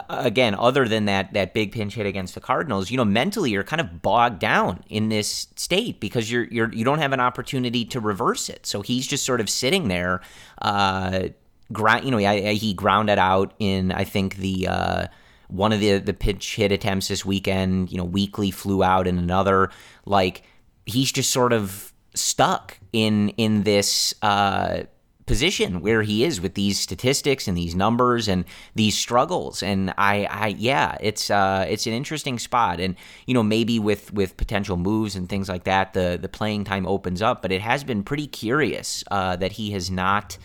again, 0.09 0.55
other 0.55 0.87
than 0.89 1.05
that 1.07 1.33
that 1.33 1.55
big 1.55 1.73
pinch 1.73 1.95
hit 1.95 2.07
against 2.07 2.35
the 2.35 2.41
Cardinals, 2.41 2.91
you 2.91 2.97
know, 2.97 3.05
mentally 3.05 3.51
you're 3.51 3.65
kind 3.65 3.81
of 3.81 4.03
bogged 4.03 4.39
down 4.39 4.85
in 4.89 5.09
this 5.09 5.49
state 5.57 6.01
because 6.01 6.31
you're 6.31 6.45
you're 6.45 6.73
you 6.73 6.85
don't 6.85 6.99
have 6.99 7.13
an 7.13 7.21
opportunity 7.21 7.85
to 7.87 8.01
reverse 8.01 8.49
it. 8.49 8.67
So 8.67 8.83
he's 8.83 9.07
just 9.07 9.25
sort 9.25 9.41
of 9.41 9.51
sitting 9.51 9.89
there. 9.89 10.21
Uh, 10.61 11.29
you 11.71 12.11
know, 12.11 12.19
he, 12.19 12.55
he 12.55 12.75
grounded 12.75 13.19
out 13.19 13.55
in 13.59 13.93
I 13.93 14.05
think 14.05 14.37
the. 14.37 14.69
Uh, 14.69 15.07
one 15.49 15.73
of 15.73 15.81
the 15.81 15.99
the 15.99 16.15
pitch 16.15 16.57
hit 16.57 16.73
attempts 16.73 17.09
this 17.09 17.25
weekend, 17.25 17.93
you 17.93 17.99
know, 17.99 18.05
weekly 18.05 18.51
flew 18.51 18.83
out 18.83 19.07
in 19.07 19.19
another. 19.19 19.71
Like 20.07 20.43
he's 20.87 21.13
just 21.13 21.31
sort 21.31 21.53
of 21.53 21.93
stuck 22.15 22.79
in 22.93 23.31
in 23.31 23.63
this 23.63 24.15
uh, 24.23 24.85
position 25.27 25.81
where 25.81 26.03
he 26.03 26.25
is 26.25 26.41
with 26.41 26.55
these 26.55 26.79
statistics 26.79 27.49
and 27.49 27.57
these 27.57 27.75
numbers 27.75 28.29
and 28.29 28.45
these 28.75 28.97
struggles. 28.97 29.63
And 29.63 29.93
I, 29.97 30.27
I 30.31 30.47
yeah, 30.59 30.97
it's 31.01 31.31
uh, 31.31 31.67
it's 31.69 31.87
an 31.87 31.93
interesting 31.93 32.39
spot. 32.39 32.81
And 32.81 32.97
you 33.27 33.35
know, 33.35 33.43
maybe 33.43 33.79
with 33.79 34.13
with 34.13 34.37
potential 34.37 34.77
moves 34.77 35.17
and 35.17 35.29
things 35.29 35.49
like 35.49 35.65
that, 35.65 35.95
the 35.95 36.19
the 36.21 36.29
playing 36.29 36.65
time 36.65 36.87
opens 36.87 37.23
up. 37.23 37.43
But 37.43 37.53
it 37.53 37.61
has 37.61 37.85
been 37.85 38.03
pretty 38.03 38.27
curious 38.27 39.05
uh, 39.11 39.37
that 39.37 39.53
he 39.53 39.71
has 39.73 39.91
not 39.91 40.37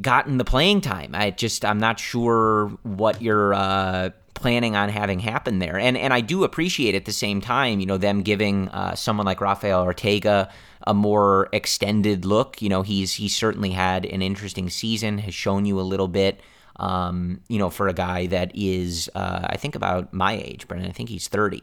gotten 0.00 0.38
the 0.38 0.44
playing 0.44 0.80
time. 0.80 1.14
I 1.14 1.30
just 1.30 1.64
I'm 1.64 1.78
not 1.78 1.98
sure 1.98 2.68
what 2.82 3.20
you're 3.20 3.52
uh, 3.52 4.10
planning 4.34 4.76
on 4.76 4.88
having 4.88 5.18
happen 5.18 5.58
there. 5.58 5.78
And 5.78 5.96
and 5.96 6.12
I 6.12 6.20
do 6.20 6.44
appreciate 6.44 6.94
at 6.94 7.04
the 7.04 7.12
same 7.12 7.40
time, 7.40 7.80
you 7.80 7.86
know, 7.86 7.98
them 7.98 8.22
giving 8.22 8.68
uh, 8.68 8.94
someone 8.94 9.26
like 9.26 9.40
Rafael 9.40 9.82
Ortega 9.82 10.50
a 10.86 10.94
more 10.94 11.48
extended 11.52 12.24
look. 12.24 12.60
You 12.62 12.68
know, 12.68 12.82
he's 12.82 13.14
he's 13.14 13.34
certainly 13.34 13.70
had 13.70 14.04
an 14.06 14.22
interesting 14.22 14.70
season, 14.70 15.18
has 15.18 15.34
shown 15.34 15.64
you 15.64 15.80
a 15.80 15.82
little 15.82 16.08
bit. 16.08 16.40
Um, 16.76 17.40
you 17.48 17.58
know, 17.58 17.70
for 17.70 17.88
a 17.88 17.92
guy 17.92 18.26
that 18.26 18.50
is, 18.54 19.10
uh, 19.14 19.46
I 19.50 19.56
think 19.56 19.74
about 19.74 20.12
my 20.12 20.32
age, 20.32 20.66
Brendan. 20.66 20.88
I 20.88 20.92
think 20.92 21.10
he's 21.10 21.28
30, 21.28 21.60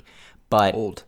but 0.50 0.76
old. 0.76 1.04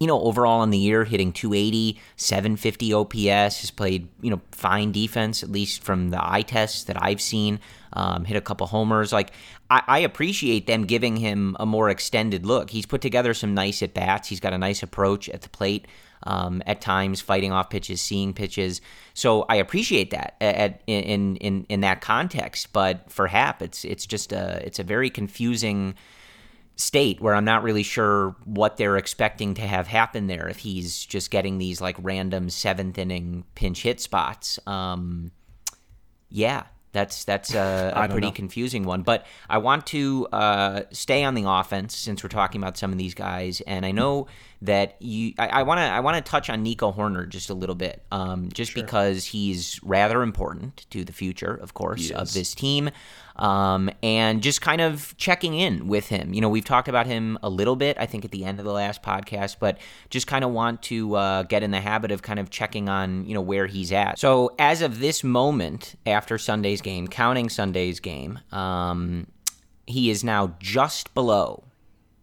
you 0.00 0.06
know, 0.06 0.20
overall 0.20 0.62
in 0.64 0.70
the 0.70 0.78
year, 0.78 1.04
hitting 1.04 1.32
280, 1.32 2.00
750 2.16 2.92
OPS, 2.92 3.60
has 3.60 3.70
played, 3.70 4.08
you 4.20 4.30
know, 4.30 4.40
fine 4.50 4.90
defense, 4.92 5.42
at 5.42 5.50
least 5.50 5.82
from 5.82 6.10
the 6.10 6.18
eye 6.20 6.42
tests 6.42 6.84
that 6.84 7.00
I've 7.02 7.20
seen. 7.20 7.60
Um, 7.92 8.24
hit 8.24 8.36
a 8.36 8.40
couple 8.40 8.66
homers. 8.66 9.12
Like, 9.12 9.30
I, 9.70 9.82
I 9.86 9.98
appreciate 10.00 10.66
them 10.66 10.84
giving 10.84 11.16
him 11.16 11.56
a 11.58 11.64
more 11.64 11.88
extended 11.88 12.44
look. 12.44 12.70
He's 12.70 12.86
put 12.86 13.00
together 13.00 13.34
some 13.34 13.54
nice 13.54 13.82
at 13.82 13.94
bats. 13.94 14.28
He's 14.28 14.40
got 14.40 14.52
a 14.52 14.58
nice 14.58 14.82
approach 14.82 15.28
at 15.30 15.42
the 15.42 15.48
plate. 15.48 15.86
Um, 16.24 16.62
at 16.66 16.80
times, 16.80 17.20
fighting 17.20 17.52
off 17.52 17.70
pitches, 17.70 18.00
seeing 18.00 18.34
pitches. 18.34 18.80
So 19.14 19.46
I 19.48 19.56
appreciate 19.56 20.10
that 20.10 20.36
at, 20.40 20.82
in 20.86 21.36
in 21.36 21.64
in 21.68 21.80
that 21.82 22.00
context. 22.00 22.72
But 22.72 23.10
for 23.10 23.28
Happ, 23.28 23.62
it's 23.62 23.84
it's 23.84 24.04
just 24.04 24.32
a 24.32 24.60
it's 24.66 24.78
a 24.78 24.84
very 24.84 25.10
confusing 25.10 25.94
state 26.78 27.20
where 27.20 27.34
I'm 27.34 27.44
not 27.44 27.64
really 27.64 27.82
sure 27.82 28.36
what 28.44 28.76
they're 28.76 28.96
expecting 28.96 29.54
to 29.54 29.62
have 29.62 29.88
happen 29.88 30.28
there 30.28 30.48
if 30.48 30.58
he's 30.58 31.04
just 31.04 31.30
getting 31.30 31.58
these 31.58 31.80
like 31.80 31.96
random 32.00 32.50
seventh 32.50 32.98
inning 32.98 33.44
pinch 33.56 33.82
hit 33.82 34.00
spots. 34.00 34.60
Um, 34.66 35.32
yeah, 36.30 36.64
that's 36.92 37.24
that's 37.24 37.54
a, 37.54 37.92
a 37.94 38.08
pretty 38.08 38.28
know. 38.28 38.32
confusing 38.32 38.84
one. 38.84 39.02
But 39.02 39.26
I 39.48 39.58
want 39.58 39.86
to 39.88 40.26
uh, 40.32 40.82
stay 40.90 41.24
on 41.24 41.34
the 41.34 41.44
offense 41.46 41.96
since 41.96 42.22
we're 42.22 42.28
talking 42.28 42.60
about 42.62 42.76
some 42.76 42.92
of 42.92 42.98
these 42.98 43.14
guys, 43.14 43.60
and 43.62 43.84
I 43.84 43.92
know 43.92 44.26
that 44.62 44.96
you. 45.00 45.34
I 45.38 45.62
want 45.62 45.78
to 45.78 45.84
I 45.84 46.00
want 46.00 46.16
to 46.16 46.30
touch 46.30 46.50
on 46.50 46.62
Nico 46.62 46.92
Hoerner 46.92 47.28
just 47.28 47.50
a 47.50 47.54
little 47.54 47.74
bit, 47.74 48.02
um, 48.10 48.48
just 48.52 48.74
because 48.74 49.24
he's 49.24 49.80
rather 49.82 50.22
important 50.22 50.86
to 50.90 51.04
the 51.04 51.12
future, 51.12 51.54
of 51.54 51.74
course, 51.74 52.10
of 52.10 52.32
this 52.32 52.54
team. 52.54 52.90
Um, 53.38 53.88
and 54.02 54.42
just 54.42 54.60
kind 54.60 54.80
of 54.80 55.16
checking 55.16 55.54
in 55.54 55.86
with 55.86 56.08
him. 56.08 56.34
You 56.34 56.40
know, 56.40 56.48
we've 56.48 56.64
talked 56.64 56.88
about 56.88 57.06
him 57.06 57.38
a 57.42 57.48
little 57.48 57.76
bit, 57.76 57.96
I 57.98 58.06
think, 58.06 58.24
at 58.24 58.32
the 58.32 58.44
end 58.44 58.58
of 58.58 58.64
the 58.64 58.72
last 58.72 59.00
podcast, 59.00 59.56
but 59.60 59.78
just 60.10 60.26
kind 60.26 60.44
of 60.44 60.50
want 60.50 60.82
to 60.84 61.14
uh, 61.14 61.42
get 61.44 61.62
in 61.62 61.70
the 61.70 61.80
habit 61.80 62.10
of 62.10 62.22
kind 62.22 62.40
of 62.40 62.50
checking 62.50 62.88
on, 62.88 63.24
you 63.26 63.34
know, 63.34 63.40
where 63.40 63.66
he's 63.66 63.92
at. 63.92 64.18
So 64.18 64.54
as 64.58 64.82
of 64.82 64.98
this 64.98 65.22
moment, 65.22 65.94
after 66.04 66.36
Sunday's 66.36 66.80
game, 66.80 67.06
counting 67.06 67.48
Sunday's 67.48 68.00
game, 68.00 68.40
um, 68.50 69.28
he 69.86 70.10
is 70.10 70.24
now 70.24 70.56
just 70.58 71.14
below 71.14 71.64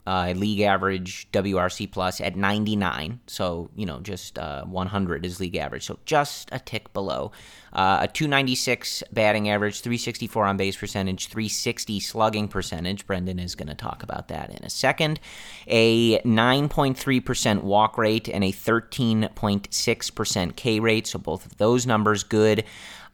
uh, 0.08 0.34
league 0.36 0.62
average 0.62 1.28
WRC 1.32 1.92
plus 1.92 2.22
at 2.22 2.36
99. 2.36 3.20
So, 3.28 3.70
you 3.76 3.86
know, 3.86 4.00
just 4.00 4.38
uh, 4.38 4.64
100 4.66 5.26
is 5.26 5.40
league 5.40 5.56
average. 5.56 5.86
So 5.86 6.00
just 6.06 6.50
a 6.52 6.60
tick 6.60 6.94
below. 6.94 7.32
Uh, 7.74 8.00
a 8.02 8.08
296 8.08 9.04
batting 9.12 9.50
average, 9.50 9.82
364 9.82 10.46
on 10.46 10.58
base 10.58 10.78
percentage, 10.78 11.28
360 11.28 12.00
slugging 12.00 12.48
percentage. 12.48 13.06
Brendan 13.06 13.40
is 13.40 13.56
going 13.56 13.68
to 13.68 13.76
talk 13.76 14.04
about 14.04 14.30
that 14.30 14.52
in 14.52 14.64
a 14.64 14.70
second. 14.70 15.20
A 15.68 16.20
9.3% 16.20 17.64
walk 17.64 17.98
rate 17.98 18.30
and 18.30 18.44
a 18.44 18.52
13.6% 18.52 20.56
K 20.56 20.80
rate. 20.80 21.08
So 21.08 21.20
both 21.20 21.46
of 21.46 21.58
those 21.58 21.86
numbers 21.86 22.24
good. 22.24 22.64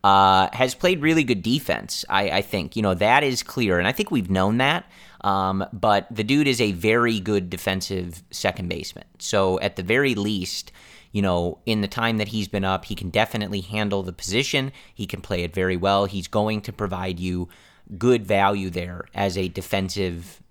Uh, 0.04 0.50
has 0.54 0.74
played 0.74 1.00
really 1.00 1.24
good 1.24 1.44
defense, 1.44 2.04
I, 2.10 2.32
I 2.32 2.42
think. 2.42 2.76
You 2.76 2.82
know, 2.82 2.96
that 2.96 3.24
is 3.24 3.44
clear. 3.44 3.78
And 3.78 3.88
I 3.88 3.92
think 3.92 4.10
we've 4.10 4.32
known 4.32 4.58
that. 4.58 4.90
Um, 5.22 5.64
but 5.72 6.08
the 6.10 6.24
dude 6.24 6.48
is 6.48 6.60
a 6.60 6.72
very 6.72 7.20
good 7.20 7.52
defensive 7.52 8.24
second 8.32 8.68
baseman. 8.68 9.06
So 9.20 9.60
at 9.60 9.76
the 9.76 9.84
very 9.84 10.16
least, 10.16 10.72
you 11.12 11.22
know, 11.22 11.60
in 11.66 11.82
the 11.82 11.88
time 11.88 12.18
that 12.18 12.30
he's 12.30 12.48
been 12.48 12.64
up, 12.64 12.86
he 12.86 12.96
can 12.96 13.10
definitely 13.10 13.62
handle 13.62 14.02
the 14.02 14.14
position. 14.14 14.72
He 14.94 15.06
can 15.06 15.22
play 15.22 15.44
it 15.44 15.54
very 15.54 15.78
well. 15.78 16.06
He's 16.06 16.28
going 16.28 16.62
to 16.62 16.74
provide 16.74 17.20
you 17.20 17.50
good 17.98 18.26
value 18.26 18.70
there 18.70 19.06
as 19.14 19.38
a 19.38 19.50
defensive 19.50 20.42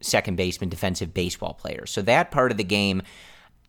second 0.00 0.36
baseman, 0.36 0.68
defensive 0.68 1.14
baseball 1.14 1.54
player. 1.54 1.86
So 1.86 2.02
that 2.02 2.30
part 2.30 2.50
of 2.50 2.56
the 2.56 2.64
game, 2.64 3.02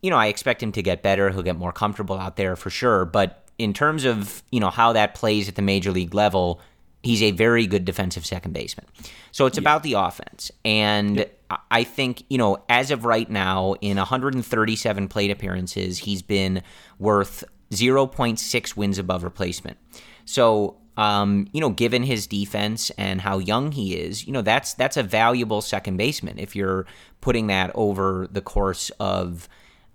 you 0.02 0.10
know, 0.10 0.16
I 0.16 0.26
expect 0.26 0.62
him 0.62 0.72
to 0.72 0.82
get 0.82 1.02
better. 1.02 1.30
He'll 1.30 1.42
get 1.42 1.56
more 1.56 1.72
comfortable 1.72 2.18
out 2.18 2.36
there 2.36 2.56
for 2.56 2.70
sure. 2.70 3.04
But 3.04 3.46
in 3.60 3.74
terms 3.74 4.04
of, 4.04 4.42
you 4.50 4.58
know, 4.58 4.70
how 4.70 4.92
that 4.94 5.14
plays 5.14 5.48
at 5.48 5.54
the 5.54 5.62
major 5.62 5.92
league 5.92 6.14
level, 6.14 6.60
he's 7.02 7.22
a 7.22 7.30
very 7.30 7.66
good 7.66 7.84
defensive 7.84 8.24
second 8.24 8.52
baseman. 8.52 8.86
So 9.32 9.46
it's 9.46 9.58
about 9.58 9.82
the 9.82 9.94
offense. 9.94 10.50
And 10.64 11.26
I 11.70 11.84
think, 11.84 12.24
you 12.30 12.38
know, 12.38 12.62
as 12.68 12.90
of 12.90 13.04
right 13.04 13.28
now, 13.28 13.74
in 13.80 13.96
137 13.98 15.08
plate 15.08 15.30
appearances, 15.30 15.98
he's 15.98 16.22
been 16.22 16.62
worth 16.98 17.44
0.6 17.70 18.76
wins 18.76 18.98
above 18.98 19.24
replacement. 19.24 19.76
So, 20.24 20.76
um, 20.96 21.46
you 21.52 21.60
know, 21.60 21.70
given 21.70 22.02
his 22.02 22.26
defense 22.26 22.90
and 22.90 23.20
how 23.20 23.38
young 23.38 23.72
he 23.72 23.94
is, 23.94 24.26
you 24.26 24.32
know, 24.32 24.42
that's 24.42 24.74
that's 24.74 24.96
a 24.96 25.02
valuable 25.02 25.60
second 25.60 25.96
baseman 25.96 26.38
if 26.38 26.56
you're 26.56 26.86
putting 27.20 27.46
that 27.46 27.70
over 27.74 28.26
the 28.30 28.40
course 28.40 28.90
of 29.00 29.48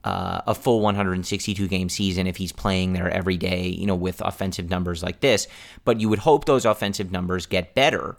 uh, 0.06 0.42
a 0.46 0.54
full 0.54 0.82
162 0.82 1.68
game 1.68 1.90
season 1.90 2.28
if 2.28 2.38
he's 2.38 2.52
playing 2.52 2.94
there 2.94 3.10
every 3.10 3.38
day, 3.38 3.68
you 3.68 3.88
know, 3.88 3.96
with 3.96 4.22
offensive 4.22 4.70
numbers 4.70 5.02
like 5.02 5.20
this. 5.20 5.48
But 5.84 6.00
you 6.00 6.08
would 6.10 6.20
hope 6.20 6.46
those 6.46 6.64
offensive 6.64 7.12
numbers 7.12 7.48
get 7.48 7.74
better. 7.74 8.16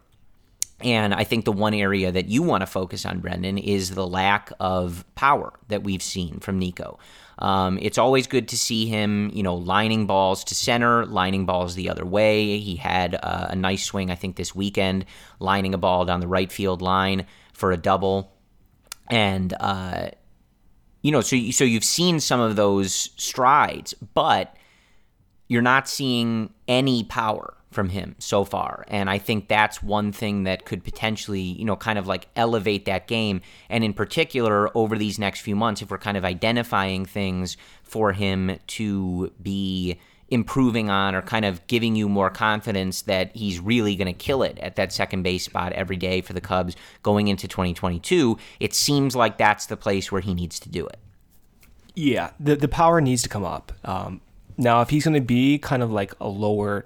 And 0.81 1.15
I 1.15 1.25
think 1.25 1.45
the 1.45 1.53
one 1.53 1.73
area 1.73 2.13
that 2.13 2.27
you 2.27 2.43
want 2.43 2.63
to 2.63 2.67
focus 2.67 3.07
on, 3.07 3.21
Brendan, 3.21 3.57
is 3.57 3.93
the 3.93 4.07
lack 4.07 4.53
of 4.61 5.05
power 5.15 5.55
that 5.69 5.85
we've 5.85 6.03
seen 6.03 6.41
from 6.41 6.59
Nico. 6.59 6.99
Um, 7.39 7.79
it's 7.81 7.99
always 7.99 8.27
good 8.27 8.49
to 8.49 8.59
see 8.59 8.87
him, 8.87 9.31
you 9.33 9.43
know, 9.43 9.55
lining 9.55 10.07
balls 10.07 10.43
to 10.45 10.55
center, 10.55 11.07
lining 11.07 11.47
balls 11.47 11.77
the 11.77 11.89
other 11.89 12.05
way. 12.05 12.59
He 12.59 12.77
had 12.77 13.15
uh, 13.15 13.47
a 13.51 13.57
nice 13.57 13.85
swing, 13.85 14.11
I 14.11 14.17
think, 14.17 14.37
this 14.37 14.55
weekend, 14.55 15.07
lining 15.39 15.73
a 15.73 15.79
ball 15.79 16.05
down 16.05 16.21
the 16.21 16.29
right 16.29 16.51
field 16.51 16.83
line 16.83 17.27
for 17.53 17.73
a 17.73 17.77
double. 17.77 18.33
And, 19.09 19.55
uh, 19.61 20.09
you 21.07 21.13
know, 21.13 21.21
so 21.21 21.39
so 21.53 21.63
you've 21.63 21.85
seen 21.85 22.19
some 22.19 22.41
of 22.41 22.57
those 22.57 23.11
strides, 23.17 23.95
but 23.95 24.57
you're 25.47 25.63
not 25.63 25.89
seeing 25.89 26.53
any 26.67 27.05
power 27.05 27.55
from 27.71 27.91
him 27.91 28.17
so 28.19 28.45
far. 28.45 28.85
And 28.89 29.09
I 29.09 29.19
think 29.19 29.47
that's 29.47 29.81
one 29.81 30.11
thing 30.11 30.43
that 30.43 30.65
could 30.65 30.83
potentially, 30.83 31.41
you 31.41 31.65
know, 31.65 31.77
kind 31.77 31.97
of 31.97 32.09
like 32.09 32.27
elevate 32.35 32.87
that 32.87 33.07
game. 33.07 33.41
And 33.69 33.85
in 33.85 33.93
particular, 33.93 34.77
over 34.77 34.99
these 34.99 35.17
next 35.17 35.43
few 35.43 35.55
months, 35.55 35.81
if 35.81 35.93
we're 35.93 35.99
kind 35.99 36.17
of 36.17 36.25
identifying 36.25 37.07
things 37.07 37.57
for 37.85 38.13
him 38.13 38.59
to 38.67 39.33
be 39.41 40.01
improving 40.29 40.91
on 40.91 41.15
or 41.15 41.23
kind 41.23 41.45
of 41.45 41.65
giving 41.69 41.95
you 41.95 42.09
more 42.09 42.31
confidence 42.31 43.03
that 43.03 43.35
he's 43.37 43.61
really 43.61 43.95
going 43.95 44.07
to 44.07 44.13
kill 44.13 44.43
it 44.43 44.59
at 44.59 44.77
that 44.77 44.93
second 44.93 45.23
base 45.23 45.45
spot 45.45 45.73
every 45.73 45.97
day 45.97 46.21
for 46.21 46.33
the 46.33 46.41
Cubs 46.41 46.75
going 47.03 47.29
into 47.29 47.47
2022, 47.47 48.37
it 48.59 48.75
seems 48.75 49.15
like 49.15 49.39
that's 49.39 49.67
the 49.67 49.77
place 49.77 50.11
where 50.11 50.21
he 50.21 50.35
needs 50.35 50.59
to 50.61 50.69
do 50.69 50.87
it. 50.87 50.99
Yeah, 51.95 52.31
the 52.39 52.57
the 52.57 52.69
power 52.69 53.01
needs 53.01 53.23
to 53.23 53.29
come 53.29 53.45
up. 53.45 53.73
Um, 53.85 54.21
now, 54.59 54.83
if 54.83 54.91
he's 54.91 55.05
going 55.05 55.15
to 55.15 55.21
be 55.21 55.59
kind 55.59 55.83
of 55.83 55.91
like 55.91 56.13
a 56.21 56.29
lower 56.29 56.85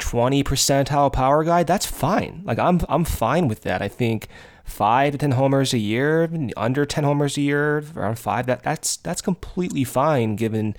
20 0.00 0.42
percentile 0.44 1.12
power 1.12 1.44
guy, 1.44 1.62
that's 1.62 1.86
fine. 1.86 2.42
Like 2.44 2.58
I'm 2.58 2.80
I'm 2.88 3.04
fine 3.04 3.48
with 3.48 3.62
that. 3.62 3.80
I 3.80 3.88
think 3.88 4.28
five 4.64 5.12
to 5.12 5.18
ten 5.18 5.32
homers 5.32 5.72
a 5.72 5.78
year, 5.78 6.28
under 6.56 6.84
ten 6.84 7.04
homers 7.04 7.38
a 7.38 7.40
year, 7.40 7.84
around 7.96 8.18
five, 8.18 8.46
that 8.46 8.62
that's 8.62 8.98
that's 8.98 9.22
completely 9.22 9.84
fine 9.84 10.36
given 10.36 10.76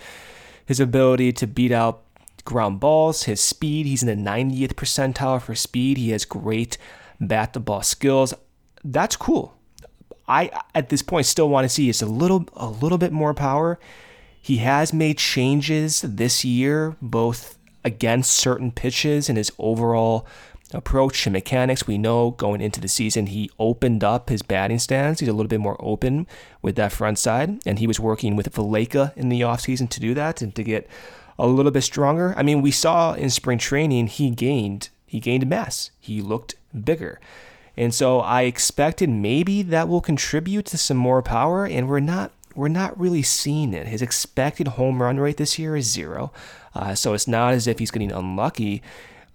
his 0.65 0.79
ability 0.79 1.33
to 1.33 1.47
beat 1.47 1.71
out 1.71 2.03
ground 2.45 2.79
balls, 2.79 3.23
his 3.23 3.41
speed. 3.41 3.85
He's 3.85 4.03
in 4.03 4.07
the 4.07 4.29
90th 4.29 4.73
percentile 4.73 5.41
for 5.41 5.55
speed. 5.55 5.97
He 5.97 6.09
has 6.09 6.25
great 6.25 6.77
bat 7.19 7.53
to 7.53 7.59
ball 7.59 7.83
skills. 7.83 8.33
That's 8.83 9.15
cool. 9.15 9.55
I 10.27 10.49
at 10.73 10.89
this 10.89 11.01
point 11.01 11.25
still 11.25 11.49
want 11.49 11.65
to 11.65 11.69
see 11.69 11.89
is 11.89 12.01
a 12.01 12.05
little 12.05 12.45
a 12.53 12.67
little 12.67 12.97
bit 12.97 13.11
more 13.11 13.33
power. 13.33 13.79
He 14.41 14.57
has 14.57 14.93
made 14.93 15.17
changes 15.17 16.01
this 16.01 16.43
year, 16.43 16.95
both 17.01 17.57
against 17.83 18.31
certain 18.31 18.71
pitches 18.71 19.29
and 19.29 19.37
his 19.37 19.51
overall 19.59 20.25
approach 20.73 21.23
to 21.23 21.29
mechanics. 21.29 21.87
We 21.87 21.97
know 21.97 22.31
going 22.31 22.61
into 22.61 22.79
the 22.79 22.87
season, 22.87 23.27
he 23.27 23.49
opened 23.59 24.03
up 24.03 24.29
his 24.29 24.41
batting 24.41 24.79
stance. 24.79 25.19
He's 25.19 25.29
a 25.29 25.33
little 25.33 25.49
bit 25.49 25.59
more 25.59 25.77
open 25.79 26.27
with 26.61 26.75
that 26.75 26.91
front 26.91 27.19
side, 27.19 27.59
and 27.65 27.79
he 27.79 27.87
was 27.87 27.99
working 27.99 28.35
with 28.35 28.53
Valaika 28.53 29.15
in 29.17 29.29
the 29.29 29.41
offseason 29.41 29.89
to 29.89 29.99
do 29.99 30.13
that 30.13 30.41
and 30.41 30.55
to 30.55 30.63
get 30.63 30.89
a 31.37 31.47
little 31.47 31.71
bit 31.71 31.81
stronger. 31.81 32.33
I 32.37 32.43
mean, 32.43 32.61
we 32.61 32.71
saw 32.71 33.13
in 33.13 33.29
spring 33.29 33.57
training 33.57 34.07
he 34.07 34.29
gained 34.29 34.89
he 35.11 35.19
gained 35.19 35.45
mass. 35.45 35.91
He 35.99 36.21
looked 36.21 36.55
bigger. 36.85 37.19
And 37.75 37.93
so 37.93 38.21
I 38.21 38.43
expected 38.43 39.09
maybe 39.09 39.61
that 39.61 39.89
will 39.89 39.99
contribute 39.99 40.65
to 40.67 40.77
some 40.77 40.95
more 40.95 41.21
power, 41.21 41.65
and 41.65 41.89
we're 41.89 41.99
not 41.99 42.31
we're 42.55 42.69
not 42.69 42.97
really 42.99 43.21
seeing 43.21 43.73
it. 43.73 43.87
His 43.87 44.01
expected 44.01 44.69
home 44.69 45.01
run 45.01 45.19
rate 45.19 45.37
this 45.37 45.59
year 45.59 45.75
is 45.75 45.91
zero, 45.91 46.31
uh, 46.73 46.95
so 46.95 47.13
it's 47.13 47.27
not 47.27 47.53
as 47.53 47.67
if 47.67 47.79
he's 47.79 47.91
getting 47.91 48.11
unlucky. 48.11 48.81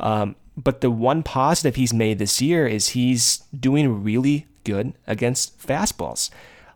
Um, 0.01 0.37
but 0.57 0.81
the 0.81 0.91
one 0.91 1.23
positive 1.23 1.77
he's 1.77 1.93
made 1.93 2.19
this 2.19 2.41
year 2.41 2.67
is 2.67 2.91
he's 2.91 3.39
doing 3.59 4.03
really 4.03 4.47
good 4.65 4.95
against 5.07 5.59
fastballs. 5.61 6.31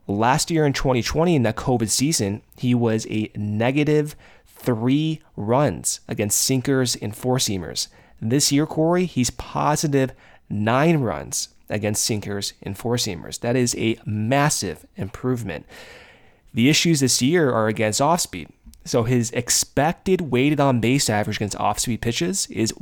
Last 0.06 0.50
year 0.50 0.66
in 0.66 0.72
2020, 0.72 1.36
in 1.36 1.42
that 1.44 1.56
COVID 1.56 1.88
season, 1.88 2.42
he 2.56 2.74
was 2.74 3.06
a 3.08 3.30
negative 3.34 4.16
three 4.46 5.22
runs 5.36 6.00
against 6.08 6.40
sinkers 6.40 6.96
and 6.96 7.16
four 7.16 7.36
seamers. 7.38 7.88
This 8.20 8.52
year, 8.52 8.66
Corey, 8.66 9.06
he's 9.06 9.30
positive 9.30 10.12
nine 10.50 10.98
runs 10.98 11.48
against 11.70 12.04
sinkers 12.04 12.52
and 12.62 12.76
four 12.76 12.96
seamers. 12.96 13.40
That 13.40 13.56
is 13.56 13.74
a 13.76 13.98
massive 14.04 14.84
improvement. 14.96 15.64
The 16.52 16.68
issues 16.68 17.00
this 17.00 17.22
year 17.22 17.50
are 17.52 17.68
against 17.68 18.00
off 18.00 18.20
speed. 18.20 18.48
So 18.84 19.04
his 19.04 19.30
expected 19.30 20.32
weighted 20.32 20.58
on 20.60 20.80
base 20.80 21.08
average 21.08 21.36
against 21.36 21.56
off 21.56 21.78
speed 21.78 22.00
pitches 22.02 22.46
is 22.48 22.74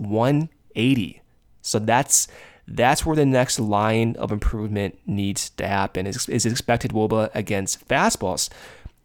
180. 0.78 1.22
So 1.60 1.78
that's 1.78 2.28
that's 2.66 3.04
where 3.04 3.16
the 3.16 3.26
next 3.26 3.58
line 3.58 4.14
of 4.16 4.30
improvement 4.30 4.98
needs 5.06 5.50
to 5.50 5.66
happen. 5.66 6.06
Is, 6.06 6.28
is 6.28 6.44
expected 6.44 6.92
WOBA 6.92 7.30
against 7.34 7.88
fastballs 7.88 8.50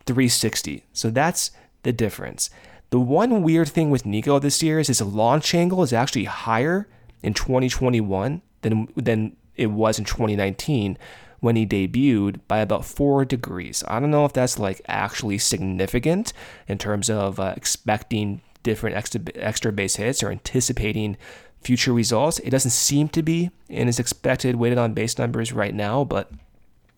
360. 0.05 0.83
So 0.91 1.09
that's 1.09 1.51
the 1.83 1.93
difference. 1.93 2.49
The 2.89 2.99
one 2.99 3.41
weird 3.41 3.69
thing 3.69 3.89
with 3.89 4.05
Nico 4.05 4.37
this 4.37 4.61
year 4.61 4.79
is 4.79 4.87
his 4.87 5.01
launch 5.01 5.55
angle 5.55 5.81
is 5.81 5.93
actually 5.93 6.25
higher 6.25 6.87
in 7.21 7.33
2021 7.33 8.41
than 8.61 8.87
than 8.95 9.35
it 9.55 9.67
was 9.67 9.97
in 9.97 10.05
2019 10.05 10.97
when 11.39 11.55
he 11.55 11.65
debuted 11.65 12.39
by 12.47 12.59
about 12.59 12.85
four 12.85 13.25
degrees. 13.25 13.83
I 13.87 13.99
don't 13.99 14.11
know 14.11 14.25
if 14.25 14.33
that's 14.33 14.59
like 14.59 14.81
actually 14.87 15.37
significant 15.37 16.31
in 16.67 16.77
terms 16.77 17.09
of 17.09 17.39
uh, 17.39 17.53
expecting 17.57 18.41
different 18.63 18.95
extra, 18.95 19.21
extra 19.35 19.71
base 19.71 19.97
hits 19.97 20.23
or 20.23 20.31
anticipating 20.31 21.17
future 21.63 21.93
results. 21.93 22.39
It 22.39 22.49
doesn't 22.49 22.71
seem 22.71 23.09
to 23.09 23.21
be 23.21 23.51
in 23.69 23.87
his 23.87 23.99
expected 23.99 24.55
weighted 24.55 24.77
on 24.77 24.93
base 24.93 25.17
numbers 25.17 25.51
right 25.53 25.73
now, 25.73 26.03
but 26.03 26.31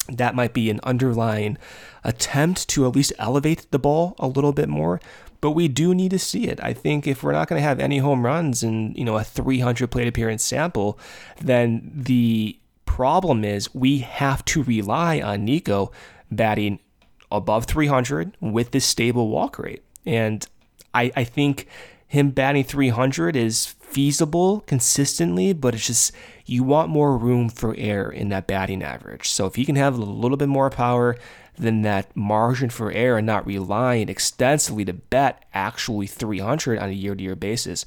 that 0.07 0.35
might 0.35 0.53
be 0.53 0.69
an 0.69 0.79
underlying 0.83 1.57
attempt 2.03 2.69
to 2.69 2.85
at 2.85 2.95
least 2.95 3.13
elevate 3.17 3.65
the 3.71 3.79
ball 3.79 4.15
a 4.19 4.27
little 4.27 4.53
bit 4.53 4.69
more 4.69 4.99
but 5.45 5.51
we 5.51 5.67
do 5.67 5.93
need 5.93 6.09
to 6.09 6.17
see 6.17 6.47
it. 6.47 6.59
I 6.63 6.73
think 6.73 7.05
if 7.05 7.21
we're 7.21 7.31
not 7.31 7.47
going 7.47 7.61
to 7.61 7.67
have 7.67 7.79
any 7.79 7.99
home 7.99 8.25
runs 8.25 8.63
in, 8.63 8.93
you 8.95 9.05
know, 9.05 9.15
a 9.15 9.23
300 9.23 9.91
plate 9.91 10.07
appearance 10.07 10.43
sample, 10.43 10.97
then 11.39 11.91
the 11.93 12.57
problem 12.87 13.43
is 13.43 13.71
we 13.75 13.99
have 13.99 14.43
to 14.45 14.63
rely 14.63 15.21
on 15.21 15.45
Nico 15.45 15.91
batting 16.31 16.79
above 17.31 17.65
300 17.65 18.35
with 18.39 18.71
this 18.71 18.85
stable 18.85 19.27
walk 19.27 19.59
rate. 19.59 19.83
And 20.03 20.47
I, 20.95 21.11
I 21.15 21.23
think 21.23 21.67
him 22.07 22.31
batting 22.31 22.63
300 22.63 23.35
is 23.35 23.75
feasible 23.95 24.59
consistently, 24.67 25.53
but 25.53 25.73
it's 25.73 25.87
just 25.87 26.11
you 26.45 26.63
want 26.63 26.89
more 26.89 27.17
room 27.17 27.47
for 27.47 27.73
error 27.77 28.11
in 28.11 28.27
that 28.27 28.45
batting 28.45 28.83
average. 28.83 29.29
So 29.29 29.45
if 29.45 29.55
he 29.55 29.63
can 29.63 29.77
have 29.77 29.97
a 29.97 30.01
little 30.03 30.35
bit 30.35 30.49
more 30.49 30.69
power, 30.69 31.15
than 31.57 31.83
that 31.83 32.13
margin 32.17 32.69
for 32.69 32.91
error 32.91 33.19
and 33.19 33.25
not 33.25 33.47
relying 33.47 34.09
extensively 34.09 34.83
to 34.83 34.91
bet 34.91 35.41
actually 35.53 36.05
300 36.05 36.77
on 36.77 36.89
a 36.89 36.91
year 36.91 37.15
to 37.15 37.23
year 37.23 37.33
basis 37.33 37.85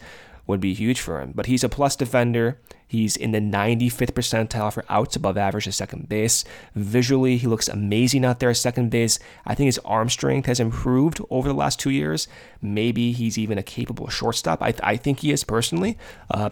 would 0.49 0.61
be 0.61 0.75
huge 0.75 1.01
for 1.01 1.21
him. 1.21 1.33
But 1.35 1.47
he's 1.47 1.63
a 1.63 1.69
plus 1.69 1.95
defender. 1.95 2.59
He's 2.89 3.17
in 3.17 3.33
the 3.33 3.41
95th 3.41 4.13
percentile 4.13 4.73
for 4.73 4.85
outs 4.89 5.15
above 5.15 5.37
average 5.37 5.69
at 5.69 5.75
second 5.75 6.09
base. 6.09 6.43
Visually, 6.75 7.37
he 7.37 7.47
looks 7.47 7.69
amazing 7.69 8.25
out 8.25 8.41
there 8.41 8.51
at 8.51 8.57
second 8.57 8.91
base. 8.91 9.19
I 9.45 9.55
think 9.55 9.67
his 9.67 9.79
arm 9.85 10.09
strength 10.09 10.47
has 10.47 10.59
improved 10.59 11.21
over 11.29 11.49
the 11.49 11.55
last 11.55 11.79
two 11.79 11.91
years. 11.91 12.27
Maybe 12.63 13.13
he's 13.13 13.37
even 13.37 13.59
a 13.59 13.63
capable 13.63 14.09
shortstop. 14.09 14.63
I, 14.63 14.75
I 14.83 14.97
think 14.97 15.21
he 15.21 15.31
is 15.31 15.45
personally. 15.45 15.99
Uh, 16.31 16.49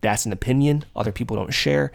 that's 0.00 0.24
an 0.26 0.32
opinion 0.32 0.84
other 0.94 1.12
people 1.12 1.36
don't 1.36 1.52
share. 1.52 1.90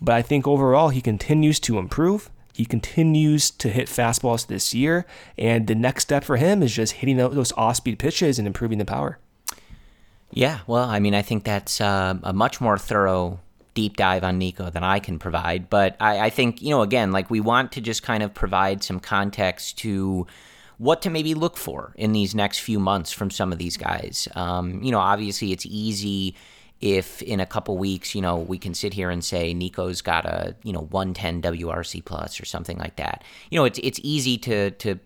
But 0.00 0.14
I 0.14 0.22
think 0.22 0.46
overall, 0.46 0.90
he 0.90 1.00
continues 1.00 1.58
to 1.60 1.78
improve. 1.78 2.30
He 2.52 2.64
continues 2.64 3.50
to 3.50 3.68
hit 3.68 3.88
fastballs 3.88 4.46
this 4.46 4.72
year, 4.72 5.06
and 5.36 5.66
the 5.66 5.74
next 5.74 6.04
step 6.04 6.22
for 6.22 6.36
him 6.36 6.62
is 6.62 6.72
just 6.72 6.94
hitting 6.94 7.16
those 7.16 7.52
off-speed 7.56 7.98
pitches 7.98 8.38
and 8.38 8.46
improving 8.46 8.78
the 8.78 8.84
power. 8.84 9.18
Yeah, 10.34 10.60
well, 10.66 10.88
I 10.88 10.98
mean, 10.98 11.14
I 11.14 11.22
think 11.22 11.44
that's 11.44 11.80
uh, 11.80 12.14
a 12.24 12.32
much 12.32 12.60
more 12.60 12.76
thorough 12.76 13.38
deep 13.74 13.96
dive 13.96 14.24
on 14.24 14.36
Nico 14.36 14.68
than 14.68 14.82
I 14.82 14.98
can 14.98 15.18
provide. 15.18 15.70
But 15.70 15.96
I, 16.00 16.26
I, 16.26 16.30
think, 16.30 16.60
you 16.60 16.70
know, 16.70 16.82
again, 16.82 17.12
like 17.12 17.30
we 17.30 17.40
want 17.40 17.72
to 17.72 17.80
just 17.80 18.02
kind 18.02 18.22
of 18.22 18.34
provide 18.34 18.82
some 18.82 18.98
context 18.98 19.78
to 19.78 20.26
what 20.78 21.02
to 21.02 21.10
maybe 21.10 21.34
look 21.34 21.56
for 21.56 21.92
in 21.96 22.12
these 22.12 22.34
next 22.34 22.58
few 22.58 22.80
months 22.80 23.12
from 23.12 23.30
some 23.30 23.52
of 23.52 23.58
these 23.58 23.76
guys. 23.76 24.28
Um, 24.34 24.82
you 24.82 24.90
know, 24.90 24.98
obviously 24.98 25.52
it's 25.52 25.66
easy 25.66 26.34
if 26.80 27.22
in 27.22 27.38
a 27.38 27.46
couple 27.46 27.78
weeks, 27.78 28.14
you 28.14 28.20
know, 28.20 28.36
we 28.36 28.58
can 28.58 28.74
sit 28.74 28.92
here 28.92 29.10
and 29.10 29.24
say 29.24 29.54
Nico's 29.54 30.02
got 30.02 30.24
a, 30.24 30.56
you 30.64 30.72
know, 30.72 30.82
110 30.90 31.42
WRC 31.42 32.04
plus 32.04 32.40
or 32.40 32.44
something 32.44 32.76
like 32.78 32.96
that. 32.96 33.22
You 33.50 33.58
know, 33.58 33.64
it's 33.64 33.78
it's 33.82 34.00
easy 34.02 34.36
to 34.38 34.72
to 34.72 34.98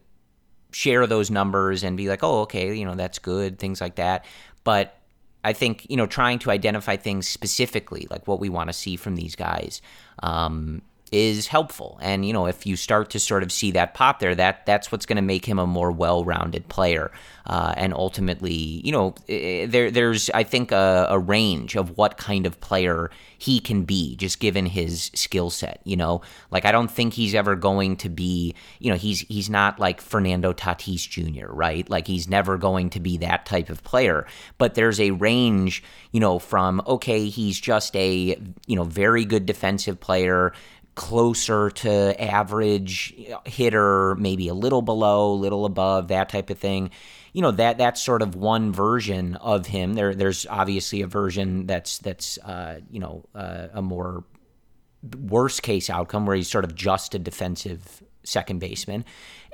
share 0.72 1.06
those 1.06 1.30
numbers 1.30 1.82
and 1.84 1.96
be 1.96 2.08
like, 2.08 2.22
"Oh, 2.22 2.40
okay, 2.42 2.74
you 2.74 2.84
know, 2.84 2.94
that's 2.94 3.18
good," 3.18 3.58
things 3.58 3.80
like 3.80 3.96
that. 3.96 4.24
But 4.64 4.97
I 5.44 5.52
think, 5.52 5.86
you 5.88 5.96
know, 5.96 6.06
trying 6.06 6.38
to 6.40 6.50
identify 6.50 6.96
things 6.96 7.28
specifically, 7.28 8.06
like 8.10 8.26
what 8.26 8.40
we 8.40 8.48
want 8.48 8.68
to 8.68 8.72
see 8.72 8.96
from 8.96 9.16
these 9.16 9.36
guys, 9.36 9.80
um, 10.22 10.82
is 11.12 11.46
helpful. 11.46 11.98
And 12.02 12.24
you 12.24 12.32
know, 12.32 12.46
if 12.46 12.66
you 12.66 12.76
start 12.76 13.10
to 13.10 13.20
sort 13.20 13.42
of 13.42 13.52
see 13.52 13.70
that 13.72 13.94
pop 13.94 14.18
there, 14.20 14.34
that 14.34 14.66
that's 14.66 14.92
what's 14.92 15.06
going 15.06 15.16
to 15.16 15.22
make 15.22 15.44
him 15.44 15.58
a 15.58 15.66
more 15.66 15.90
well-rounded 15.90 16.68
player. 16.68 17.10
Uh, 17.48 17.72
and 17.78 17.94
ultimately, 17.94 18.52
you 18.52 18.92
know, 18.92 19.14
there 19.26 19.90
there's 19.90 20.28
I 20.30 20.42
think 20.42 20.70
a, 20.70 21.06
a, 21.08 21.18
range 21.18 21.76
of 21.76 21.96
what 21.96 22.18
kind 22.18 22.44
of 22.44 22.60
player 22.60 23.10
he 23.38 23.58
can 23.58 23.84
be, 23.84 24.16
just 24.16 24.38
given 24.38 24.66
his 24.66 25.10
skill 25.14 25.48
set. 25.48 25.80
You 25.84 25.96
know, 25.96 26.20
like 26.50 26.66
I 26.66 26.72
don't 26.72 26.90
think 26.90 27.14
he's 27.14 27.34
ever 27.34 27.56
going 27.56 27.96
to 27.98 28.10
be, 28.10 28.54
you 28.80 28.90
know, 28.90 28.98
he's 28.98 29.20
he's 29.20 29.48
not 29.48 29.78
like 29.78 30.02
Fernando 30.02 30.52
Tatis 30.52 31.08
Jr. 31.08 31.50
Right? 31.50 31.88
Like 31.88 32.06
he's 32.06 32.28
never 32.28 32.58
going 32.58 32.90
to 32.90 33.00
be 33.00 33.16
that 33.18 33.46
type 33.46 33.70
of 33.70 33.82
player. 33.82 34.26
But 34.58 34.74
there's 34.74 35.00
a 35.00 35.12
range, 35.12 35.82
you 36.12 36.20
know, 36.20 36.38
from 36.38 36.82
okay, 36.86 37.30
he's 37.30 37.58
just 37.58 37.96
a 37.96 38.38
you 38.66 38.76
know 38.76 38.84
very 38.84 39.24
good 39.24 39.46
defensive 39.46 40.00
player 40.00 40.52
closer 40.98 41.70
to 41.70 42.20
average 42.20 43.14
hitter, 43.46 44.16
maybe 44.16 44.48
a 44.48 44.54
little 44.54 44.82
below, 44.82 45.32
little 45.32 45.64
above, 45.64 46.08
that 46.08 46.28
type 46.28 46.50
of 46.50 46.58
thing. 46.58 46.90
You 47.32 47.40
know 47.42 47.52
that 47.52 47.78
that's 47.78 48.02
sort 48.02 48.20
of 48.20 48.34
one 48.34 48.72
version 48.72 49.36
of 49.36 49.66
him. 49.66 49.94
There, 49.94 50.12
there's 50.12 50.44
obviously 50.50 51.02
a 51.02 51.06
version 51.06 51.66
that's 51.66 51.98
that's 51.98 52.36
uh, 52.38 52.80
you 52.90 52.98
know 52.98 53.24
uh, 53.32 53.68
a 53.72 53.80
more 53.80 54.24
worst 55.20 55.62
case 55.62 55.88
outcome 55.88 56.26
where 56.26 56.34
he's 56.34 56.50
sort 56.50 56.64
of 56.64 56.74
just 56.74 57.14
a 57.14 57.18
defensive 57.20 58.02
second 58.24 58.58
baseman. 58.58 59.04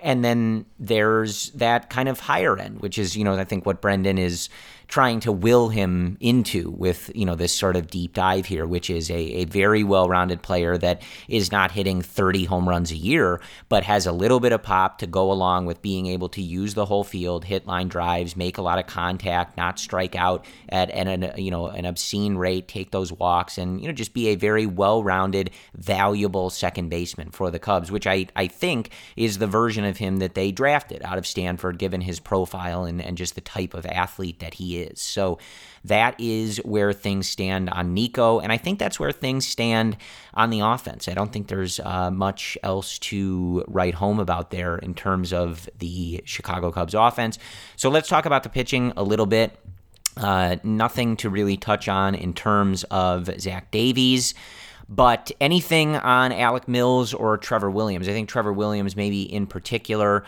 And 0.02 0.24
then 0.24 0.64
there's 0.78 1.50
that 1.50 1.90
kind 1.90 2.08
of 2.08 2.20
higher 2.20 2.58
end, 2.58 2.80
which 2.80 2.98
is, 2.98 3.16
you 3.16 3.24
know, 3.24 3.34
I 3.34 3.44
think 3.44 3.66
what 3.66 3.80
Brendan 3.82 4.18
is 4.18 4.48
trying 4.88 5.20
to 5.20 5.32
will 5.32 5.68
him 5.68 6.16
into 6.20 6.70
with 6.70 7.10
you 7.14 7.24
know 7.24 7.34
this 7.34 7.52
sort 7.52 7.76
of 7.76 7.88
deep 7.88 8.14
dive 8.14 8.46
here, 8.46 8.66
which 8.66 8.90
is 8.90 9.10
a, 9.10 9.14
a 9.14 9.44
very 9.44 9.82
well-rounded 9.82 10.42
player 10.42 10.76
that 10.78 11.02
is 11.28 11.50
not 11.50 11.72
hitting 11.72 12.02
30 12.02 12.44
home 12.44 12.68
runs 12.68 12.90
a 12.90 12.96
year, 12.96 13.40
but 13.68 13.84
has 13.84 14.06
a 14.06 14.12
little 14.12 14.40
bit 14.40 14.52
of 14.52 14.62
pop 14.62 14.98
to 14.98 15.06
go 15.06 15.30
along 15.32 15.66
with 15.66 15.82
being 15.82 16.06
able 16.06 16.28
to 16.28 16.42
use 16.42 16.74
the 16.74 16.86
whole 16.86 17.04
field, 17.04 17.44
hit 17.44 17.66
line 17.66 17.88
drives, 17.88 18.36
make 18.36 18.58
a 18.58 18.62
lot 18.62 18.78
of 18.78 18.86
contact, 18.86 19.56
not 19.56 19.78
strike 19.78 20.14
out 20.14 20.44
at, 20.68 20.90
an 20.90 21.32
you 21.36 21.50
know 21.50 21.66
an 21.68 21.84
obscene 21.84 22.36
rate, 22.36 22.68
take 22.68 22.90
those 22.90 23.12
walks, 23.12 23.58
and 23.58 23.80
you 23.80 23.86
know 23.86 23.92
just 23.92 24.14
be 24.14 24.28
a 24.28 24.34
very 24.34 24.66
well-rounded, 24.66 25.50
valuable 25.74 26.50
second 26.50 26.88
baseman 26.88 27.30
for 27.30 27.50
the 27.50 27.58
Cubs, 27.58 27.90
which 27.90 28.06
I 28.06 28.26
I 28.36 28.46
think 28.46 28.90
is 29.16 29.38
the 29.38 29.46
version 29.46 29.84
of 29.84 29.96
him 29.96 30.18
that 30.18 30.34
they 30.34 30.52
drafted 30.52 31.02
out 31.02 31.18
of 31.18 31.26
Stanford, 31.26 31.78
given 31.78 32.00
his 32.00 32.20
profile 32.20 32.84
and, 32.84 33.00
and 33.00 33.16
just 33.16 33.34
the 33.34 33.40
type 33.40 33.74
of 33.74 33.86
athlete 33.86 34.40
that 34.40 34.54
he 34.54 34.78
is. 34.78 34.83
So 35.00 35.38
that 35.84 36.14
is 36.18 36.58
where 36.58 36.92
things 36.92 37.28
stand 37.28 37.68
on 37.70 37.92
Nico. 37.92 38.40
And 38.40 38.50
I 38.50 38.56
think 38.56 38.78
that's 38.78 38.98
where 38.98 39.12
things 39.12 39.46
stand 39.46 39.96
on 40.32 40.50
the 40.50 40.60
offense. 40.60 41.08
I 41.08 41.14
don't 41.14 41.32
think 41.32 41.48
there's 41.48 41.78
uh, 41.80 42.10
much 42.10 42.56
else 42.62 42.98
to 43.00 43.64
write 43.68 43.94
home 43.94 44.18
about 44.18 44.50
there 44.50 44.76
in 44.76 44.94
terms 44.94 45.32
of 45.32 45.68
the 45.78 46.22
Chicago 46.24 46.70
Cubs 46.70 46.94
offense. 46.94 47.38
So 47.76 47.90
let's 47.90 48.08
talk 48.08 48.24
about 48.26 48.42
the 48.42 48.48
pitching 48.48 48.92
a 48.96 49.02
little 49.02 49.26
bit. 49.26 49.58
Uh, 50.16 50.56
nothing 50.62 51.16
to 51.18 51.28
really 51.28 51.56
touch 51.56 51.88
on 51.88 52.14
in 52.14 52.32
terms 52.32 52.84
of 52.84 53.28
Zach 53.40 53.70
Davies. 53.70 54.34
But 54.88 55.32
anything 55.40 55.96
on 55.96 56.30
Alec 56.32 56.68
Mills 56.68 57.14
or 57.14 57.36
Trevor 57.38 57.70
Williams? 57.70 58.08
I 58.08 58.12
think 58.12 58.28
Trevor 58.28 58.52
Williams, 58.52 58.96
maybe 58.96 59.22
in 59.22 59.46
particular, 59.46 60.24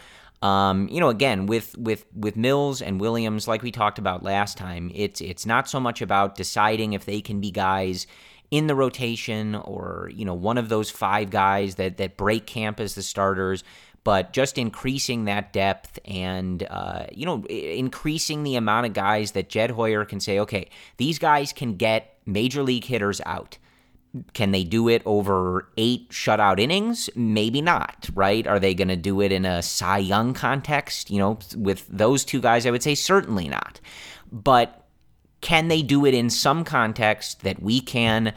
um, 0.46 0.88
you 0.88 1.00
know, 1.00 1.08
again 1.08 1.46
with 1.46 1.76
with 1.76 2.04
with 2.14 2.36
Mills 2.36 2.80
and 2.80 3.00
Williams, 3.00 3.48
like 3.48 3.62
we 3.62 3.72
talked 3.72 3.98
about 3.98 4.22
last 4.22 4.56
time, 4.56 4.92
it's 4.94 5.20
it's 5.20 5.44
not 5.44 5.68
so 5.68 5.80
much 5.80 6.00
about 6.00 6.36
deciding 6.36 6.92
if 6.92 7.04
they 7.04 7.20
can 7.20 7.40
be 7.40 7.50
guys 7.50 8.06
in 8.52 8.68
the 8.68 8.74
rotation 8.76 9.56
or 9.56 10.08
you 10.14 10.24
know 10.24 10.34
one 10.34 10.56
of 10.56 10.68
those 10.68 10.88
five 10.88 11.30
guys 11.30 11.74
that 11.74 11.96
that 11.96 12.16
break 12.16 12.46
camp 12.46 12.78
as 12.78 12.94
the 12.94 13.02
starters 13.02 13.64
but 14.04 14.32
just 14.32 14.56
increasing 14.56 15.24
that 15.24 15.52
depth 15.52 15.98
and 16.04 16.64
uh, 16.70 17.06
you 17.10 17.26
know 17.26 17.44
increasing 17.46 18.44
the 18.44 18.54
amount 18.54 18.86
of 18.86 18.92
guys 18.92 19.32
that 19.32 19.48
Jed 19.48 19.72
Hoyer 19.72 20.04
can 20.04 20.20
say, 20.20 20.38
okay, 20.38 20.68
these 20.96 21.18
guys 21.18 21.52
can 21.52 21.74
get 21.74 22.16
major 22.24 22.62
league 22.62 22.84
hitters 22.84 23.20
out. 23.26 23.58
Can 24.34 24.50
they 24.52 24.64
do 24.64 24.88
it 24.88 25.02
over 25.04 25.68
eight 25.76 26.10
shutout 26.10 26.58
innings? 26.58 27.10
Maybe 27.14 27.60
not, 27.60 28.08
right? 28.14 28.46
Are 28.46 28.58
they 28.58 28.74
going 28.74 28.88
to 28.88 28.96
do 28.96 29.20
it 29.20 29.32
in 29.32 29.44
a 29.44 29.62
Cy 29.62 29.98
Young 29.98 30.34
context? 30.34 31.10
You 31.10 31.18
know, 31.18 31.38
with 31.56 31.86
those 31.88 32.24
two 32.24 32.40
guys, 32.40 32.66
I 32.66 32.70
would 32.70 32.82
say 32.82 32.94
certainly 32.94 33.48
not. 33.48 33.80
But 34.30 34.86
can 35.40 35.68
they 35.68 35.82
do 35.82 36.04
it 36.06 36.14
in 36.14 36.30
some 36.30 36.64
context 36.64 37.42
that 37.42 37.62
we 37.62 37.80
can 37.80 38.32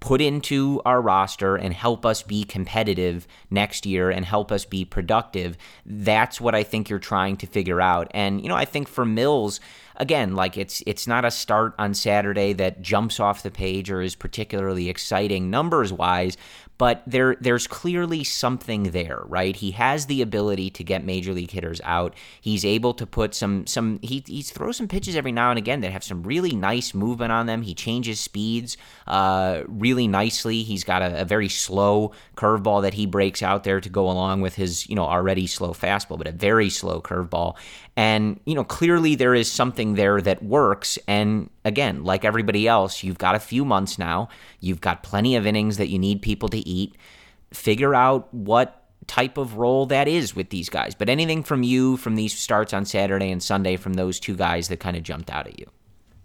put 0.00 0.20
into 0.20 0.80
our 0.86 1.00
roster 1.00 1.56
and 1.56 1.74
help 1.74 2.06
us 2.06 2.22
be 2.22 2.42
competitive 2.42 3.26
next 3.50 3.84
year 3.84 4.10
and 4.10 4.24
help 4.24 4.50
us 4.50 4.64
be 4.64 4.84
productive? 4.84 5.56
That's 5.84 6.40
what 6.40 6.54
I 6.54 6.62
think 6.62 6.88
you're 6.88 6.98
trying 6.98 7.36
to 7.38 7.46
figure 7.46 7.80
out. 7.80 8.10
And, 8.12 8.42
you 8.42 8.48
know, 8.48 8.56
I 8.56 8.64
think 8.64 8.88
for 8.88 9.04
Mills, 9.04 9.60
again, 10.00 10.34
like 10.34 10.56
it's 10.56 10.82
it's 10.86 11.06
not 11.06 11.24
a 11.24 11.30
start 11.30 11.74
on 11.78 11.94
Saturday 11.94 12.52
that 12.54 12.82
jumps 12.82 13.20
off 13.20 13.44
the 13.44 13.50
page 13.50 13.90
or 13.90 14.00
is 14.00 14.16
particularly 14.16 14.88
exciting 14.88 15.50
numbers 15.50 15.92
wise, 15.92 16.36
but 16.80 17.02
there 17.06 17.36
there's 17.42 17.66
clearly 17.66 18.24
something 18.24 18.84
there, 18.84 19.22
right? 19.26 19.54
He 19.54 19.72
has 19.72 20.06
the 20.06 20.22
ability 20.22 20.70
to 20.70 20.82
get 20.82 21.04
major 21.04 21.34
league 21.34 21.50
hitters 21.50 21.78
out. 21.84 22.14
He's 22.40 22.64
able 22.64 22.94
to 22.94 23.06
put 23.06 23.34
some 23.34 23.66
some 23.66 24.00
he 24.02 24.24
he 24.26 24.40
throws 24.40 24.78
some 24.78 24.88
pitches 24.88 25.14
every 25.14 25.30
now 25.30 25.50
and 25.50 25.58
again 25.58 25.82
that 25.82 25.92
have 25.92 26.02
some 26.02 26.22
really 26.22 26.56
nice 26.56 26.94
movement 26.94 27.32
on 27.32 27.44
them. 27.44 27.60
He 27.60 27.74
changes 27.74 28.18
speeds 28.18 28.78
uh, 29.06 29.64
really 29.68 30.08
nicely. 30.08 30.62
He's 30.62 30.82
got 30.82 31.02
a, 31.02 31.20
a 31.20 31.24
very 31.26 31.50
slow 31.50 32.12
curveball 32.34 32.80
that 32.82 32.94
he 32.94 33.04
breaks 33.04 33.42
out 33.42 33.64
there 33.64 33.82
to 33.82 33.88
go 33.90 34.10
along 34.10 34.40
with 34.40 34.54
his 34.54 34.88
you 34.88 34.96
know 34.96 35.04
already 35.04 35.46
slow 35.46 35.74
fastball, 35.74 36.16
but 36.16 36.28
a 36.28 36.32
very 36.32 36.70
slow 36.70 37.02
curveball. 37.02 37.56
And, 37.96 38.40
you 38.46 38.54
know, 38.54 38.64
clearly 38.64 39.14
there 39.14 39.34
is 39.34 39.50
something 39.50 39.94
there 39.94 40.20
that 40.20 40.42
works. 40.42 40.98
And 41.06 41.50
again, 41.64 42.04
like 42.04 42.24
everybody 42.24 42.66
else, 42.66 43.02
you've 43.02 43.18
got 43.18 43.34
a 43.34 43.40
few 43.40 43.64
months 43.64 43.98
now. 43.98 44.28
You've 44.60 44.80
got 44.80 45.02
plenty 45.02 45.36
of 45.36 45.46
innings 45.46 45.76
that 45.76 45.88
you 45.88 45.98
need 45.98 46.22
people 46.22 46.48
to 46.50 46.58
eat. 46.58 46.96
Figure 47.52 47.94
out 47.94 48.32
what 48.32 48.84
type 49.06 49.36
of 49.36 49.56
role 49.56 49.86
that 49.86 50.06
is 50.06 50.36
with 50.36 50.50
these 50.50 50.68
guys. 50.68 50.94
But 50.94 51.08
anything 51.08 51.42
from 51.42 51.62
you 51.62 51.96
from 51.96 52.14
these 52.14 52.36
starts 52.38 52.72
on 52.72 52.84
Saturday 52.84 53.30
and 53.30 53.42
Sunday 53.42 53.76
from 53.76 53.94
those 53.94 54.20
two 54.20 54.36
guys 54.36 54.68
that 54.68 54.78
kind 54.78 54.96
of 54.96 55.02
jumped 55.02 55.30
out 55.30 55.48
at 55.48 55.58
you? 55.58 55.66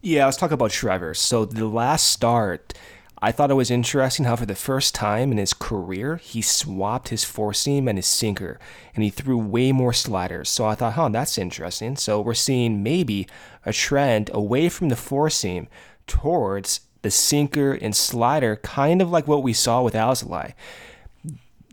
Yeah, 0.01 0.25
let's 0.25 0.37
talk 0.37 0.51
about 0.51 0.69
Trevor. 0.69 1.15
So 1.15 1.45
the 1.45 1.65
last 1.65 2.11
start, 2.11 2.73
I 3.21 3.31
thought 3.31 3.51
it 3.51 3.55
was 3.55 3.71
interesting 3.71 4.25
how, 4.25 4.35
for 4.35 4.45
the 4.45 4.55
first 4.55 4.93
time 4.93 5.31
in 5.31 5.37
his 5.37 5.53
career, 5.53 6.17
he 6.17 6.41
swapped 6.41 7.09
his 7.09 7.23
four 7.23 7.53
seam 7.53 7.87
and 7.87 7.97
his 7.97 8.05
sinker, 8.05 8.59
and 8.93 9.03
he 9.03 9.09
threw 9.09 9.37
way 9.37 9.71
more 9.71 9.93
sliders. 9.93 10.49
So 10.49 10.65
I 10.65 10.75
thought, 10.75 10.93
huh, 10.93 11.09
that's 11.09 11.37
interesting. 11.37 11.95
So 11.95 12.19
we're 12.19 12.33
seeing 12.33 12.83
maybe 12.83 13.27
a 13.65 13.71
trend 13.71 14.29
away 14.33 14.67
from 14.69 14.89
the 14.89 14.95
four 14.95 15.29
seam 15.29 15.67
towards 16.07 16.81
the 17.03 17.11
sinker 17.11 17.73
and 17.73 17.95
slider, 17.95 18.57
kind 18.57 19.01
of 19.01 19.11
like 19.11 19.27
what 19.27 19.43
we 19.43 19.53
saw 19.53 19.81
with 19.81 19.93
Alzolay. 19.93 20.53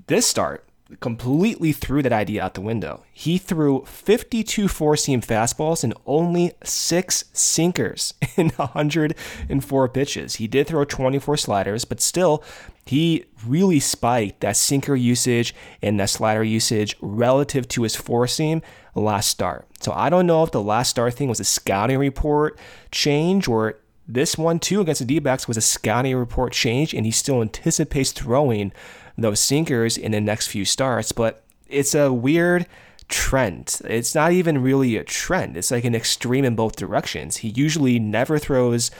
This 0.06 0.26
start, 0.26 0.64
completely 1.00 1.72
threw 1.72 2.02
that 2.02 2.12
idea 2.12 2.42
out 2.42 2.54
the 2.54 2.60
window. 2.60 3.04
He 3.12 3.38
threw 3.38 3.84
52 3.84 4.68
four 4.68 4.96
seam 4.96 5.20
fastballs 5.20 5.84
and 5.84 5.94
only 6.06 6.52
six 6.64 7.24
sinkers 7.32 8.14
in 8.36 8.50
104 8.50 9.88
pitches. 9.88 10.36
He 10.36 10.46
did 10.46 10.66
throw 10.66 10.84
24 10.84 11.36
sliders, 11.36 11.84
but 11.84 12.00
still, 12.00 12.42
he 12.84 13.26
really 13.46 13.80
spiked 13.80 14.40
that 14.40 14.56
sinker 14.56 14.96
usage 14.96 15.54
and 15.80 16.00
that 16.00 16.10
slider 16.10 16.42
usage 16.42 16.96
relative 17.00 17.68
to 17.68 17.82
his 17.82 17.94
four 17.94 18.26
seam 18.26 18.62
last 18.94 19.28
start. 19.28 19.66
So 19.80 19.92
I 19.92 20.10
don't 20.10 20.26
know 20.26 20.42
if 20.42 20.50
the 20.50 20.62
last 20.62 20.90
start 20.90 21.14
thing 21.14 21.28
was 21.28 21.40
a 21.40 21.44
scouting 21.44 21.98
report 21.98 22.58
change 22.90 23.48
or 23.48 23.78
this 24.08 24.36
one 24.36 24.58
too 24.58 24.80
against 24.80 25.00
the 25.00 25.06
D 25.06 25.18
backs 25.20 25.46
was 25.46 25.56
a 25.56 25.62
scouting 25.62 26.16
report 26.16 26.52
change 26.52 26.92
and 26.92 27.06
he 27.06 27.12
still 27.12 27.40
anticipates 27.40 28.12
throwing 28.12 28.72
those 29.16 29.40
sinkers 29.40 29.96
in 29.96 30.12
the 30.12 30.20
next 30.20 30.48
few 30.48 30.64
starts, 30.64 31.12
but 31.12 31.44
it's 31.68 31.94
a 31.94 32.12
weird 32.12 32.66
trend. 33.08 33.80
It's 33.84 34.14
not 34.14 34.32
even 34.32 34.62
really 34.62 34.96
a 34.96 35.04
trend. 35.04 35.56
It's 35.56 35.70
like 35.70 35.84
an 35.84 35.94
extreme 35.94 36.44
in 36.44 36.54
both 36.54 36.76
directions. 36.76 37.38
He 37.38 37.48
usually 37.48 37.98
never 37.98 38.38
throws 38.38 38.90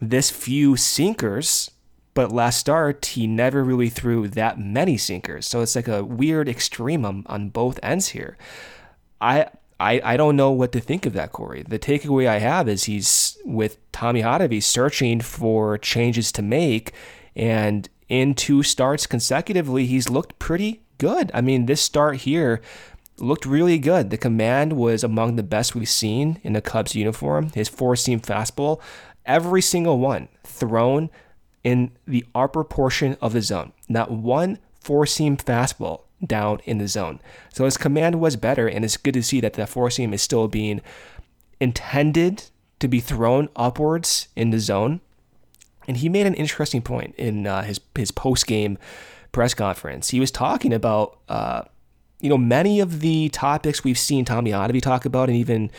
this 0.00 0.30
few 0.30 0.76
sinkers, 0.76 1.70
but 2.14 2.32
last 2.32 2.58
start 2.58 3.04
he 3.06 3.26
never 3.26 3.62
really 3.62 3.88
threw 3.88 4.28
that 4.28 4.58
many 4.58 4.96
sinkers. 4.96 5.46
So 5.46 5.60
it's 5.60 5.76
like 5.76 5.88
a 5.88 6.04
weird 6.04 6.48
extreme 6.48 7.04
on, 7.04 7.24
on 7.26 7.50
both 7.50 7.78
ends 7.82 8.08
here. 8.08 8.36
I 9.20 9.48
I, 9.82 10.00
I 10.04 10.16
don't 10.16 10.36
know 10.36 10.52
what 10.52 10.70
to 10.72 10.80
think 10.80 11.06
of 11.06 11.12
that, 11.14 11.32
Corey. 11.32 11.64
The 11.64 11.78
takeaway 11.78 12.28
I 12.28 12.38
have 12.38 12.68
is 12.68 12.84
he's 12.84 13.36
with 13.44 13.78
Tommy 13.90 14.22
Hottovy 14.22 14.62
searching 14.62 15.20
for 15.20 15.76
changes 15.76 16.30
to 16.32 16.42
make, 16.42 16.92
and 17.34 17.88
in 18.12 18.34
two 18.34 18.62
starts 18.62 19.06
consecutively, 19.06 19.86
he's 19.86 20.10
looked 20.10 20.38
pretty 20.38 20.82
good. 20.98 21.30
I 21.32 21.40
mean, 21.40 21.64
this 21.64 21.80
start 21.80 22.18
here 22.18 22.60
looked 23.16 23.46
really 23.46 23.78
good. 23.78 24.10
The 24.10 24.18
command 24.18 24.74
was 24.74 25.02
among 25.02 25.36
the 25.36 25.42
best 25.42 25.74
we've 25.74 25.88
seen 25.88 26.38
in 26.42 26.52
the 26.52 26.60
Cubs 26.60 26.94
uniform. 26.94 27.48
His 27.54 27.70
four 27.70 27.96
seam 27.96 28.20
fastball, 28.20 28.82
every 29.24 29.62
single 29.62 29.98
one 29.98 30.28
thrown 30.44 31.08
in 31.64 31.92
the 32.06 32.26
upper 32.34 32.64
portion 32.64 33.16
of 33.22 33.32
the 33.32 33.40
zone. 33.40 33.72
Not 33.88 34.10
one 34.10 34.58
four 34.78 35.06
seam 35.06 35.38
fastball 35.38 36.02
down 36.22 36.60
in 36.66 36.76
the 36.76 36.88
zone. 36.88 37.18
So 37.54 37.64
his 37.64 37.78
command 37.78 38.20
was 38.20 38.36
better, 38.36 38.68
and 38.68 38.84
it's 38.84 38.98
good 38.98 39.14
to 39.14 39.22
see 39.22 39.40
that 39.40 39.54
the 39.54 39.66
four 39.66 39.88
seam 39.88 40.12
is 40.12 40.20
still 40.20 40.48
being 40.48 40.82
intended 41.60 42.50
to 42.78 42.88
be 42.88 43.00
thrown 43.00 43.48
upwards 43.56 44.28
in 44.36 44.50
the 44.50 44.60
zone. 44.60 45.00
And 45.88 45.96
he 45.96 46.08
made 46.08 46.26
an 46.26 46.34
interesting 46.34 46.82
point 46.82 47.14
in 47.16 47.46
uh, 47.46 47.62
his 47.62 47.80
his 47.96 48.10
post 48.10 48.46
game 48.46 48.78
press 49.32 49.54
conference. 49.54 50.10
He 50.10 50.20
was 50.20 50.30
talking 50.30 50.72
about 50.72 51.18
uh, 51.28 51.62
you 52.20 52.28
know 52.28 52.38
many 52.38 52.80
of 52.80 53.00
the 53.00 53.28
topics 53.30 53.82
we've 53.84 53.98
seen 53.98 54.24
Tommy 54.24 54.50
Hottovy 54.50 54.80
talk 54.80 55.04
about, 55.04 55.28
and 55.28 55.36
even 55.36 55.70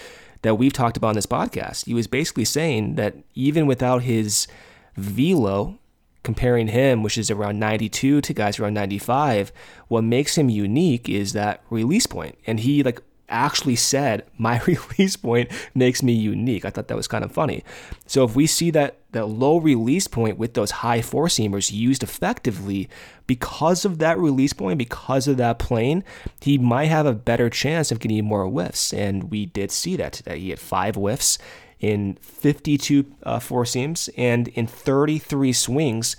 that 0.42 0.56
we've 0.56 0.74
talked 0.74 0.98
about 0.98 1.10
in 1.10 1.16
this 1.16 1.26
podcast. 1.26 1.86
He 1.86 1.94
was 1.94 2.08
basically 2.08 2.46
saying 2.46 2.96
that 2.96 3.16
even 3.34 3.66
without 3.66 4.04
his 4.04 4.48
velo 4.96 5.80
comparing 6.24 6.70
him, 6.70 7.04
which 7.04 7.18
is 7.18 7.30
around 7.30 7.60
92 7.60 8.22
to 8.22 8.34
guys 8.34 8.60
around 8.60 8.74
95, 8.74 9.52
what 9.90 10.04
makes 10.04 10.38
him 10.38 10.50
unique 10.50 11.10
is 11.10 11.34
that 11.34 11.62
release 11.70 12.08
point. 12.08 12.38
And 12.48 12.62
he 12.62 12.82
like 12.82 13.02
actually 13.30 13.76
said, 13.76 14.26
my 14.38 14.62
release 14.68 15.16
point 15.16 15.52
makes 15.74 16.04
me 16.04 16.14
unique. 16.14 16.66
I 16.66 16.70
thought 16.70 16.88
that 16.88 16.98
was 16.98 17.08
kind 17.08 17.24
of 17.24 17.32
funny. 17.32 17.64
So 18.06 18.24
if 18.24 18.36
we 18.36 18.48
see 18.48 18.72
that 18.72 18.98
that 19.12 19.28
low 19.28 19.58
release 19.58 20.08
point 20.08 20.40
with 20.40 20.56
those 20.56 20.72
high 20.72 21.02
four 21.02 21.28
seamers 21.28 21.72
used 21.72 22.02
effectively 22.02 22.90
because 23.28 23.86
of 23.86 24.00
that 24.00 24.18
release 24.18 24.54
point, 24.54 24.80
because 24.80 25.28
of 25.28 25.38
that 25.38 25.60
plane, 25.60 26.04
he 26.42 26.58
might 26.58 26.86
have 26.86 27.06
a 27.06 27.14
better 27.14 27.50
chance 27.50 27.92
of 27.92 28.00
getting 28.00 28.26
more 28.26 28.48
whiffs. 28.48 28.92
And 28.92 29.30
we 29.30 29.46
did 29.46 29.70
see 29.72 29.96
that 29.98 30.14
today. 30.14 30.40
He 30.40 30.50
had 30.50 30.60
five 30.60 30.96
whiffs 30.96 31.38
in 31.80 32.18
52 32.22 33.06
uh, 33.24 33.40
four 33.40 33.66
seams 33.66 34.10
and 34.18 34.48
in 34.50 34.66
33 34.66 35.54
swings. 35.54 36.16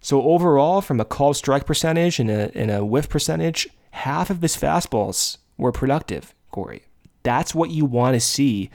So 0.00 0.22
overall, 0.22 0.80
from 0.80 1.00
a 1.00 1.04
called 1.04 1.36
strike 1.36 1.66
percentage 1.66 2.18
and 2.18 2.30
a, 2.30 2.50
and 2.54 2.70
a 2.70 2.84
whiff 2.84 3.08
percentage, 3.08 3.68
half 3.90 4.28
of 4.28 4.42
his 4.42 4.56
fastballs 4.56 5.38
were 5.58 5.72
productive, 5.72 6.34
Corey. 6.50 6.84
That's 7.22 7.54
what 7.54 7.70
you 7.70 7.84
want 7.84 8.14
to 8.14 8.20
see 8.20 8.70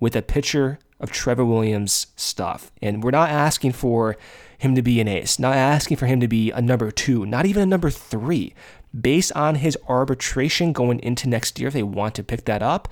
with 0.00 0.16
a 0.16 0.22
pitcher 0.22 0.80
of 0.98 1.12
Trevor 1.12 1.44
Williams' 1.44 2.08
stuff. 2.16 2.72
And 2.80 3.04
we're 3.04 3.10
not 3.10 3.30
asking 3.30 3.72
for 3.72 4.16
him 4.58 4.74
to 4.74 4.82
be 4.82 5.00
an 5.00 5.08
ace, 5.08 5.38
not 5.38 5.54
asking 5.54 5.96
for 5.96 6.06
him 6.06 6.20
to 6.20 6.28
be 6.28 6.50
a 6.50 6.62
number 6.62 6.90
two, 6.90 7.26
not 7.26 7.46
even 7.46 7.62
a 7.62 7.66
number 7.66 7.90
three. 7.90 8.54
Based 8.98 9.32
on 9.32 9.56
his 9.56 9.76
arbitration 9.88 10.72
going 10.72 11.00
into 11.00 11.28
next 11.28 11.58
year, 11.58 11.68
if 11.68 11.74
they 11.74 11.82
want 11.82 12.14
to 12.16 12.22
pick 12.22 12.44
that 12.44 12.62
up, 12.62 12.88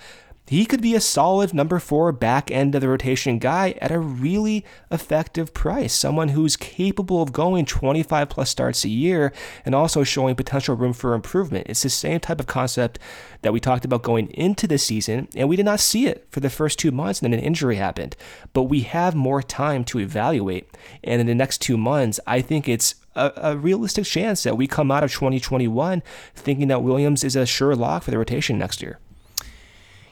he 0.50 0.66
could 0.66 0.82
be 0.82 0.96
a 0.96 1.00
solid 1.00 1.54
number 1.54 1.78
four 1.78 2.10
back 2.10 2.50
end 2.50 2.74
of 2.74 2.80
the 2.80 2.88
rotation 2.88 3.38
guy 3.38 3.76
at 3.80 3.92
a 3.92 4.00
really 4.00 4.64
effective 4.90 5.54
price. 5.54 5.94
Someone 5.94 6.30
who's 6.30 6.56
capable 6.56 7.22
of 7.22 7.32
going 7.32 7.64
25 7.64 8.28
plus 8.28 8.50
starts 8.50 8.84
a 8.84 8.88
year 8.88 9.32
and 9.64 9.76
also 9.76 10.02
showing 10.02 10.34
potential 10.34 10.74
room 10.74 10.92
for 10.92 11.14
improvement. 11.14 11.68
It's 11.68 11.84
the 11.84 11.88
same 11.88 12.18
type 12.18 12.40
of 12.40 12.48
concept 12.48 12.98
that 13.42 13.52
we 13.52 13.60
talked 13.60 13.84
about 13.84 14.02
going 14.02 14.26
into 14.30 14.66
the 14.66 14.76
season, 14.76 15.28
and 15.36 15.48
we 15.48 15.54
did 15.54 15.66
not 15.66 15.78
see 15.78 16.08
it 16.08 16.26
for 16.30 16.40
the 16.40 16.50
first 16.50 16.80
two 16.80 16.90
months, 16.90 17.22
and 17.22 17.32
then 17.32 17.38
an 17.38 17.46
injury 17.46 17.76
happened. 17.76 18.16
But 18.52 18.64
we 18.64 18.80
have 18.80 19.14
more 19.14 19.44
time 19.44 19.84
to 19.84 20.00
evaluate. 20.00 20.68
And 21.04 21.20
in 21.20 21.28
the 21.28 21.34
next 21.36 21.58
two 21.58 21.76
months, 21.76 22.18
I 22.26 22.40
think 22.40 22.68
it's 22.68 22.96
a, 23.14 23.30
a, 23.36 23.56
realistic 23.56 24.04
chance 24.04 24.42
that 24.42 24.56
we 24.56 24.66
come 24.66 24.90
out 24.90 25.04
of 25.04 25.12
2021 25.12 26.02
thinking 26.34 26.66
that 26.66 26.82
Williams 26.82 27.22
is 27.22 27.36
a 27.36 27.46
sure 27.46 27.76
lock 27.76 28.02
for 28.02 28.10
the 28.10 28.18
rotation 28.18 28.58
next 28.58 28.82
year. 28.82 28.98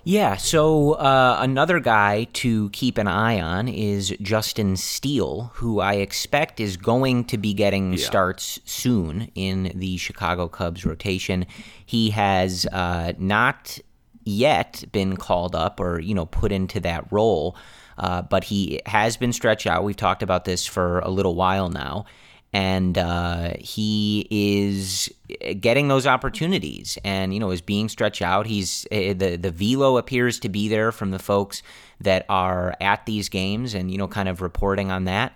Yeah, 0.05 0.37
so 0.37 0.93
uh, 0.93 1.39
another 1.41 1.81
guy 1.81 2.25
to 2.35 2.71
keep 2.71 2.99
an 2.99 3.07
eye 3.07 3.41
on 3.41 3.69
is 3.69 4.15
Justin 4.23 4.77
Steele, 4.77 5.51
who 5.55 5.81
I 5.81 5.95
expect 5.95 6.61
is 6.61 6.77
going 6.77 7.25
to 7.27 7.37
be 7.37 7.53
getting 7.53 7.93
yeah. 7.93 8.05
starts 8.05 8.61
soon 8.65 9.31
in 9.35 9.73
the 9.75 9.97
Chicago 9.97 10.49
Cubs 10.49 10.87
rotation. 10.87 11.47
He 11.85 12.11
has 12.11 12.65
uh, 12.67 13.13
not 13.19 13.79
yet 14.25 14.85
been 14.93 15.17
called 15.17 15.55
up 15.55 15.81
or 15.81 16.01
you 16.01 16.15
know 16.15 16.27
put 16.27 16.53
into 16.53 16.81
that 16.81 17.11
role, 17.11 17.57
uh, 17.99 18.23
but 18.23 18.45
he 18.45 18.81
has 18.87 19.17
been 19.17 19.33
stretched 19.33 19.67
out. 19.67 19.85
We've 19.85 19.97
talked 19.97 20.23
about 20.23 20.45
this 20.45 20.65
for 20.65 21.01
a 21.01 21.09
little 21.11 21.35
while 21.35 21.69
now 21.69 22.07
and 22.53 22.97
uh, 22.97 23.53
he 23.59 24.27
is 24.31 25.13
getting 25.61 25.89
those 25.89 26.07
opportunities. 26.07 26.99
And 27.05 27.35
you 27.35 27.41
know 27.41 27.51
is 27.51 27.61
being 27.61 27.89
stretched 27.89 28.23
out 28.23 28.47
he's 28.47 28.87
uh, 28.91 29.15
the 29.15 29.39
the 29.41 29.51
velo 29.51 29.97
appears 29.97 30.39
to 30.41 30.49
be 30.49 30.69
there 30.69 30.93
from 30.93 31.11
the 31.11 31.19
folks 31.19 31.63
that 32.01 32.25
are 32.29 32.75
at 32.81 33.07
these 33.07 33.29
games 33.29 33.75
and 33.75 33.91
you 33.91 33.99
know 33.99 34.09
kind 34.09 34.29
of 34.29 34.41
reporting 34.41 34.91
on 34.91 35.05
that 35.05 35.33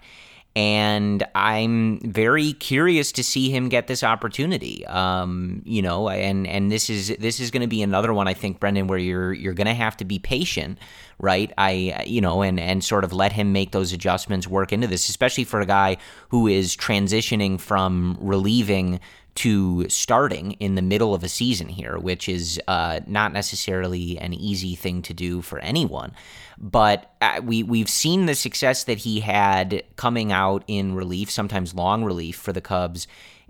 and 0.55 1.26
I'm 1.34 1.98
very 2.00 2.53
curious 2.53 3.12
to 3.12 3.24
see 3.24 3.50
him 3.50 3.68
get 3.68 3.86
this 3.86 4.03
opportunity. 4.03 4.84
Um, 4.86 5.62
you 5.64 5.80
know, 5.82 6.09
and 6.09 6.46
and 6.46 6.70
this 6.70 6.90
is 6.90 7.09
this 7.18 7.40
is 7.40 7.50
going 7.50 7.62
to 7.62 7.68
be 7.68 7.82
another 7.82 8.12
one 8.12 8.28
I 8.28 8.34
think, 8.34 8.61
Brendan, 8.61 8.86
where 8.86 8.98
you're 8.98 9.32
you're 9.32 9.55
going 9.55 9.66
to 9.66 9.74
have 9.74 9.96
to 9.98 10.05
be 10.05 10.18
patient 10.18 10.78
right? 11.22 11.53
I 11.57 12.05
you 12.07 12.20
know 12.20 12.42
and 12.42 12.61
and 12.61 12.84
sort 12.84 13.05
of 13.05 13.12
let 13.14 13.32
him 13.32 13.53
make 13.53 13.70
those 13.70 13.94
adjustments 13.94 14.46
work 14.46 14.72
into 14.72 14.86
this, 14.86 15.09
especially 15.09 15.44
for 15.44 15.61
a 15.61 15.66
guy 15.66 15.96
who 16.28 16.46
is 16.46 16.76
transitioning 16.76 17.59
from 17.59 18.18
relieving 18.20 19.00
to 19.35 19.89
starting 19.89 20.53
in 20.53 20.74
the 20.74 20.83
middle 20.83 21.14
of 21.14 21.24
a 21.24 21.28
season 21.28 21.68
here, 21.68 21.99
which 21.99 22.28
is 22.28 22.61
uh, 22.68 23.01
not 23.07 23.33
necessarily 23.33 24.18
an 24.18 24.35
easy 24.35 24.74
thing 24.74 25.03
to 25.03 25.14
do 25.14 25.41
for 25.41 25.59
anyone. 25.61 26.12
But 26.59 27.14
uh, 27.20 27.41
we 27.43 27.62
we've 27.62 27.89
seen 27.89 28.26
the 28.26 28.35
success 28.35 28.85
that 28.85 28.99
he 28.99 29.20
had 29.20 29.83
coming 29.97 30.33
out 30.33 30.64
in 30.66 30.95
relief, 30.95 31.30
sometimes 31.30 31.74
long 31.74 32.05
relief 32.05 32.37
for 32.37 32.53
the 32.53 32.61
Cubs 32.61 33.07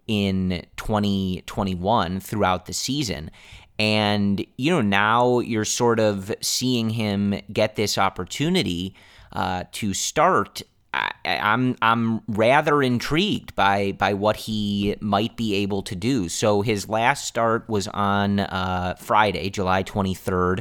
in 0.06 0.64
2021 0.76 2.20
throughout 2.20 2.66
the 2.66 2.72
season. 2.72 3.30
And, 3.78 4.44
you 4.56 4.70
know, 4.70 4.80
now 4.80 5.40
you're 5.40 5.64
sort 5.64 5.98
of 5.98 6.32
seeing 6.40 6.90
him 6.90 7.40
get 7.52 7.76
this 7.76 7.98
opportunity 7.98 8.94
uh, 9.32 9.64
to 9.72 9.94
start. 9.94 10.62
I, 10.94 11.12
I'm 11.24 11.76
I'm 11.80 12.20
rather 12.28 12.82
intrigued 12.82 13.54
by 13.54 13.92
by 13.92 14.14
what 14.14 14.36
he 14.36 14.96
might 15.00 15.36
be 15.36 15.54
able 15.56 15.82
to 15.82 15.94
do. 15.94 16.28
So 16.28 16.62
his 16.62 16.88
last 16.88 17.26
start 17.26 17.68
was 17.68 17.88
on 17.88 18.40
uh, 18.40 18.96
Friday, 18.98 19.48
July 19.50 19.84
23rd, 19.84 20.60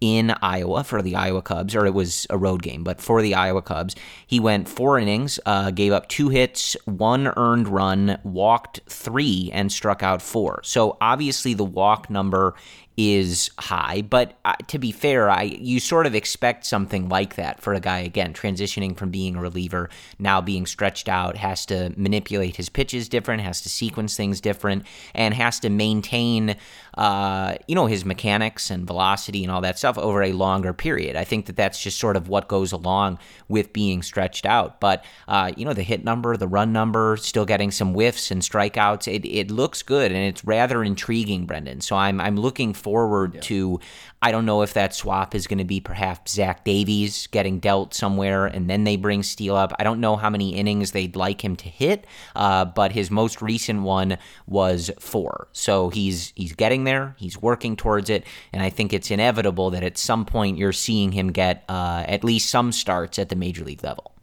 in 0.00 0.34
Iowa 0.42 0.84
for 0.84 1.00
the 1.00 1.16
Iowa 1.16 1.40
Cubs, 1.40 1.74
or 1.74 1.86
it 1.86 1.94
was 1.94 2.26
a 2.28 2.36
road 2.36 2.62
game, 2.62 2.84
but 2.84 3.00
for 3.00 3.22
the 3.22 3.34
Iowa 3.34 3.62
Cubs. 3.62 3.96
He 4.26 4.38
went 4.38 4.68
four 4.68 4.98
innings, 4.98 5.40
uh, 5.46 5.70
gave 5.70 5.92
up 5.92 6.08
two 6.08 6.28
hits, 6.28 6.76
one 6.84 7.32
earned 7.38 7.68
run, 7.68 8.18
walked 8.22 8.80
three, 8.86 9.50
and 9.52 9.72
struck 9.72 10.02
out 10.02 10.20
four. 10.20 10.60
So 10.62 10.98
obviously 11.00 11.54
the 11.54 11.64
walk 11.64 12.10
number 12.10 12.54
is 12.96 13.50
high, 13.58 14.02
but 14.02 14.38
uh, 14.44 14.54
to 14.68 14.78
be 14.78 14.92
fair, 14.92 15.28
I 15.28 15.42
you 15.42 15.80
sort 15.80 16.06
of 16.06 16.14
expect 16.14 16.64
something 16.64 17.08
like 17.08 17.34
that 17.34 17.60
for 17.60 17.74
a 17.74 17.80
guy 17.80 17.98
again 18.00 18.32
transitioning 18.32 18.96
from 18.96 19.10
being 19.10 19.36
a 19.36 19.40
reliever 19.40 19.90
now 20.18 20.40
being 20.40 20.64
stretched 20.64 21.08
out, 21.08 21.36
has 21.36 21.66
to 21.66 21.92
manipulate 21.96 22.56
his 22.56 22.68
pitches 22.68 23.08
different, 23.08 23.42
has 23.42 23.60
to 23.62 23.68
sequence 23.68 24.16
things 24.16 24.40
different, 24.40 24.84
and 25.14 25.34
has 25.34 25.58
to 25.60 25.70
maintain 25.70 26.56
uh, 26.96 27.54
you 27.66 27.74
know 27.74 27.86
his 27.86 28.04
mechanics 28.04 28.70
and 28.70 28.86
velocity 28.86 29.42
and 29.42 29.52
all 29.52 29.60
that 29.60 29.78
stuff 29.78 29.98
over 29.98 30.22
a 30.22 30.32
longer 30.32 30.72
period. 30.72 31.16
I 31.16 31.24
think 31.24 31.46
that 31.46 31.56
that's 31.56 31.82
just 31.82 31.98
sort 31.98 32.16
of 32.16 32.28
what 32.28 32.48
goes 32.48 32.72
along 32.72 33.18
with 33.48 33.72
being 33.72 34.02
stretched 34.02 34.46
out. 34.46 34.80
But 34.80 35.04
uh, 35.28 35.52
you 35.56 35.64
know 35.64 35.72
the 35.72 35.82
hit 35.82 36.04
number, 36.04 36.36
the 36.36 36.48
run 36.48 36.72
number, 36.72 37.16
still 37.16 37.46
getting 37.46 37.70
some 37.70 37.94
whiffs 37.94 38.30
and 38.30 38.42
strikeouts. 38.42 39.12
It 39.12 39.24
it 39.26 39.50
looks 39.50 39.82
good 39.82 40.12
and 40.12 40.20
it's 40.20 40.44
rather 40.44 40.84
intriguing, 40.84 41.46
Brendan. 41.46 41.80
So 41.80 41.96
I'm 41.96 42.20
I'm 42.20 42.36
looking 42.36 42.72
forward 42.74 43.34
yeah. 43.34 43.40
to. 43.42 43.80
I 44.24 44.32
don't 44.32 44.46
know 44.46 44.62
if 44.62 44.72
that 44.72 44.94
swap 44.94 45.34
is 45.34 45.46
going 45.46 45.58
to 45.58 45.64
be 45.64 45.80
perhaps 45.80 46.32
Zach 46.32 46.64
Davies 46.64 47.26
getting 47.26 47.58
dealt 47.58 47.92
somewhere 47.92 48.46
and 48.46 48.70
then 48.70 48.84
they 48.84 48.96
bring 48.96 49.22
Steele 49.22 49.54
up. 49.54 49.74
I 49.78 49.84
don't 49.84 50.00
know 50.00 50.16
how 50.16 50.30
many 50.30 50.54
innings 50.54 50.92
they'd 50.92 51.14
like 51.14 51.44
him 51.44 51.56
to 51.56 51.68
hit, 51.68 52.06
uh, 52.34 52.64
but 52.64 52.92
his 52.92 53.10
most 53.10 53.42
recent 53.42 53.82
one 53.82 54.16
was 54.46 54.90
four. 54.98 55.48
So 55.52 55.90
he's 55.90 56.32
he's 56.36 56.54
getting 56.54 56.84
there, 56.84 57.14
he's 57.18 57.36
working 57.42 57.76
towards 57.76 58.08
it, 58.08 58.24
and 58.50 58.62
I 58.62 58.70
think 58.70 58.94
it's 58.94 59.10
inevitable 59.10 59.68
that 59.72 59.82
at 59.82 59.98
some 59.98 60.24
point 60.24 60.56
you're 60.56 60.72
seeing 60.72 61.12
him 61.12 61.30
get 61.30 61.62
uh, 61.68 62.04
at 62.08 62.24
least 62.24 62.48
some 62.48 62.72
starts 62.72 63.18
at 63.18 63.28
the 63.28 63.36
major 63.36 63.62
league 63.62 63.84
level. 63.84 64.14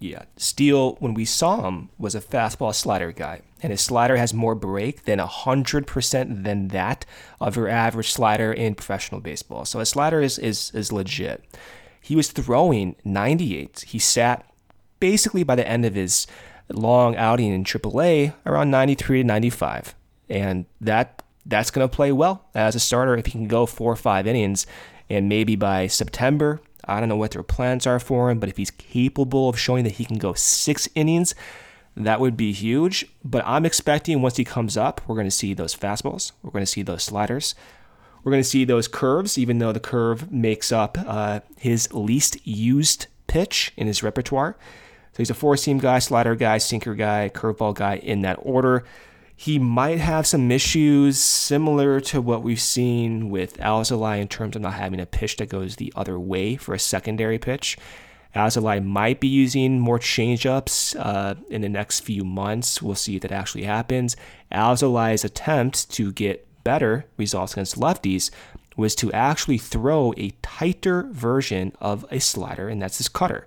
Yeah, 0.00 0.24
Steele, 0.36 0.94
when 1.00 1.14
we 1.14 1.24
saw 1.24 1.66
him, 1.66 1.88
was 1.98 2.14
a 2.14 2.20
fastball 2.20 2.72
slider 2.72 3.10
guy, 3.10 3.42
and 3.60 3.72
his 3.72 3.80
slider 3.80 4.16
has 4.16 4.32
more 4.32 4.54
break 4.54 5.04
than 5.04 5.18
100% 5.18 6.44
than 6.44 6.68
that 6.68 7.04
of 7.40 7.56
your 7.56 7.68
average 7.68 8.12
slider 8.12 8.52
in 8.52 8.76
professional 8.76 9.20
baseball. 9.20 9.64
So 9.64 9.80
his 9.80 9.88
slider 9.88 10.20
is, 10.20 10.38
is, 10.38 10.70
is 10.72 10.92
legit. 10.92 11.44
He 12.00 12.14
was 12.14 12.30
throwing 12.30 12.94
98. 13.04 13.86
He 13.88 13.98
sat 13.98 14.48
basically 15.00 15.42
by 15.42 15.56
the 15.56 15.66
end 15.66 15.84
of 15.84 15.94
his 15.94 16.28
long 16.68 17.16
outing 17.16 17.52
in 17.52 17.64
AAA 17.64 18.34
around 18.46 18.70
93 18.70 19.22
to 19.22 19.26
95. 19.26 19.94
And 20.28 20.66
that 20.80 21.22
that's 21.44 21.70
going 21.70 21.88
to 21.88 21.94
play 21.94 22.12
well 22.12 22.44
as 22.54 22.74
a 22.74 22.80
starter 22.80 23.16
if 23.16 23.26
he 23.26 23.32
can 23.32 23.48
go 23.48 23.66
four 23.66 23.92
or 23.92 23.96
five 23.96 24.26
innings. 24.26 24.66
And 25.10 25.28
maybe 25.28 25.56
by 25.56 25.86
September, 25.86 26.60
I 26.88 27.00
don't 27.00 27.08
know 27.08 27.16
what 27.16 27.32
their 27.32 27.42
plans 27.42 27.86
are 27.86 28.00
for 28.00 28.30
him, 28.30 28.38
but 28.38 28.48
if 28.48 28.56
he's 28.56 28.70
capable 28.70 29.48
of 29.48 29.58
showing 29.58 29.84
that 29.84 29.94
he 29.94 30.04
can 30.04 30.18
go 30.18 30.32
six 30.34 30.88
innings, 30.94 31.34
that 31.96 32.20
would 32.20 32.36
be 32.36 32.52
huge. 32.52 33.06
But 33.24 33.44
I'm 33.46 33.66
expecting 33.66 34.22
once 34.22 34.36
he 34.36 34.44
comes 34.44 34.76
up, 34.76 35.00
we're 35.06 35.16
going 35.16 35.26
to 35.26 35.30
see 35.30 35.54
those 35.54 35.74
fastballs, 35.74 36.32
we're 36.42 36.50
going 36.50 36.64
to 36.64 36.66
see 36.66 36.82
those 36.82 37.02
sliders, 37.02 37.54
we're 38.22 38.32
going 38.32 38.42
to 38.42 38.48
see 38.48 38.64
those 38.64 38.88
curves, 38.88 39.38
even 39.38 39.58
though 39.58 39.72
the 39.72 39.80
curve 39.80 40.32
makes 40.32 40.72
up 40.72 40.96
uh, 41.06 41.40
his 41.56 41.92
least 41.92 42.46
used 42.46 43.06
pitch 43.26 43.72
in 43.76 43.86
his 43.86 44.02
repertoire. 44.02 44.56
So 45.12 45.18
he's 45.18 45.30
a 45.30 45.34
four 45.34 45.56
seam 45.56 45.78
guy, 45.78 45.98
slider 45.98 46.34
guy, 46.34 46.58
sinker 46.58 46.94
guy, 46.94 47.30
curveball 47.34 47.74
guy 47.74 47.96
in 47.96 48.22
that 48.22 48.38
order. 48.42 48.84
He 49.40 49.60
might 49.60 50.00
have 50.00 50.26
some 50.26 50.50
issues 50.50 51.16
similar 51.16 52.00
to 52.00 52.20
what 52.20 52.42
we've 52.42 52.60
seen 52.60 53.30
with 53.30 53.56
Alzolay 53.58 54.20
in 54.20 54.26
terms 54.26 54.56
of 54.56 54.62
not 54.62 54.74
having 54.74 54.98
a 54.98 55.06
pitch 55.06 55.36
that 55.36 55.48
goes 55.48 55.76
the 55.76 55.92
other 55.94 56.18
way 56.18 56.56
for 56.56 56.74
a 56.74 56.78
secondary 56.80 57.38
pitch. 57.38 57.78
Alzolay 58.34 58.84
might 58.84 59.20
be 59.20 59.28
using 59.28 59.78
more 59.78 60.00
changeups 60.00 60.96
uh, 60.98 61.36
in 61.48 61.60
the 61.60 61.68
next 61.68 62.00
few 62.00 62.24
months. 62.24 62.82
We'll 62.82 62.96
see 62.96 63.14
if 63.14 63.22
that 63.22 63.30
actually 63.30 63.62
happens. 63.62 64.16
Alzolay's 64.50 65.24
attempt 65.24 65.88
to 65.92 66.10
get 66.10 66.44
better 66.64 67.04
results 67.16 67.52
against 67.52 67.78
lefties 67.78 68.32
was 68.76 68.96
to 68.96 69.12
actually 69.12 69.58
throw 69.58 70.12
a 70.16 70.30
tighter 70.42 71.04
version 71.12 71.72
of 71.80 72.04
a 72.10 72.18
slider, 72.18 72.68
and 72.68 72.82
that's 72.82 72.98
his 72.98 73.08
cutter. 73.08 73.46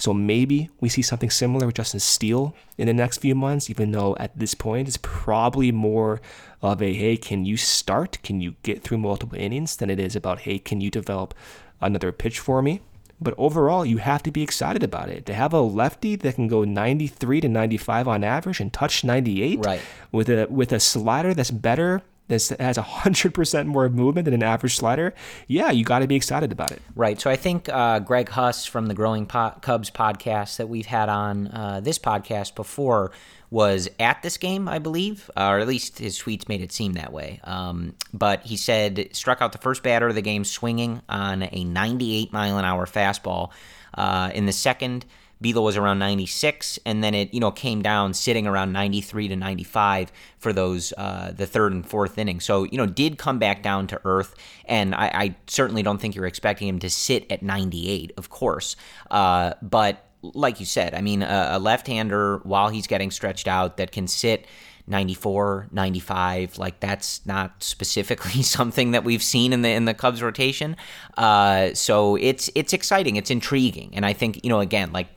So 0.00 0.14
maybe 0.14 0.70
we 0.80 0.88
see 0.88 1.02
something 1.02 1.28
similar 1.28 1.66
with 1.66 1.74
Justin 1.76 2.00
Steele 2.00 2.54
in 2.78 2.86
the 2.86 2.94
next 2.94 3.18
few 3.18 3.34
months, 3.34 3.68
even 3.68 3.92
though 3.92 4.16
at 4.18 4.36
this 4.36 4.54
point 4.54 4.88
it's 4.88 4.98
probably 5.02 5.70
more 5.70 6.22
of 6.62 6.80
a 6.80 6.94
hey, 6.94 7.18
can 7.18 7.44
you 7.44 7.58
start? 7.58 8.18
Can 8.22 8.40
you 8.40 8.54
get 8.62 8.82
through 8.82 8.96
multiple 8.96 9.38
innings 9.38 9.76
than 9.76 9.90
it 9.90 10.00
is 10.00 10.16
about 10.16 10.40
hey, 10.40 10.58
can 10.58 10.80
you 10.80 10.90
develop 10.90 11.34
another 11.82 12.12
pitch 12.12 12.38
for 12.38 12.62
me? 12.62 12.80
But 13.20 13.34
overall, 13.36 13.84
you 13.84 13.98
have 13.98 14.22
to 14.22 14.30
be 14.30 14.42
excited 14.42 14.82
about 14.82 15.10
it. 15.10 15.26
To 15.26 15.34
have 15.34 15.52
a 15.52 15.60
lefty 15.60 16.16
that 16.16 16.36
can 16.36 16.48
go 16.48 16.64
93 16.64 17.42
to 17.42 17.48
95 17.50 18.08
on 18.08 18.24
average 18.24 18.60
and 18.60 18.72
touch 18.72 19.04
98 19.04 19.58
right. 19.62 19.82
with 20.10 20.30
a 20.30 20.46
with 20.48 20.72
a 20.72 20.80
slider 20.80 21.34
that's 21.34 21.50
better 21.50 22.02
that 22.30 22.60
has 22.60 22.78
100% 22.78 23.66
more 23.66 23.88
movement 23.88 24.24
than 24.24 24.34
an 24.34 24.42
average 24.42 24.76
slider, 24.76 25.14
yeah, 25.46 25.70
you 25.70 25.84
got 25.84 25.98
to 26.00 26.06
be 26.06 26.16
excited 26.16 26.52
about 26.52 26.70
it. 26.70 26.80
Right. 26.96 27.20
So 27.20 27.30
I 27.30 27.36
think 27.36 27.68
uh, 27.68 27.98
Greg 28.00 28.28
Huss 28.28 28.64
from 28.64 28.86
the 28.86 28.94
Growing 28.94 29.26
po- 29.26 29.54
Cubs 29.60 29.90
podcast 29.90 30.56
that 30.56 30.68
we've 30.68 30.86
had 30.86 31.08
on 31.08 31.48
uh, 31.48 31.80
this 31.82 31.98
podcast 31.98 32.54
before 32.54 33.12
was 33.50 33.88
at 33.98 34.22
this 34.22 34.36
game, 34.36 34.68
I 34.68 34.78
believe, 34.78 35.28
or 35.36 35.58
at 35.58 35.66
least 35.66 35.98
his 35.98 36.18
tweets 36.18 36.48
made 36.48 36.60
it 36.60 36.72
seem 36.72 36.92
that 36.92 37.12
way. 37.12 37.40
Um, 37.42 37.94
but 38.12 38.42
he 38.42 38.56
said 38.56 39.08
struck 39.12 39.42
out 39.42 39.52
the 39.52 39.58
first 39.58 39.82
batter 39.82 40.06
of 40.06 40.14
the 40.14 40.22
game 40.22 40.44
swinging 40.44 41.02
on 41.08 41.42
a 41.42 41.64
98 41.64 42.32
mile 42.32 42.58
an 42.58 42.64
hour 42.64 42.86
fastball. 42.86 43.50
Uh, 43.92 44.30
in 44.32 44.46
the 44.46 44.52
second, 44.52 45.04
Beetle 45.40 45.64
was 45.64 45.76
around 45.76 45.98
96, 45.98 46.78
and 46.84 47.02
then 47.02 47.14
it 47.14 47.32
you 47.32 47.40
know 47.40 47.50
came 47.50 47.82
down 47.82 48.14
sitting 48.14 48.46
around 48.46 48.72
93 48.72 49.28
to 49.28 49.36
95 49.36 50.12
for 50.38 50.52
those 50.52 50.92
uh, 50.98 51.32
the 51.32 51.46
third 51.46 51.72
and 51.72 51.86
fourth 51.86 52.18
inning. 52.18 52.40
So 52.40 52.64
you 52.64 52.76
know 52.76 52.86
did 52.86 53.18
come 53.18 53.38
back 53.38 53.62
down 53.62 53.86
to 53.88 54.00
earth, 54.04 54.34
and 54.66 54.94
I, 54.94 55.10
I 55.12 55.34
certainly 55.46 55.82
don't 55.82 56.00
think 56.00 56.14
you're 56.14 56.26
expecting 56.26 56.68
him 56.68 56.78
to 56.80 56.90
sit 56.90 57.30
at 57.30 57.42
98, 57.42 58.12
of 58.16 58.30
course, 58.30 58.76
uh, 59.10 59.54
but 59.62 60.06
like 60.22 60.60
you 60.60 60.66
said, 60.66 60.94
I 60.94 61.00
mean 61.00 61.22
a, 61.22 61.48
a 61.52 61.58
left-hander 61.58 62.38
while 62.44 62.68
he's 62.68 62.86
getting 62.86 63.10
stretched 63.10 63.48
out 63.48 63.78
that 63.78 63.92
can 63.92 64.06
sit 64.06 64.46
94, 64.90 65.68
95. 65.70 66.58
Like 66.58 66.80
that's 66.80 67.24
not 67.24 67.62
specifically 67.62 68.42
something 68.42 68.90
that 68.90 69.04
we've 69.04 69.22
seen 69.22 69.52
in 69.52 69.62
the 69.62 69.70
in 69.70 69.84
the 69.84 69.94
Cubs 69.94 70.22
rotation. 70.22 70.76
Uh, 71.16 71.72
so 71.74 72.16
it's 72.16 72.50
it's 72.54 72.72
exciting, 72.72 73.16
it's 73.16 73.30
intriguing, 73.30 73.90
and 73.94 74.04
I 74.04 74.12
think 74.12 74.44
you 74.44 74.50
know 74.50 74.60
again 74.60 74.92
like 74.92 75.08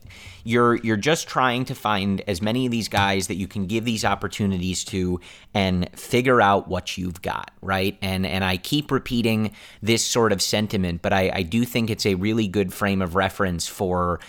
you're 0.43 0.75
you're 0.77 0.97
just 0.97 1.27
trying 1.27 1.65
to 1.65 1.75
find 1.75 2.21
as 2.27 2.41
many 2.41 2.65
of 2.65 2.71
these 2.71 2.87
guys 2.87 3.27
that 3.27 3.35
you 3.35 3.47
can 3.47 3.65
give 3.65 3.85
these 3.85 4.03
opportunities 4.03 4.83
to 4.83 5.19
and 5.53 5.89
figure 5.97 6.41
out 6.41 6.67
what 6.67 6.97
you've 6.97 7.21
got 7.21 7.51
right? 7.61 7.97
And 8.01 8.25
and 8.25 8.43
i 8.43 8.57
keep 8.57 8.91
repeating 8.91 9.53
this 9.81 10.05
sort 10.05 10.31
of 10.31 10.41
sentiment 10.41 11.01
but 11.01 11.13
i, 11.13 11.31
I 11.33 11.41
do 11.43 11.65
think 11.65 11.89
it's 11.89 12.05
a 12.05 12.15
really 12.15 12.47
good 12.47 12.73
frame 12.73 13.01
of 13.01 13.15
reference 13.15 13.67
for 13.67 14.19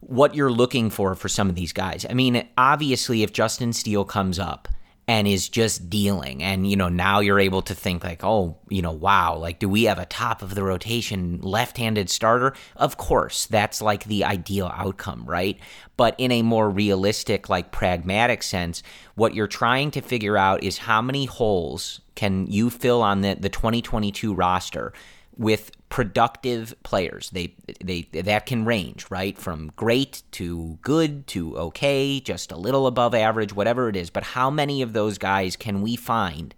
what 0.00 0.34
you're 0.34 0.52
looking 0.52 0.90
for 0.90 1.14
for 1.14 1.28
some 1.28 1.48
of 1.48 1.54
these 1.54 1.72
guys. 1.72 2.06
I 2.08 2.14
mean 2.14 2.46
obviously 2.58 3.22
if 3.22 3.32
justin 3.32 3.72
steele 3.72 4.04
comes 4.04 4.38
up 4.38 4.68
and 5.08 5.28
is 5.28 5.48
just 5.48 5.88
dealing. 5.88 6.42
And, 6.42 6.68
you 6.68 6.76
know, 6.76 6.88
now 6.88 7.20
you're 7.20 7.38
able 7.38 7.62
to 7.62 7.74
think, 7.74 8.02
like, 8.02 8.24
oh, 8.24 8.58
you 8.68 8.82
know, 8.82 8.92
wow, 8.92 9.36
like, 9.36 9.60
do 9.60 9.68
we 9.68 9.84
have 9.84 10.00
a 10.00 10.06
top 10.06 10.42
of 10.42 10.56
the 10.56 10.64
rotation 10.64 11.40
left 11.42 11.78
handed 11.78 12.10
starter? 12.10 12.54
Of 12.74 12.96
course, 12.96 13.46
that's 13.46 13.80
like 13.80 14.04
the 14.04 14.24
ideal 14.24 14.70
outcome, 14.74 15.24
right? 15.24 15.58
But 15.96 16.16
in 16.18 16.32
a 16.32 16.42
more 16.42 16.68
realistic, 16.68 17.48
like, 17.48 17.70
pragmatic 17.70 18.42
sense, 18.42 18.82
what 19.14 19.34
you're 19.34 19.46
trying 19.46 19.92
to 19.92 20.00
figure 20.00 20.36
out 20.36 20.64
is 20.64 20.78
how 20.78 21.00
many 21.00 21.26
holes 21.26 22.00
can 22.16 22.46
you 22.48 22.68
fill 22.68 23.00
on 23.00 23.20
the, 23.20 23.36
the 23.38 23.48
2022 23.48 24.34
roster 24.34 24.92
with 25.38 25.70
productive 25.88 26.74
players. 26.82 27.30
They 27.30 27.54
they 27.82 28.02
that 28.12 28.46
can 28.46 28.64
range, 28.64 29.06
right? 29.10 29.36
From 29.36 29.72
great 29.76 30.22
to 30.32 30.78
good 30.82 31.26
to 31.28 31.56
okay, 31.58 32.20
just 32.20 32.52
a 32.52 32.56
little 32.56 32.86
above 32.86 33.14
average, 33.14 33.52
whatever 33.52 33.88
it 33.88 33.96
is. 33.96 34.10
But 34.10 34.22
how 34.24 34.50
many 34.50 34.82
of 34.82 34.92
those 34.92 35.18
guys 35.18 35.56
can 35.56 35.82
we 35.82 35.96
find 35.96 36.54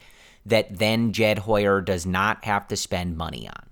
that 0.46 0.78
then 0.78 1.12
Jed 1.12 1.40
Hoyer 1.40 1.80
does 1.80 2.06
not 2.06 2.44
have 2.44 2.68
to 2.68 2.76
spend 2.76 3.16
money 3.16 3.48
on? 3.48 3.66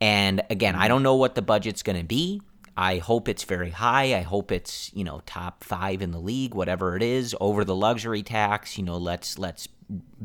And 0.00 0.42
again, 0.50 0.74
I 0.74 0.88
don't 0.88 1.04
know 1.04 1.14
what 1.14 1.36
the 1.36 1.42
budget's 1.42 1.82
going 1.82 1.98
to 1.98 2.04
be. 2.04 2.42
I 2.76 2.98
hope 2.98 3.28
it's 3.28 3.44
very 3.44 3.70
high. 3.70 4.16
I 4.16 4.22
hope 4.22 4.50
it's, 4.50 4.90
you 4.94 5.04
know, 5.04 5.20
top 5.26 5.62
5 5.62 6.00
in 6.00 6.10
the 6.10 6.18
league, 6.18 6.54
whatever 6.54 6.96
it 6.96 7.02
is, 7.02 7.36
over 7.38 7.64
the 7.64 7.76
luxury 7.76 8.22
tax, 8.22 8.78
you 8.78 8.84
know, 8.84 8.96
let's 8.96 9.38
let's 9.38 9.68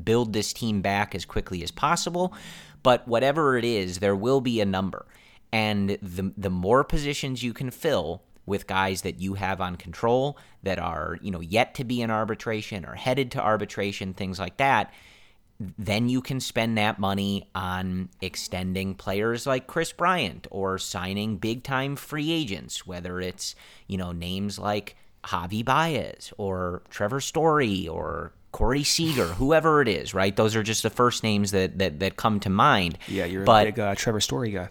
build 0.02 0.34
this 0.34 0.54
team 0.54 0.82
back 0.82 1.14
as 1.14 1.26
quickly 1.26 1.62
as 1.62 1.72
possible. 1.72 2.34
But 2.84 3.08
whatever 3.08 3.58
it 3.58 3.66
is, 3.66 4.00
there 4.00 4.16
will 4.16 4.42
be 4.42 4.62
a 4.62 4.66
number. 4.66 5.06
And 5.52 5.98
the 6.02 6.34
the 6.38 6.50
more 6.50 6.84
positions 6.84 7.44
you 7.44 7.54
can 7.54 7.72
fill 7.72 8.24
with 8.46 8.66
guys 8.66 9.02
that 9.02 9.20
you 9.20 9.36
have 9.36 9.62
on 9.62 9.76
control 9.76 10.38
that 10.64 10.80
are, 10.80 11.18
you 11.22 11.30
know, 11.30 11.42
yet 11.42 11.76
to 11.76 11.84
be 11.84 12.02
in 12.02 12.10
arbitration 12.10 12.86
or 12.86 12.96
headed 12.96 13.32
to 13.32 13.42
arbitration, 13.42 14.14
things 14.14 14.40
like 14.40 14.58
that, 14.58 14.92
then 15.60 16.08
you 16.08 16.22
can 16.22 16.40
spend 16.40 16.78
that 16.78 17.00
money 17.00 17.50
on 17.56 18.10
extending 18.22 18.96
players 18.96 19.46
like 19.46 19.68
Kris 19.68 19.92
Bryant 19.92 20.48
or 20.50 20.78
signing 20.78 21.38
big 21.38 21.64
time 21.64 21.96
free 21.96 22.32
agents, 22.32 22.86
whether 22.86 23.20
it's, 23.20 23.56
you 23.88 23.98
know, 23.98 24.12
names 24.12 24.60
like 24.60 24.96
Javy 25.26 25.66
Baez 25.66 26.32
or 26.38 26.84
Trevor 26.90 27.20
Story 27.20 27.88
or 27.88 28.32
Corey 28.52 28.84
Seager, 28.84 29.28
whoever 29.28 29.82
it 29.82 29.88
is, 29.88 30.14
right? 30.14 30.36
Those 30.36 30.56
are 30.56 30.64
just 30.64 30.84
the 30.84 30.90
first 30.90 31.24
names 31.24 31.52
that 31.52 31.78
that, 31.80 32.00
that 32.00 32.18
come 32.18 32.40
to 32.42 32.50
mind. 32.50 32.98
Yeah, 33.08 33.26
you're 33.26 33.44
but, 33.44 33.68
a 33.68 33.72
big 33.72 33.80
uh, 33.80 33.96
Trevor 33.96 34.22
Story 34.22 34.52
guy. 34.52 34.70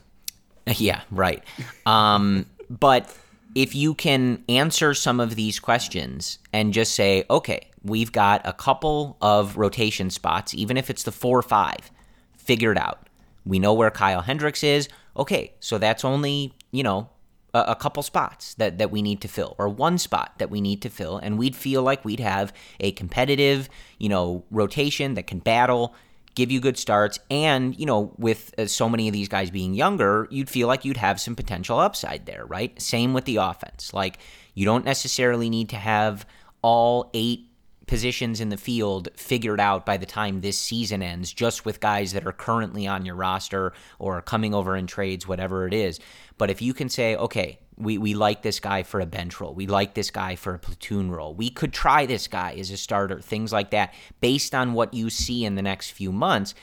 Yeah, 0.78 1.02
right. 1.12 1.44
Um, 1.86 2.46
but 2.68 3.16
if 3.54 3.74
you 3.74 3.94
can 3.94 4.42
answer 4.48 4.94
some 4.94 5.20
of 5.20 5.36
these 5.36 5.60
questions 5.60 6.40
and 6.52 6.72
just 6.72 6.94
say, 6.94 7.24
okay, 7.30 7.70
we've 7.84 8.10
got 8.10 8.42
a 8.44 8.52
couple 8.52 9.16
of 9.22 9.56
rotation 9.56 10.10
spots, 10.10 10.54
even 10.54 10.76
if 10.76 10.90
it's 10.90 11.04
the 11.04 11.12
four 11.12 11.38
or 11.38 11.42
five, 11.42 11.90
figured 12.36 12.76
out. 12.76 13.08
We 13.46 13.58
know 13.58 13.74
where 13.74 13.90
Kyle 13.90 14.20
Hendricks 14.20 14.64
is. 14.64 14.88
Okay, 15.16 15.54
so 15.60 15.78
that's 15.78 16.04
only, 16.04 16.52
you 16.72 16.82
know, 16.82 17.08
a, 17.56 17.72
a 17.72 17.74
couple 17.74 18.02
spots 18.02 18.54
that, 18.54 18.78
that 18.78 18.90
we 18.90 19.02
need 19.02 19.20
to 19.22 19.28
fill, 19.28 19.54
or 19.58 19.68
one 19.68 19.98
spot 19.98 20.34
that 20.38 20.50
we 20.50 20.60
need 20.60 20.82
to 20.82 20.90
fill, 20.90 21.16
and 21.18 21.38
we'd 21.38 21.56
feel 21.56 21.82
like 21.82 22.04
we'd 22.04 22.20
have 22.20 22.52
a 22.80 22.92
competitive, 22.92 23.68
you 23.98 24.08
know, 24.08 24.44
rotation 24.50 25.14
that 25.14 25.26
can 25.26 25.38
battle, 25.38 25.94
give 26.34 26.50
you 26.50 26.60
good 26.60 26.76
starts, 26.76 27.18
and 27.30 27.78
you 27.78 27.86
know, 27.86 28.12
with 28.18 28.54
uh, 28.58 28.66
so 28.66 28.88
many 28.88 29.08
of 29.08 29.12
these 29.12 29.28
guys 29.28 29.50
being 29.50 29.74
younger, 29.74 30.28
you'd 30.30 30.50
feel 30.50 30.68
like 30.68 30.84
you'd 30.84 30.98
have 30.98 31.20
some 31.20 31.34
potential 31.34 31.78
upside 31.78 32.26
there, 32.26 32.44
right? 32.46 32.80
Same 32.80 33.14
with 33.14 33.24
the 33.24 33.36
offense. 33.36 33.94
Like 33.94 34.18
you 34.54 34.64
don't 34.64 34.84
necessarily 34.84 35.48
need 35.48 35.70
to 35.70 35.76
have 35.76 36.26
all 36.62 37.10
eight 37.14 37.48
positions 37.86 38.40
in 38.40 38.48
the 38.48 38.56
field 38.56 39.08
figured 39.16 39.60
out 39.60 39.86
by 39.86 39.96
the 39.96 40.06
time 40.06 40.40
this 40.40 40.58
season 40.58 41.02
ends, 41.02 41.32
just 41.32 41.64
with 41.64 41.80
guys 41.80 42.12
that 42.12 42.26
are 42.26 42.32
currently 42.32 42.86
on 42.86 43.06
your 43.06 43.14
roster 43.14 43.72
or 43.98 44.20
coming 44.22 44.54
over 44.54 44.76
in 44.76 44.86
trades, 44.86 45.26
whatever 45.26 45.66
it 45.66 45.74
is. 45.74 46.00
But 46.38 46.50
if 46.50 46.60
you 46.60 46.74
can 46.74 46.88
say, 46.88 47.16
okay, 47.16 47.58
we, 47.76 47.98
we 47.98 48.14
like 48.14 48.42
this 48.42 48.58
guy 48.58 48.82
for 48.82 49.00
a 49.00 49.06
bench 49.06 49.40
role. 49.40 49.54
We 49.54 49.66
like 49.66 49.94
this 49.94 50.10
guy 50.10 50.36
for 50.36 50.54
a 50.54 50.58
platoon 50.58 51.10
role. 51.10 51.34
We 51.34 51.50
could 51.50 51.72
try 51.72 52.06
this 52.06 52.26
guy 52.26 52.54
as 52.54 52.70
a 52.70 52.76
starter, 52.76 53.20
things 53.20 53.52
like 53.52 53.70
that, 53.70 53.92
based 54.20 54.54
on 54.54 54.72
what 54.72 54.94
you 54.94 55.10
see 55.10 55.44
in 55.44 55.54
the 55.56 55.62
next 55.62 55.90
few 55.90 56.10
months. 56.10 56.54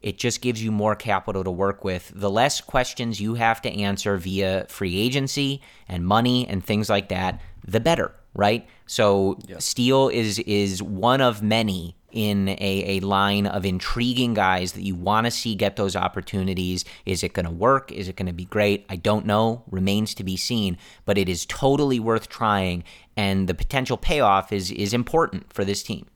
It 0.00 0.18
just 0.18 0.40
gives 0.40 0.62
you 0.64 0.72
more 0.72 0.96
capital 0.96 1.44
to 1.44 1.50
work 1.50 1.84
with. 1.84 2.10
The 2.14 2.30
less 2.30 2.60
questions 2.60 3.20
you 3.20 3.34
have 3.34 3.62
to 3.62 3.70
answer 3.70 4.16
via 4.16 4.66
free 4.68 4.98
agency 4.98 5.62
and 5.86 6.04
money 6.04 6.48
and 6.48 6.64
things 6.64 6.90
like 6.90 7.08
that, 7.10 7.40
the 7.64 7.78
better, 7.78 8.12
right? 8.34 8.66
So 8.86 9.38
Steele 9.58 10.08
is 10.08 10.38
is 10.40 10.82
one 10.82 11.20
of 11.20 11.42
many 11.42 11.96
in 12.12 12.50
a, 12.50 12.98
a 12.98 13.00
line 13.00 13.46
of 13.46 13.64
intriguing 13.64 14.34
guys 14.34 14.72
that 14.72 14.82
you 14.82 14.94
want 14.94 15.24
to 15.24 15.30
see 15.30 15.54
get 15.54 15.76
those 15.76 15.96
opportunities. 15.96 16.84
Is 17.06 17.22
it 17.22 17.32
going 17.32 17.46
to 17.46 17.52
work? 17.52 17.90
Is 17.90 18.06
it 18.08 18.16
going 18.16 18.26
to 18.26 18.32
be 18.32 18.44
great? 18.44 18.84
I 18.88 18.96
don't 18.96 19.24
know. 19.24 19.64
Remains 19.70 20.14
to 20.14 20.24
be 20.24 20.36
seen. 20.36 20.76
But 21.04 21.16
it 21.16 21.28
is 21.28 21.46
totally 21.46 21.98
worth 21.98 22.28
trying, 22.28 22.84
and 23.16 23.48
the 23.48 23.54
potential 23.54 23.96
payoff 23.96 24.52
is 24.52 24.70
is 24.70 24.92
important 24.94 25.52
for 25.52 25.64
this 25.64 25.82
team. 25.82 26.06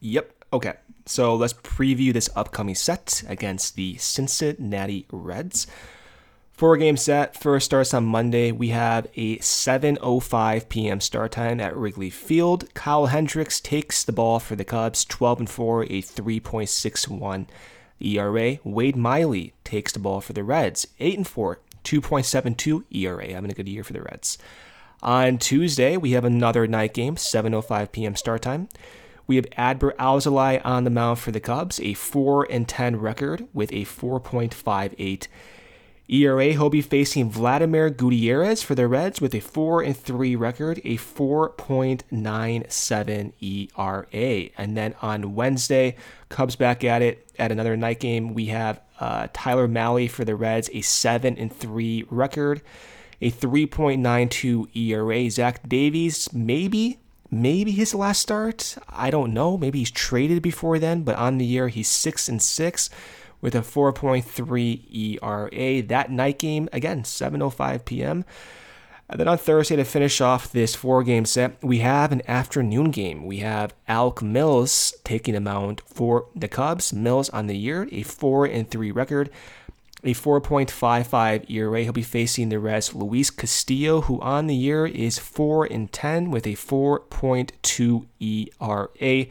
Yep. 0.00 0.32
Okay. 0.52 0.74
So 1.06 1.34
let's 1.34 1.54
preview 1.54 2.12
this 2.12 2.28
upcoming 2.36 2.74
set 2.74 3.22
against 3.26 3.74
the 3.74 3.96
Cincinnati 3.96 5.06
Reds. 5.10 5.66
Four 6.60 6.76
game 6.76 6.98
set. 6.98 7.34
First 7.34 7.64
starts 7.64 7.94
on 7.94 8.04
Monday. 8.04 8.52
We 8.52 8.68
have 8.68 9.06
a 9.16 9.38
7:05 9.38 10.68
p.m. 10.68 11.00
start 11.00 11.32
time 11.32 11.58
at 11.58 11.74
Wrigley 11.74 12.10
Field. 12.10 12.68
Kyle 12.74 13.06
Hendricks 13.06 13.60
takes 13.60 14.04
the 14.04 14.12
ball 14.12 14.38
for 14.38 14.56
the 14.56 14.64
Cubs, 14.66 15.06
12 15.06 15.38
and 15.38 15.48
4, 15.48 15.84
a 15.84 16.02
3.61 16.02 17.46
ERA. 17.98 18.58
Wade 18.62 18.96
Miley 18.96 19.54
takes 19.64 19.92
the 19.92 19.98
ball 20.00 20.20
for 20.20 20.34
the 20.34 20.44
Reds, 20.44 20.86
8 20.98 21.16
and 21.16 21.26
4, 21.26 21.60
2.72 21.82 22.84
ERA. 22.90 23.32
Having 23.32 23.50
a 23.50 23.54
good 23.54 23.66
year 23.66 23.82
for 23.82 23.94
the 23.94 24.02
Reds. 24.02 24.36
On 25.02 25.38
Tuesday, 25.38 25.96
we 25.96 26.10
have 26.10 26.26
another 26.26 26.66
night 26.66 26.92
game, 26.92 27.16
7:05 27.16 27.90
p.m. 27.90 28.14
start 28.16 28.42
time. 28.42 28.68
We 29.26 29.36
have 29.36 29.46
Adbert 29.56 29.96
Alzolay 29.96 30.60
on 30.62 30.84
the 30.84 30.90
mound 30.90 31.20
for 31.20 31.30
the 31.30 31.40
Cubs, 31.40 31.80
a 31.80 31.94
4 31.94 32.46
and 32.50 32.68
10 32.68 32.96
record 32.96 33.46
with 33.54 33.72
a 33.72 33.86
4.58 33.86 35.26
ERA. 36.10 36.46
He'll 36.46 36.70
be 36.70 36.82
facing 36.82 37.30
Vladimir 37.30 37.88
Gutierrez 37.88 38.62
for 38.62 38.74
the 38.74 38.88
Reds 38.88 39.20
with 39.20 39.32
a 39.34 39.40
4 39.40 39.82
and 39.82 39.96
3 39.96 40.34
record, 40.34 40.80
a 40.84 40.96
4.97 40.96 43.32
ERA. 43.40 44.50
And 44.58 44.76
then 44.76 44.96
on 45.00 45.34
Wednesday, 45.34 45.94
Cubs 46.28 46.56
back 46.56 46.82
at 46.84 47.02
it 47.02 47.28
at 47.38 47.52
another 47.52 47.76
night 47.76 48.00
game. 48.00 48.34
We 48.34 48.46
have 48.46 48.80
uh, 48.98 49.28
Tyler 49.32 49.68
Mahle 49.68 50.08
for 50.08 50.24
the 50.24 50.34
Reds, 50.34 50.68
a 50.72 50.80
7 50.80 51.38
and 51.38 51.54
3 51.54 52.06
record, 52.10 52.62
a 53.20 53.30
3.92 53.30 54.76
ERA. 54.76 55.30
Zach 55.30 55.68
Davies, 55.68 56.32
maybe 56.32 56.98
maybe 57.30 57.70
his 57.70 57.94
last 57.94 58.20
start. 58.20 58.76
I 58.88 59.10
don't 59.10 59.32
know. 59.32 59.56
Maybe 59.56 59.78
he's 59.78 59.92
traded 59.92 60.42
before 60.42 60.80
then, 60.80 61.04
but 61.04 61.14
on 61.14 61.38
the 61.38 61.44
year 61.44 61.68
he's 61.68 61.86
six 61.86 62.28
and 62.28 62.42
six 62.42 62.90
with 63.40 63.54
a 63.54 63.60
4.3 63.60 65.18
ERA. 65.22 65.82
That 65.82 66.10
night 66.10 66.38
game 66.38 66.68
again, 66.72 67.02
7:05 67.02 67.84
p.m. 67.84 68.24
And 69.08 69.18
then 69.18 69.26
on 69.26 69.38
Thursday 69.38 69.74
to 69.74 69.84
finish 69.84 70.20
off 70.20 70.52
this 70.52 70.76
four-game 70.76 71.24
set, 71.24 71.60
we 71.62 71.78
have 71.78 72.12
an 72.12 72.22
afternoon 72.28 72.92
game. 72.92 73.26
We 73.26 73.38
have 73.38 73.74
Alec 73.88 74.22
Mills 74.22 74.94
taking 75.02 75.34
the 75.34 75.40
mound 75.40 75.82
for 75.84 76.26
the 76.36 76.46
Cubs. 76.46 76.92
Mills 76.92 77.28
on 77.30 77.48
the 77.48 77.56
year, 77.56 77.88
a 77.90 78.04
four 78.04 78.46
and 78.46 78.70
three 78.70 78.92
record 78.92 79.30
a 80.02 80.14
4.55 80.14 81.50
ERA. 81.50 81.82
He'll 81.82 81.92
be 81.92 82.02
facing 82.02 82.48
the 82.48 82.58
Reds 82.58 82.94
Luis 82.94 83.30
Castillo, 83.30 84.02
who 84.02 84.20
on 84.20 84.46
the 84.46 84.54
year 84.54 84.86
is 84.86 85.18
4 85.18 85.66
and 85.66 85.92
10 85.92 86.30
with 86.30 86.46
a 86.46 86.54
4.2 86.54 88.06
ERA. 88.20 89.26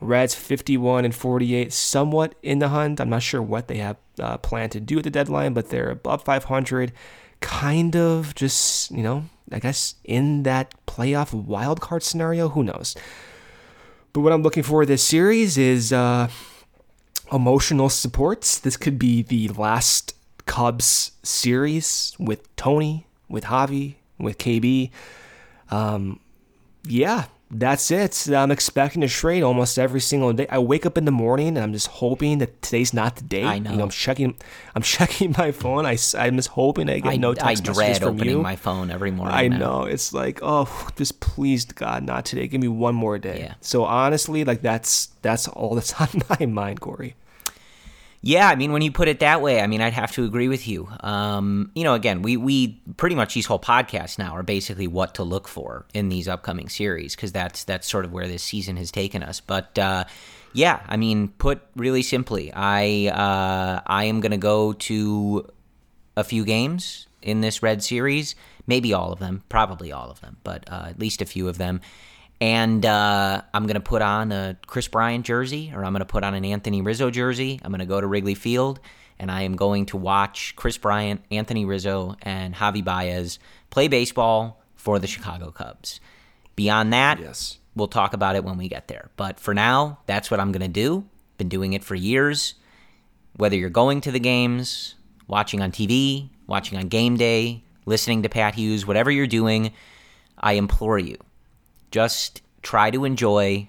Reds 0.00 0.34
51 0.34 1.04
and 1.04 1.14
48, 1.14 1.72
somewhat 1.72 2.34
in 2.42 2.58
the 2.58 2.68
hunt. 2.68 3.00
I'm 3.00 3.10
not 3.10 3.22
sure 3.22 3.42
what 3.42 3.68
they 3.68 3.78
have 3.78 3.96
uh, 4.18 4.38
planned 4.38 4.72
to 4.72 4.80
do 4.80 4.98
at 4.98 5.04
the 5.04 5.10
deadline, 5.10 5.52
but 5.52 5.68
they're 5.68 5.90
above 5.90 6.24
500, 6.24 6.92
kind 7.40 7.96
of 7.96 8.34
just 8.34 8.90
you 8.90 9.02
know, 9.02 9.24
I 9.52 9.58
guess 9.58 9.94
in 10.04 10.42
that 10.44 10.74
playoff 10.86 11.32
wild 11.32 11.80
card 11.80 12.02
scenario. 12.02 12.48
Who 12.50 12.64
knows? 12.64 12.96
But 14.12 14.20
what 14.20 14.32
I'm 14.32 14.42
looking 14.42 14.62
for 14.62 14.84
this 14.86 15.02
series 15.02 15.56
is. 15.58 15.92
Uh, 15.92 16.28
emotional 17.32 17.88
supports. 17.88 18.58
This 18.58 18.76
could 18.76 18.98
be 18.98 19.22
the 19.22 19.48
last 19.48 20.14
Cubs 20.46 21.12
series 21.22 22.14
with 22.18 22.54
Tony, 22.56 23.06
with 23.28 23.44
Javy, 23.44 23.96
with 24.18 24.38
KB. 24.38 24.90
Um, 25.70 26.18
yeah, 26.84 27.26
that's 27.50 27.90
it. 27.90 28.28
I'm 28.28 28.52
expecting 28.52 29.00
to 29.02 29.08
trade 29.08 29.42
almost 29.42 29.78
every 29.78 30.00
single 30.00 30.32
day. 30.32 30.46
I 30.48 30.58
wake 30.58 30.86
up 30.86 30.96
in 30.96 31.04
the 31.04 31.10
morning 31.10 31.48
and 31.48 31.58
I'm 31.58 31.72
just 31.72 31.88
hoping 31.88 32.38
that 32.38 32.62
today's 32.62 32.94
not 32.94 33.16
the 33.16 33.24
day. 33.24 33.44
I 33.44 33.58
know. 33.58 33.72
You 33.72 33.76
know 33.78 33.84
I'm 33.84 33.90
checking. 33.90 34.36
I'm 34.74 34.82
checking 34.96 35.34
my 35.36 35.50
phone. 35.50 35.84
I, 35.84 35.98
am 36.14 36.36
just 36.36 36.50
hoping 36.50 36.88
I 36.88 37.00
get 37.00 37.12
I, 37.12 37.16
no 37.16 37.32
I 37.32 37.34
text 37.34 37.66
messages 37.66 37.76
dread 37.76 37.98
from 37.98 38.14
opening 38.16 38.36
you. 38.36 38.42
my 38.42 38.54
phone 38.54 38.90
every 38.90 39.10
morning. 39.10 39.34
I 39.34 39.48
now. 39.48 39.58
know. 39.58 39.84
It's 39.84 40.12
like, 40.12 40.38
oh, 40.42 40.88
just 40.96 41.18
please 41.18 41.64
God, 41.64 42.04
not 42.04 42.24
today. 42.24 42.46
Give 42.46 42.60
me 42.60 42.68
one 42.68 42.94
more 42.94 43.18
day. 43.18 43.40
Yeah. 43.40 43.54
So 43.60 43.84
honestly, 43.84 44.44
like 44.44 44.62
that's 44.62 45.06
that's 45.22 45.48
all 45.48 45.74
that's 45.74 45.92
on 46.00 46.22
my 46.38 46.46
mind, 46.46 46.80
Corey. 46.80 47.16
Yeah, 48.22 48.48
I 48.48 48.54
mean, 48.54 48.72
when 48.72 48.82
you 48.82 48.92
put 48.92 49.08
it 49.08 49.20
that 49.20 49.40
way, 49.40 49.62
I 49.62 49.66
mean, 49.66 49.80
I'd 49.80 49.94
have 49.94 50.12
to 50.12 50.24
agree 50.24 50.48
with 50.48 50.68
you. 50.68 50.88
Um, 51.00 51.70
you 51.74 51.84
know, 51.84 51.94
again, 51.94 52.20
we 52.20 52.36
we 52.36 52.80
pretty 52.98 53.14
much 53.16 53.32
these 53.32 53.46
whole 53.46 53.58
podcasts 53.58 54.18
now 54.18 54.32
are 54.32 54.42
basically 54.42 54.86
what 54.86 55.14
to 55.14 55.22
look 55.22 55.48
for 55.48 55.86
in 55.94 56.10
these 56.10 56.28
upcoming 56.28 56.68
series 56.68 57.16
because 57.16 57.32
that's 57.32 57.64
that's 57.64 57.88
sort 57.88 58.04
of 58.04 58.12
where 58.12 58.28
this 58.28 58.42
season 58.42 58.76
has 58.76 58.90
taken 58.90 59.22
us. 59.22 59.40
But 59.40 59.78
uh, 59.78 60.04
yeah, 60.52 60.80
I 60.86 60.98
mean, 60.98 61.28
put 61.28 61.62
really 61.76 62.02
simply, 62.02 62.52
I 62.52 63.06
uh, 63.08 63.80
I 63.86 64.04
am 64.04 64.20
going 64.20 64.32
to 64.32 64.36
go 64.36 64.74
to 64.74 65.48
a 66.14 66.24
few 66.24 66.44
games 66.44 67.06
in 67.22 67.40
this 67.40 67.62
Red 67.62 67.82
series, 67.82 68.34
maybe 68.66 68.92
all 68.92 69.12
of 69.12 69.18
them, 69.18 69.44
probably 69.48 69.92
all 69.92 70.10
of 70.10 70.20
them, 70.20 70.36
but 70.44 70.70
uh, 70.70 70.86
at 70.88 70.98
least 70.98 71.22
a 71.22 71.26
few 71.26 71.48
of 71.48 71.56
them. 71.56 71.80
And 72.40 72.86
uh, 72.86 73.42
I'm 73.52 73.64
going 73.64 73.74
to 73.74 73.80
put 73.80 74.00
on 74.02 74.32
a 74.32 74.56
Kris 74.66 74.88
Bryant 74.88 75.26
jersey, 75.26 75.72
or 75.74 75.84
I'm 75.84 75.92
going 75.92 76.00
to 76.00 76.06
put 76.06 76.24
on 76.24 76.34
an 76.34 76.44
Anthony 76.44 76.80
Rizzo 76.80 77.10
jersey. 77.10 77.60
I'm 77.62 77.70
going 77.70 77.80
to 77.80 77.86
go 77.86 78.00
to 78.00 78.06
Wrigley 78.06 78.34
Field, 78.34 78.80
and 79.18 79.30
I 79.30 79.42
am 79.42 79.56
going 79.56 79.86
to 79.86 79.98
watch 79.98 80.54
Kris 80.56 80.78
Bryant, 80.78 81.22
Anthony 81.30 81.66
Rizzo, 81.66 82.16
and 82.22 82.54
Javy 82.54 82.82
Baez 82.82 83.38
play 83.68 83.88
baseball 83.88 84.62
for 84.74 84.98
the 84.98 85.06
Chicago 85.06 85.50
Cubs. 85.50 86.00
Beyond 86.56 86.92
that, 86.94 87.18
Yes. 87.20 87.58
we'll 87.74 87.88
talk 87.88 88.14
about 88.14 88.36
it 88.36 88.44
when 88.44 88.56
we 88.56 88.68
get 88.68 88.88
there. 88.88 89.10
But 89.16 89.38
for 89.38 89.52
now, 89.52 89.98
that's 90.06 90.30
what 90.30 90.40
I'm 90.40 90.50
going 90.52 90.62
to 90.62 90.68
do. 90.68 91.04
Been 91.36 91.50
doing 91.50 91.74
it 91.74 91.84
for 91.84 91.94
years. 91.94 92.54
Whether 93.36 93.56
you're 93.56 93.68
going 93.70 94.00
to 94.02 94.10
the 94.10 94.18
games, 94.20 94.94
watching 95.26 95.60
on 95.60 95.72
TV, 95.72 96.30
watching 96.46 96.78
on 96.78 96.88
game 96.88 97.16
day, 97.18 97.64
listening 97.84 98.22
to 98.22 98.28
Pat 98.30 98.54
Hughes, 98.54 98.86
whatever 98.86 99.10
you're 99.10 99.26
doing, 99.26 99.72
I 100.38 100.54
implore 100.54 100.98
you, 100.98 101.16
just 101.90 102.42
try 102.62 102.90
to 102.90 103.04
enjoy 103.04 103.68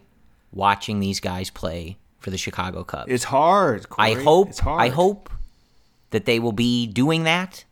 watching 0.51 0.99
these 0.99 1.19
guys 1.19 1.49
play 1.49 1.97
for 2.19 2.29
the 2.29 2.37
Chicago 2.37 2.83
Cubs. 2.83 3.11
It's 3.11 3.23
hard. 3.23 3.85
I 3.97 4.13
hope 4.13 4.49
It's 4.49 4.59
hard. 4.59 4.81
I 4.81 4.89
hope 4.89 5.29
that 6.11 6.25
they 6.25 6.39
will 6.39 6.51
be 6.51 6.87
doing 6.87 7.23
that 7.23 7.63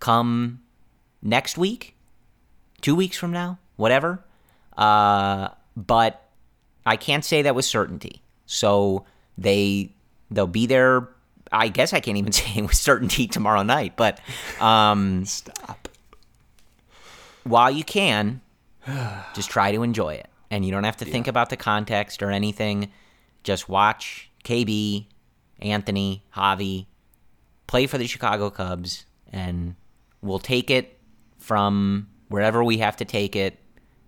come 0.00 0.60
next 1.22 1.56
week, 1.58 1.94
two 2.80 2.94
weeks 2.94 3.16
from 3.16 3.32
now, 3.32 3.58
whatever. 3.76 4.24
Uh, 4.76 5.48
but 5.76 6.28
I 6.84 6.96
can't 6.96 7.24
say 7.24 7.42
that 7.42 7.54
with 7.54 7.64
certainty. 7.64 8.22
So 8.46 9.04
they 9.38 9.90
they'll 10.30 10.46
be 10.46 10.66
there. 10.66 11.08
I 11.52 11.68
guess 11.68 11.92
I 11.92 12.00
can't 12.00 12.16
even 12.16 12.32
say 12.40 12.62
with 12.62 12.74
certainty 12.74 13.26
tomorrow 13.26 13.62
night. 13.62 13.94
But 13.96 14.20
um, 14.60 15.24
Stop. 15.24 15.88
while 17.44 17.70
you 17.70 17.84
can, 17.84 18.40
just 19.34 19.50
try 19.50 19.72
to 19.72 19.82
enjoy 19.82 20.14
it. 20.14 20.28
And 20.50 20.64
you 20.64 20.70
don't 20.70 20.84
have 20.84 20.98
to 20.98 21.04
think 21.04 21.26
about 21.26 21.50
the 21.50 21.56
context 21.56 22.22
or 22.22 22.30
anything. 22.30 22.92
Just 23.42 23.68
watch 23.68 24.30
KB, 24.44 25.06
Anthony, 25.60 26.24
Javy 26.34 26.86
play 27.66 27.86
for 27.86 27.98
the 27.98 28.06
Chicago 28.06 28.50
Cubs, 28.50 29.06
and 29.32 29.74
we'll 30.22 30.38
take 30.38 30.70
it 30.70 30.98
from 31.38 32.08
wherever 32.28 32.62
we 32.62 32.78
have 32.78 32.96
to 32.96 33.04
take 33.04 33.36
it 33.36 33.58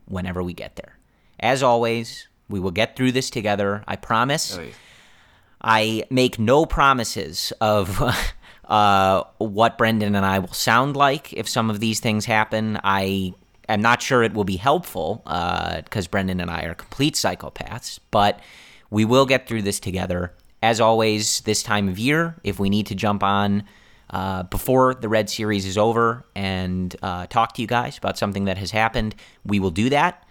whenever 0.07 0.43
we 0.43 0.53
get 0.53 0.77
there. 0.77 0.99
As 1.41 1.63
always, 1.63 2.29
we 2.49 2.61
will 2.61 2.71
get 2.71 2.97
through 2.97 3.13
this 3.13 3.31
together. 3.31 3.85
I 3.87 3.97
promise. 3.97 4.57
Oy. 4.57 4.73
I 5.61 6.05
make 6.09 6.39
no 6.39 6.67
promises 6.67 7.53
of 7.61 8.01
uh, 8.65 9.25
what 9.39 9.77
Brendan 9.77 10.15
and 10.15 10.25
I 10.25 10.39
will 10.39 10.53
sound 10.53 10.97
like 10.97 11.33
if 11.33 11.49
some 11.49 11.69
of 11.69 11.81
these 11.81 12.01
things 12.01 12.25
happen. 12.25 12.79
I 12.85 13.35
am 13.75 13.83
not 13.83 14.03
sure 14.03 14.23
it 14.23 14.35
will 14.35 14.45
be 14.45 14.57
helpful 14.57 15.23
because 15.25 16.07
Brendan 16.07 16.41
and 16.41 16.51
I 16.51 16.63
are 16.63 16.75
complete 16.75 17.15
psychopaths, 17.15 17.99
but 18.11 18.41
we 18.91 19.05
will 19.05 19.27
get 19.27 19.47
through 19.47 19.63
this 19.63 19.81
together. 19.81 20.33
As 20.63 20.81
always, 20.81 21.41
this 21.43 21.63
time 21.63 21.89
of 21.89 21.99
year, 21.99 22.37
if 22.43 22.59
we 22.59 22.71
need 22.71 22.87
to 22.87 22.95
jump 22.95 23.23
on 23.23 23.65
uh, 24.11 24.45
before 24.45 24.95
the 24.95 25.09
Red 25.09 25.29
Series 25.29 25.67
is 25.67 25.77
over 25.77 26.25
and 26.35 26.95
uh, 27.03 27.27
talk 27.27 27.55
to 27.55 27.63
you 27.63 27.69
guys 27.69 27.99
about 27.99 28.19
something 28.19 28.47
that 28.47 28.59
has 28.59 28.71
happened, 28.71 29.15
we 29.45 29.61
will 29.61 29.71
do 29.71 29.91
that. 29.91 30.25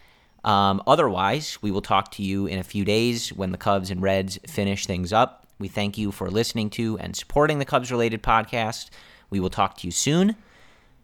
Um, 0.44 0.82
otherwise, 0.88 1.58
we 1.62 1.72
will 1.72 1.82
talk 1.82 2.12
to 2.14 2.24
you 2.24 2.46
in 2.46 2.58
a 2.60 2.64
few 2.64 2.86
days 2.86 3.30
when 3.30 3.52
the 3.52 3.58
Cubs 3.58 3.92
and 3.92 4.02
Reds 4.02 4.40
finish 4.48 4.86
things 4.86 5.14
up. 5.14 5.48
We 5.60 5.68
thank 5.68 5.98
you 5.98 6.12
for 6.12 6.30
listening 6.30 6.70
to 6.72 6.98
and 7.00 7.16
supporting 7.16 7.60
the 7.60 7.66
Cubs 7.66 7.92
related 7.92 8.24
podcast. 8.24 8.90
We 9.30 9.40
will 9.40 9.50
talk 9.50 9.78
to 9.78 9.88
you 9.88 9.92
soon. 9.92 10.36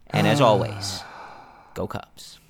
And 0.08 0.28
as 0.28 0.40
always, 0.40 1.04
go 1.74 1.88
Cubs. 1.88 2.43